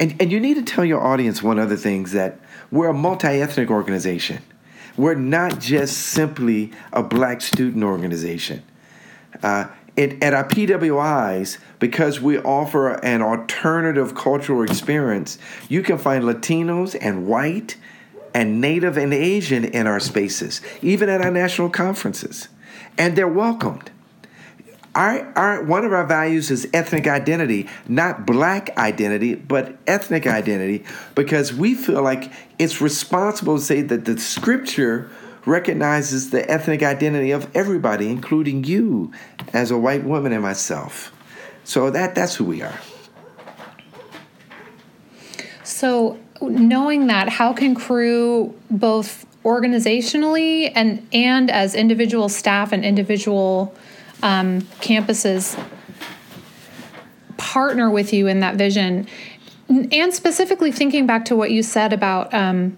And, 0.00 0.16
and 0.18 0.32
you 0.32 0.40
need 0.40 0.54
to 0.54 0.62
tell 0.62 0.84
your 0.84 1.00
audience 1.00 1.42
one 1.42 1.58
other 1.58 1.76
thing 1.76 2.04
that 2.04 2.40
we're 2.72 2.88
a 2.88 2.94
multi 2.94 3.28
ethnic 3.28 3.70
organization. 3.70 4.42
We're 4.96 5.14
not 5.14 5.60
just 5.60 5.98
simply 5.98 6.72
a 6.92 7.02
black 7.02 7.42
student 7.42 7.84
organization. 7.84 8.62
Uh, 9.42 9.66
it, 9.96 10.22
at 10.22 10.32
our 10.32 10.48
PWIs, 10.48 11.58
because 11.78 12.18
we 12.20 12.38
offer 12.38 12.94
an 13.04 13.20
alternative 13.20 14.14
cultural 14.14 14.62
experience, 14.62 15.38
you 15.68 15.82
can 15.82 15.98
find 15.98 16.24
Latinos 16.24 16.96
and 16.98 17.26
white 17.26 17.76
and 18.32 18.60
Native 18.60 18.96
and 18.96 19.12
Asian 19.12 19.64
in 19.64 19.86
our 19.86 20.00
spaces, 20.00 20.62
even 20.80 21.10
at 21.10 21.20
our 21.20 21.30
national 21.30 21.68
conferences. 21.68 22.48
And 22.96 23.16
they're 23.16 23.28
welcomed. 23.28 23.90
Our, 24.94 25.32
our, 25.36 25.62
one 25.62 25.84
of 25.84 25.92
our 25.92 26.04
values 26.04 26.50
is 26.50 26.68
ethnic 26.74 27.06
identity, 27.06 27.68
not 27.86 28.26
black 28.26 28.76
identity, 28.76 29.36
but 29.36 29.76
ethnic 29.86 30.26
identity, 30.26 30.84
because 31.14 31.54
we 31.54 31.74
feel 31.74 32.02
like 32.02 32.32
it's 32.58 32.80
responsible 32.80 33.58
to 33.58 33.62
say 33.62 33.82
that 33.82 34.04
the 34.04 34.18
scripture 34.18 35.08
recognizes 35.46 36.30
the 36.30 36.48
ethnic 36.50 36.82
identity 36.82 37.30
of 37.30 37.48
everybody, 37.56 38.08
including 38.10 38.64
you 38.64 39.12
as 39.52 39.70
a 39.70 39.78
white 39.78 40.04
woman 40.04 40.32
and 40.32 40.42
myself. 40.42 41.12
So 41.64 41.90
that, 41.90 42.14
that's 42.16 42.34
who 42.34 42.44
we 42.44 42.62
are. 42.62 42.78
So 45.62 46.18
knowing 46.42 47.06
that, 47.06 47.28
how 47.28 47.52
can 47.52 47.74
Cru 47.74 48.54
both 48.70 49.24
organizationally 49.44 50.70
and 50.74 51.06
and 51.12 51.50
as 51.50 51.74
individual 51.74 52.28
staff 52.28 52.72
and 52.72 52.84
individual 52.84 53.74
um, 54.22 54.62
campuses 54.80 55.62
partner 57.36 57.90
with 57.90 58.12
you 58.12 58.26
in 58.26 58.40
that 58.40 58.56
vision, 58.56 59.06
and 59.68 60.12
specifically 60.12 60.72
thinking 60.72 61.06
back 61.06 61.24
to 61.26 61.36
what 61.36 61.50
you 61.50 61.62
said 61.62 61.92
about. 61.92 62.32
Um, 62.32 62.76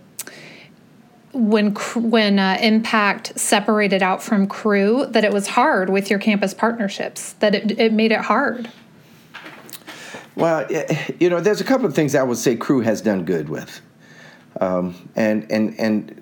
when 1.34 1.74
when 1.97 2.38
uh, 2.38 2.59
impact 2.61 3.38
separated 3.40 4.03
out 4.03 4.22
from 4.22 4.47
Cru, 4.47 5.07
that 5.07 5.24
it 5.24 5.32
was 5.32 5.47
hard 5.47 5.88
with 5.88 6.11
your 6.11 6.18
campus 6.18 6.53
partnerships 6.53 7.32
that 7.34 7.55
it, 7.55 7.78
it 7.80 7.90
made 7.90 8.12
it 8.12 8.20
hard 8.20 8.68
well, 10.34 10.66
you 11.20 11.28
know, 11.28 11.40
there's 11.40 11.61
a 11.61 11.64
couple 11.64 11.86
of 11.86 11.95
things 11.95 12.14
I 12.14 12.22
would 12.22 12.38
say 12.38 12.57
Cru 12.57 12.80
has 12.80 13.03
done 13.03 13.24
good 13.24 13.49
with, 13.49 13.80
um, 14.61 15.11
and 15.14 15.51
and 15.51 15.78
and 15.78 16.22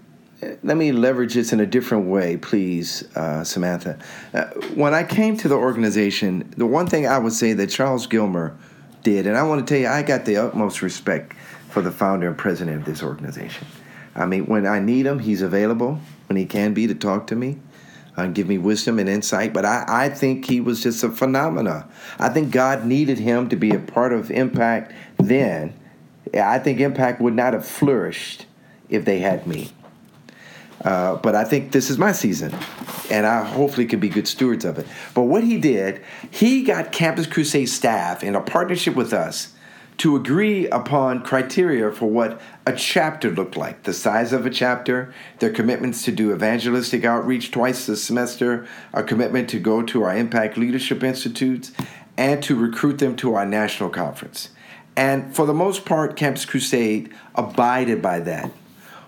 let 0.62 0.76
me 0.76 0.93
leverage 0.93 1.34
this 1.34 1.53
in 1.53 1.61
a 1.61 1.66
different 1.66 2.07
way, 2.07 2.36
please, 2.36 3.05
uh, 3.16 3.45
Samantha. 3.45 3.99
Uh, 4.32 4.47
when 4.74 4.95
I 4.95 5.05
came 5.05 5.36
to 5.38 5.49
the 5.49 5.57
organization, 5.57 6.53
the 6.57 6.66
one 6.66 6.86
thing 6.86 7.07
I 7.07 7.18
would 7.18 7.32
say 7.32 7.53
that 7.53 7.68
Charles 7.68 8.07
Gilmer 8.07 8.57
did, 9.03 9.26
and 9.26 9.36
I 9.36 9.43
want 9.43 9.66
to 9.66 9.74
tell 9.74 9.80
you, 9.80 9.88
I 9.88 10.03
got 10.03 10.24
the 10.24 10.36
utmost 10.36 10.82
respect 10.82 11.34
for 11.68 11.82
the 11.82 11.91
founder 11.91 12.28
and 12.28 12.36
president 12.36 12.78
of 12.78 12.84
this 12.84 13.03
organization. 13.03 13.66
I 14.14 14.26
mean, 14.26 14.47
when 14.47 14.66
I 14.66 14.80
need 14.80 15.07
him, 15.07 15.18
he's 15.18 15.43
available. 15.43 16.01
when 16.28 16.36
he 16.36 16.47
can 16.47 16.74
be 16.74 16.86
to 16.86 16.95
talk 16.95 17.26
to 17.28 17.36
me 17.36 17.59
uh, 18.16 18.26
give 18.26 18.49
me 18.49 18.59
wisdom 18.59 18.99
and 18.99 19.09
insight. 19.09 19.53
But 19.53 19.64
I, 19.64 19.84
I 19.86 20.09
think 20.09 20.47
he 20.47 20.61
was 20.61 20.82
just 20.82 21.03
a 21.03 21.11
phenomena. 21.11 21.88
I 22.18 22.28
think 22.28 22.51
God 22.51 22.84
needed 22.84 23.18
him 23.18 23.49
to 23.49 23.57
be 23.57 23.70
a 23.70 23.78
part 23.78 24.12
of 24.12 24.30
Impact 24.30 24.93
then. 25.18 25.74
I 26.34 26.59
think 26.59 26.80
Impact 26.80 27.20
would 27.20 27.34
not 27.34 27.55
have 27.55 27.66
flourished 27.66 28.47
if 28.88 29.05
they 29.05 29.20
had 29.20 29.47
me. 29.47 29.70
Uh, 30.85 31.16
but 31.16 31.35
I 31.35 31.45
think 31.45 31.72
this 31.72 31.91
is 31.91 31.99
my 31.99 32.12
season, 32.12 32.55
and 33.11 33.26
I 33.26 33.45
hopefully 33.45 33.87
can 33.87 34.01
be 34.01 34.09
good 34.09 34.26
stewards 34.26 34.64
of 34.64 34.78
it. 34.78 34.87
But 35.14 35.22
what 35.22 35.45
he 35.45 35.59
did, 35.59 36.03
he 36.31 36.62
got 36.62 36.91
Campus 36.91 37.26
Crusade 37.26 37.68
staff 37.68 38.24
in 38.24 38.35
a 38.35 38.41
partnership 38.41 38.95
with 38.95 39.12
us 39.12 39.53
to 39.99 40.16
agree 40.16 40.66
upon 40.68 41.22
criteria 41.22 41.93
for 41.93 42.07
what 42.07 42.41
a 42.64 42.72
chapter 42.72 43.31
looked 43.31 43.55
like 43.55 43.83
the 43.83 43.93
size 43.93 44.33
of 44.33 44.47
a 44.47 44.51
chapter, 44.51 45.12
their 45.41 45.53
commitments 45.53 46.03
to 46.07 46.11
do 46.11 46.33
evangelistic 46.33 47.05
outreach 47.05 47.51
twice 47.51 47.87
a 47.87 47.95
semester, 47.95 48.66
a 48.95 49.03
commitment 49.03 49.51
to 49.51 49.59
go 49.59 49.83
to 49.83 50.03
our 50.03 50.16
Impact 50.16 50.57
Leadership 50.57 51.05
Institutes, 51.05 51.72
and 52.16 52.43
to 52.43 52.57
recruit 52.57 52.97
them 52.97 53.14
to 53.16 53.35
our 53.35 53.45
national 53.45 53.91
conference. 53.91 54.49
And 54.97 55.37
for 55.37 55.45
the 55.45 55.53
most 55.53 55.85
part, 55.85 56.16
Campus 56.16 56.47
Crusade 56.47 57.12
abided 57.35 58.01
by 58.01 58.20
that. 58.20 58.51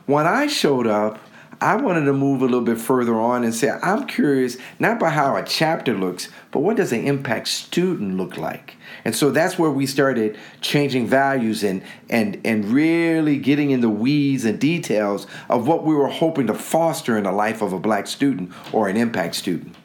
When 0.04 0.26
I 0.26 0.46
showed 0.46 0.86
up, 0.86 1.18
I 1.62 1.76
wanted 1.76 2.06
to 2.06 2.12
move 2.12 2.42
a 2.42 2.46
little 2.46 2.60
bit 2.62 2.78
further 2.78 3.14
on 3.14 3.44
and 3.44 3.54
say, 3.54 3.70
I'm 3.70 4.06
curious 4.08 4.56
not 4.80 4.98
by 4.98 5.10
how 5.10 5.36
a 5.36 5.44
chapter 5.44 5.94
looks, 5.94 6.28
but 6.50 6.58
what 6.58 6.76
does 6.76 6.92
an 6.92 7.06
impact 7.06 7.46
student 7.48 8.16
look 8.16 8.36
like? 8.36 8.76
And 9.04 9.14
so 9.14 9.30
that's 9.30 9.58
where 9.58 9.70
we 9.70 9.86
started 9.86 10.36
changing 10.60 11.06
values 11.06 11.62
and 11.62 11.82
and 12.10 12.40
and 12.44 12.64
really 12.64 13.38
getting 13.38 13.70
in 13.70 13.80
the 13.80 13.88
weeds 13.88 14.44
and 14.44 14.58
details 14.58 15.28
of 15.48 15.68
what 15.68 15.84
we 15.84 15.94
were 15.94 16.08
hoping 16.08 16.48
to 16.48 16.54
foster 16.54 17.16
in 17.16 17.24
the 17.24 17.32
life 17.32 17.62
of 17.62 17.72
a 17.72 17.78
black 17.78 18.08
student 18.08 18.52
or 18.72 18.88
an 18.88 18.96
impact 18.96 19.36
student. 19.36 19.76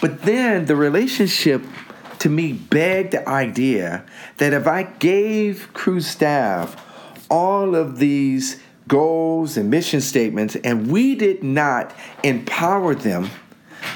But 0.00 0.22
then 0.22 0.66
the 0.66 0.76
relationship 0.76 1.64
to 2.18 2.28
me 2.28 2.52
begged 2.52 3.12
the 3.12 3.28
idea 3.28 4.04
that 4.38 4.52
if 4.52 4.66
I 4.66 4.82
gave 4.84 5.72
Cru 5.72 6.00
staff 6.00 6.76
all 7.30 7.74
of 7.74 7.98
these 7.98 8.61
goals 8.88 9.56
and 9.56 9.70
mission 9.70 10.00
statements 10.00 10.56
and 10.56 10.90
we 10.90 11.14
did 11.14 11.42
not 11.42 11.94
empower 12.22 12.94
them, 12.94 13.30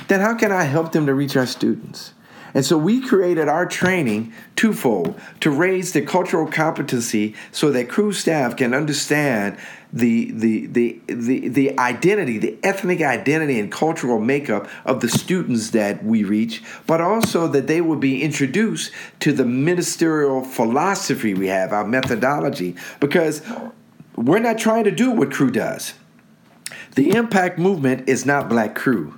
then 0.08 0.20
how 0.20 0.34
can 0.34 0.52
I 0.52 0.64
help 0.64 0.92
them 0.92 1.06
to 1.06 1.14
reach 1.14 1.36
our 1.36 1.46
students? 1.46 2.12
And 2.56 2.64
so 2.64 2.78
we 2.78 3.02
created 3.02 3.48
our 3.48 3.66
training 3.66 4.32
twofold 4.56 5.20
to 5.40 5.50
raise 5.50 5.92
the 5.92 6.00
cultural 6.00 6.46
competency 6.46 7.34
so 7.52 7.70
that 7.72 7.90
Cru 7.90 8.14
staff 8.14 8.56
can 8.56 8.72
understand 8.72 9.58
the, 9.92 10.30
the, 10.30 10.66
the, 10.66 11.00
the, 11.06 11.48
the 11.48 11.78
identity, 11.78 12.38
the 12.38 12.56
ethnic 12.62 13.02
identity 13.02 13.60
and 13.60 13.70
cultural 13.70 14.18
makeup 14.18 14.68
of 14.86 15.00
the 15.00 15.08
students 15.10 15.72
that 15.72 16.02
we 16.02 16.24
reach, 16.24 16.62
but 16.86 17.02
also 17.02 17.46
that 17.46 17.66
they 17.66 17.82
will 17.82 17.96
be 17.96 18.22
introduced 18.22 18.90
to 19.20 19.34
the 19.34 19.44
ministerial 19.44 20.42
philosophy 20.42 21.34
we 21.34 21.48
have, 21.48 21.74
our 21.74 21.86
methodology, 21.86 22.74
because 23.00 23.42
we're 24.16 24.38
not 24.38 24.58
trying 24.58 24.84
to 24.84 24.90
do 24.90 25.10
what 25.10 25.30
Cru 25.30 25.50
does. 25.50 25.94
The 26.94 27.10
impact 27.10 27.58
movement 27.58 28.08
is 28.08 28.24
not 28.24 28.48
Black 28.48 28.74
Cru. 28.74 29.16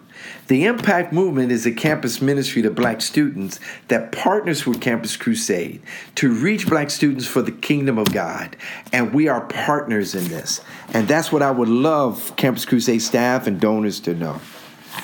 The 0.49 0.65
Impact 0.65 1.13
Movement 1.13 1.53
is 1.53 1.67
a 1.67 1.73
campus 1.73 2.21
ministry 2.21 2.63
to 2.63 2.71
black 2.71 3.01
students 3.03 3.61
that 3.89 4.13
partners 4.13 4.67
with 4.67 4.81
Campus 4.81 5.17
Crusade 5.17 5.83
to 6.17 6.33
reach 6.33 6.67
black 6.67 6.91
students 6.91 7.27
for 7.27 7.43
the 7.43 7.53
kingdom 7.53 7.99
of 7.99 8.13
God. 8.13 8.57
And 8.93 9.13
we 9.13 9.29
are 9.29 9.43
partners 9.43 10.15
in 10.15 10.29
this. 10.29 10.61
And 10.93 11.07
that's 11.07 11.31
what 11.31 11.43
I 11.43 11.51
would 11.51 11.69
love 11.69 12.35
Campus 12.37 12.65
Crusade 12.65 13.03
staff 13.03 13.47
and 13.47 13.61
donors 13.61 14.01
to 14.01 14.15
know. 14.15 14.41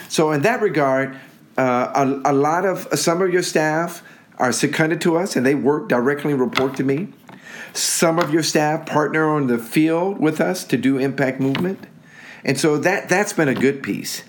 So, 0.09 0.33
in 0.33 0.43
that 0.43 0.61
regard, 0.61 1.17
uh, 1.57 2.21
a, 2.25 2.33
a 2.33 2.35
lot 2.35 2.65
of 2.65 2.89
some 2.99 3.23
of 3.23 3.33
your 3.33 3.43
staff 3.43 4.03
are 4.39 4.51
seconded 4.51 5.01
to 5.03 5.17
us 5.17 5.37
and 5.37 5.47
they 5.47 5.55
work 5.55 5.89
directly 5.89 6.33
and 6.33 6.41
report 6.41 6.77
to 6.77 6.85
me. 6.85 7.09
Some 7.73 8.19
of 8.19 8.33
your 8.33 8.43
staff 8.43 8.87
partner 8.87 9.29
on 9.29 9.47
the 9.47 9.59
field 9.59 10.19
with 10.19 10.41
us 10.41 10.65
to 10.65 10.77
do 10.77 10.99
impact 10.99 11.41
movement. 11.41 11.87
And 12.45 12.59
so 12.59 12.79
that 12.79 13.09
that's 13.09 13.33
been 13.33 13.49
a 13.49 13.55
good 13.55 13.83
piece 13.83 14.25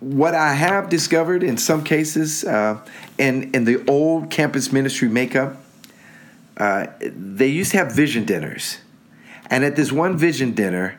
what 0.00 0.34
I 0.34 0.54
have 0.54 0.88
discovered 0.88 1.44
in 1.44 1.56
some 1.56 1.84
cases 1.84 2.44
uh, 2.44 2.80
in 3.18 3.54
in 3.54 3.64
the 3.64 3.84
old 3.88 4.30
campus 4.30 4.72
ministry 4.72 5.08
makeup, 5.08 5.62
uh, 6.56 6.88
they 7.00 7.46
used 7.46 7.70
to 7.70 7.78
have 7.78 7.94
vision 7.94 8.24
dinners, 8.24 8.78
and 9.48 9.64
at 9.64 9.76
this 9.76 9.92
one 9.92 10.18
vision 10.18 10.52
dinner, 10.52 10.98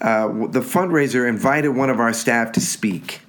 uh, 0.00 0.26
the 0.48 0.60
fundraiser 0.60 1.28
invited 1.28 1.68
one 1.68 1.90
of 1.90 2.00
our 2.00 2.12
staff 2.12 2.50
to 2.52 2.60
speak, 2.60 3.20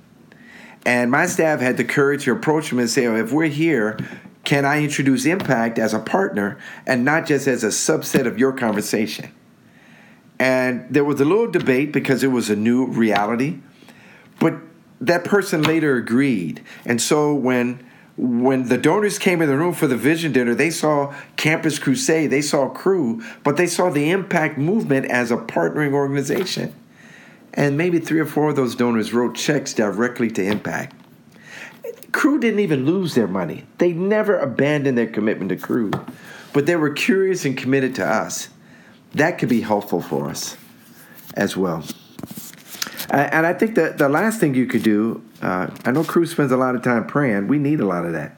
and 0.88 1.12
my 1.12 1.28
staff 1.28 1.60
had 1.60 1.78
the 1.78 1.84
courage 1.84 2.24
to 2.24 2.32
approach 2.32 2.72
him 2.72 2.80
and 2.80 2.90
say, 2.90 3.06
oh, 3.06 3.16
"If 3.16 3.32
we're 3.32 3.46
here." 3.46 3.98
Can 4.54 4.66
I 4.66 4.84
introduce 4.84 5.26
Impact 5.26 5.80
as 5.80 5.96
a 5.96 6.00
partner 6.00 6.60
and 6.86 7.04
not 7.04 7.26
just 7.26 7.48
as 7.48 7.64
a 7.64 7.70
subset 7.70 8.28
of 8.28 8.38
your 8.38 8.54
conversation? 8.54 9.32
And 10.38 10.86
there 10.94 11.04
was 11.04 11.20
a 11.20 11.26
little 11.26 11.50
debate 11.50 11.92
because 11.92 12.24
it 12.24 12.28
was 12.28 12.52
a 12.52 12.56
new 12.56 12.86
reality 12.86 13.62
but 14.40 14.54
that 15.02 15.24
person 15.24 15.64
later 15.64 15.96
agreed. 15.96 16.64
And 16.86 17.02
so 17.02 17.34
when 17.34 17.84
when 18.16 18.68
the 18.68 18.78
donors 18.78 19.18
came 19.18 19.42
in 19.42 19.50
the 19.50 19.58
room 19.58 19.74
for 19.74 19.88
the 19.88 19.98
vision 19.98 20.32
dinner, 20.34 20.54
they 20.54 20.70
saw 20.70 21.16
Campus 21.36 21.80
Crusade, 21.80 22.30
they 22.30 22.44
saw 22.44 22.70
Cru, 22.70 23.24
but 23.44 23.58
they 23.58 23.66
saw 23.66 23.90
the 23.90 24.12
Impact 24.12 24.60
Movement 24.60 25.08
as 25.08 25.32
a 25.32 25.38
partnering 25.38 25.94
organization. 25.94 26.76
And 27.56 27.76
maybe 27.76 27.98
three 27.98 28.20
or 28.20 28.28
four 28.28 28.52
of 28.52 28.56
those 28.56 28.76
donors 28.76 29.14
wrote 29.14 29.34
checks 29.34 29.74
directly 29.74 30.30
to 30.30 30.44
Impact. 30.44 30.96
Cru 32.12 32.40
didn't 32.40 32.60
even 32.60 32.86
lose 32.86 33.16
their 33.16 33.28
money. 33.28 33.66
They 33.78 33.92
never 33.92 34.38
abandoned 34.38 34.98
their 34.98 35.08
commitment 35.08 35.50
to 35.50 35.56
Cru, 35.56 35.92
but 36.54 36.66
they 36.66 36.76
were 36.76 36.92
curious 36.92 37.46
and 37.46 37.58
committed 37.58 37.96
to 37.96 38.06
us. 38.06 38.50
That 39.14 39.38
could 39.38 39.50
be 39.50 39.62
helpful 39.62 40.02
for 40.02 40.30
us 40.30 40.58
as 41.34 41.58
well. 41.58 41.84
And 43.10 43.46
I 43.46 43.54
think 43.54 43.76
that 43.76 43.98
the 43.98 44.10
last 44.10 44.40
thing 44.40 44.56
you 44.56 44.66
could 44.66 44.84
do, 44.84 45.24
uh, 45.42 45.70
I 45.86 45.92
know 45.92 46.04
Cru 46.04 46.26
spends 46.26 46.52
a 46.52 46.58
lot 46.58 46.76
of 46.76 46.82
time 46.82 47.06
praying. 47.06 47.48
We 47.48 47.60
need 47.60 47.80
a 47.80 47.86
lot 47.86 48.06
of 48.06 48.14
that. 48.14 48.38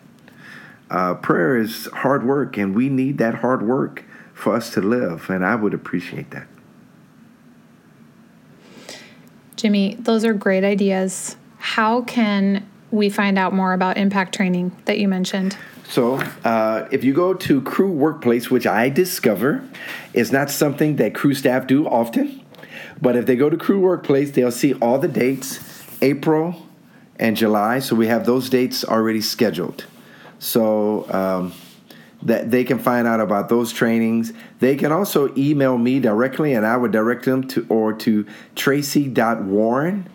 Uh, 0.90 1.14
prayer 1.16 1.58
is 1.58 1.88
hard 1.94 2.26
work, 2.26 2.58
and 2.58 2.76
we 2.76 2.90
need 2.90 3.18
that 3.20 3.36
hard 3.36 3.62
work 3.62 4.04
for 4.34 4.54
us 4.56 4.70
to 4.72 4.82
live, 4.82 5.30
and 5.30 5.46
I 5.46 5.56
would 5.56 5.74
appreciate 5.74 6.32
that. 6.32 6.48
Jimmy, 9.56 9.96
those 10.00 10.26
are 10.26 10.34
great 10.34 10.64
ideas. 10.64 11.38
How 11.58 12.02
can 12.02 12.68
we 12.92 13.10
find 13.10 13.38
out 13.38 13.54
more 13.54 13.74
about 13.74 13.98
impact 13.98 14.34
training 14.36 14.76
that 14.86 15.00
you 15.00 15.08
mentioned? 15.08 15.58
So, 15.88 16.16
uh, 16.44 16.88
if 16.92 17.04
you 17.04 17.14
go 17.14 17.34
to 17.34 17.62
Cru 17.62 17.92
Workplace, 17.92 18.50
which 18.50 18.66
I 18.66 18.90
discover 18.90 19.64
is 20.14 20.32
not 20.32 20.50
something 20.50 20.96
that 20.96 21.14
Cru 21.14 21.34
staff 21.34 21.68
do 21.68 21.88
often, 21.88 22.42
but 23.02 23.16
if 23.16 23.26
they 23.26 23.36
go 23.36 23.50
to 23.50 23.58
Cru 23.58 23.80
Workplace, 23.80 24.32
they'll 24.32 24.52
see 24.52 24.74
all 24.76 24.98
the 24.98 25.08
dates, 25.08 25.60
April 26.02 26.66
and 27.18 27.38
July. 27.38 27.80
So 27.80 27.96
we 27.96 28.08
have 28.08 28.26
those 28.26 28.50
dates 28.50 28.84
already 28.84 29.22
scheduled. 29.22 29.86
So 30.40 31.10
um, 31.12 31.54
that 32.24 32.50
they 32.52 32.64
can 32.64 32.80
find 32.80 33.08
out 33.08 33.20
about 33.20 33.50
those 33.50 33.72
trainings. 33.72 34.34
They 34.60 34.76
can 34.76 34.92
also 34.92 35.34
email 35.38 35.78
me 35.78 36.00
directly, 36.00 36.54
and 36.54 36.66
I 36.66 36.76
would 36.76 36.92
direct 36.92 37.26
them 37.26 37.48
to 37.50 37.66
or 37.70 37.94
to 37.94 38.26
Tracy.Warren, 38.56 40.10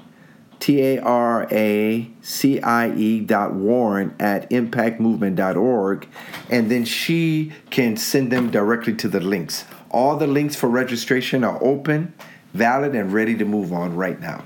T 0.61 0.81
A 0.83 1.01
R 1.01 1.49
A 1.51 2.09
C 2.23 2.61
I 2.61 2.93
E 2.93 3.21
dot 3.21 3.55
Warren 3.55 4.15
at 4.21 4.49
impactmovement.org, 4.51 6.09
and 6.49 6.71
then 6.71 6.85
she 6.85 7.53
can 7.71 7.97
send 7.97 8.31
them 8.31 8.51
directly 8.51 8.95
to 8.97 9.09
the 9.09 9.21
links. 9.21 9.65
All 9.91 10.17
the 10.17 10.27
links 10.27 10.55
for 10.55 10.69
registration 10.69 11.43
are 11.43 11.59
open 11.63 12.15
valid 12.55 12.95
and 12.95 13.13
ready 13.13 13.37
to 13.37 13.45
move 13.45 13.73
on 13.73 13.97
right 13.97 14.21
now. 14.21 14.45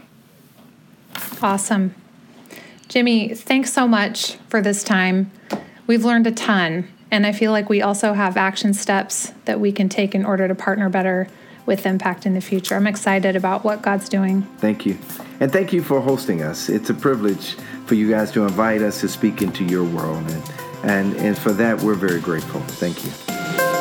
Awesome. 1.42 1.94
Jimmy, 2.88 3.34
thanks 3.34 3.72
so 3.72 3.88
much 3.88 4.34
for 4.48 4.60
this 4.60 4.84
time. 4.84 5.30
We've 5.86 6.04
learned 6.04 6.26
a 6.26 6.32
ton, 6.32 6.88
and 7.10 7.26
I 7.26 7.32
feel 7.32 7.52
like 7.52 7.68
we 7.68 7.82
also 7.82 8.12
have 8.12 8.36
action 8.36 8.74
steps 8.74 9.32
that 9.46 9.60
we 9.60 9.72
can 9.72 9.88
take 9.88 10.14
in 10.14 10.24
order 10.24 10.48
to 10.48 10.54
partner 10.54 10.88
better 10.88 11.28
with 11.66 11.86
Impact 11.86 12.26
in 12.26 12.34
the 12.34 12.40
future. 12.40 12.74
I'm 12.74 12.86
excited 12.86 13.36
about 13.36 13.64
what 13.64 13.82
God's 13.82 14.08
doing. 14.08 14.42
Thank 14.58 14.86
you. 14.86 14.98
And 15.40 15.52
thank 15.52 15.72
you 15.72 15.82
for 15.82 16.00
hosting 16.00 16.42
us. 16.42 16.68
It's 16.68 16.90
a 16.90 16.94
privilege 16.94 17.54
for 17.86 17.94
you 17.94 18.10
guys 18.10 18.30
to 18.32 18.42
invite 18.42 18.82
us 18.82 19.00
to 19.00 19.08
speak 19.08 19.42
into 19.42 19.64
your 19.64 19.84
world. 19.84 20.24
And, 20.30 20.52
and, 20.84 21.16
and 21.16 21.38
for 21.38 21.52
that, 21.52 21.80
we're 21.82 21.94
very 21.94 22.20
grateful. 22.20 22.60
Thank 22.60 23.04
you. 23.04 23.73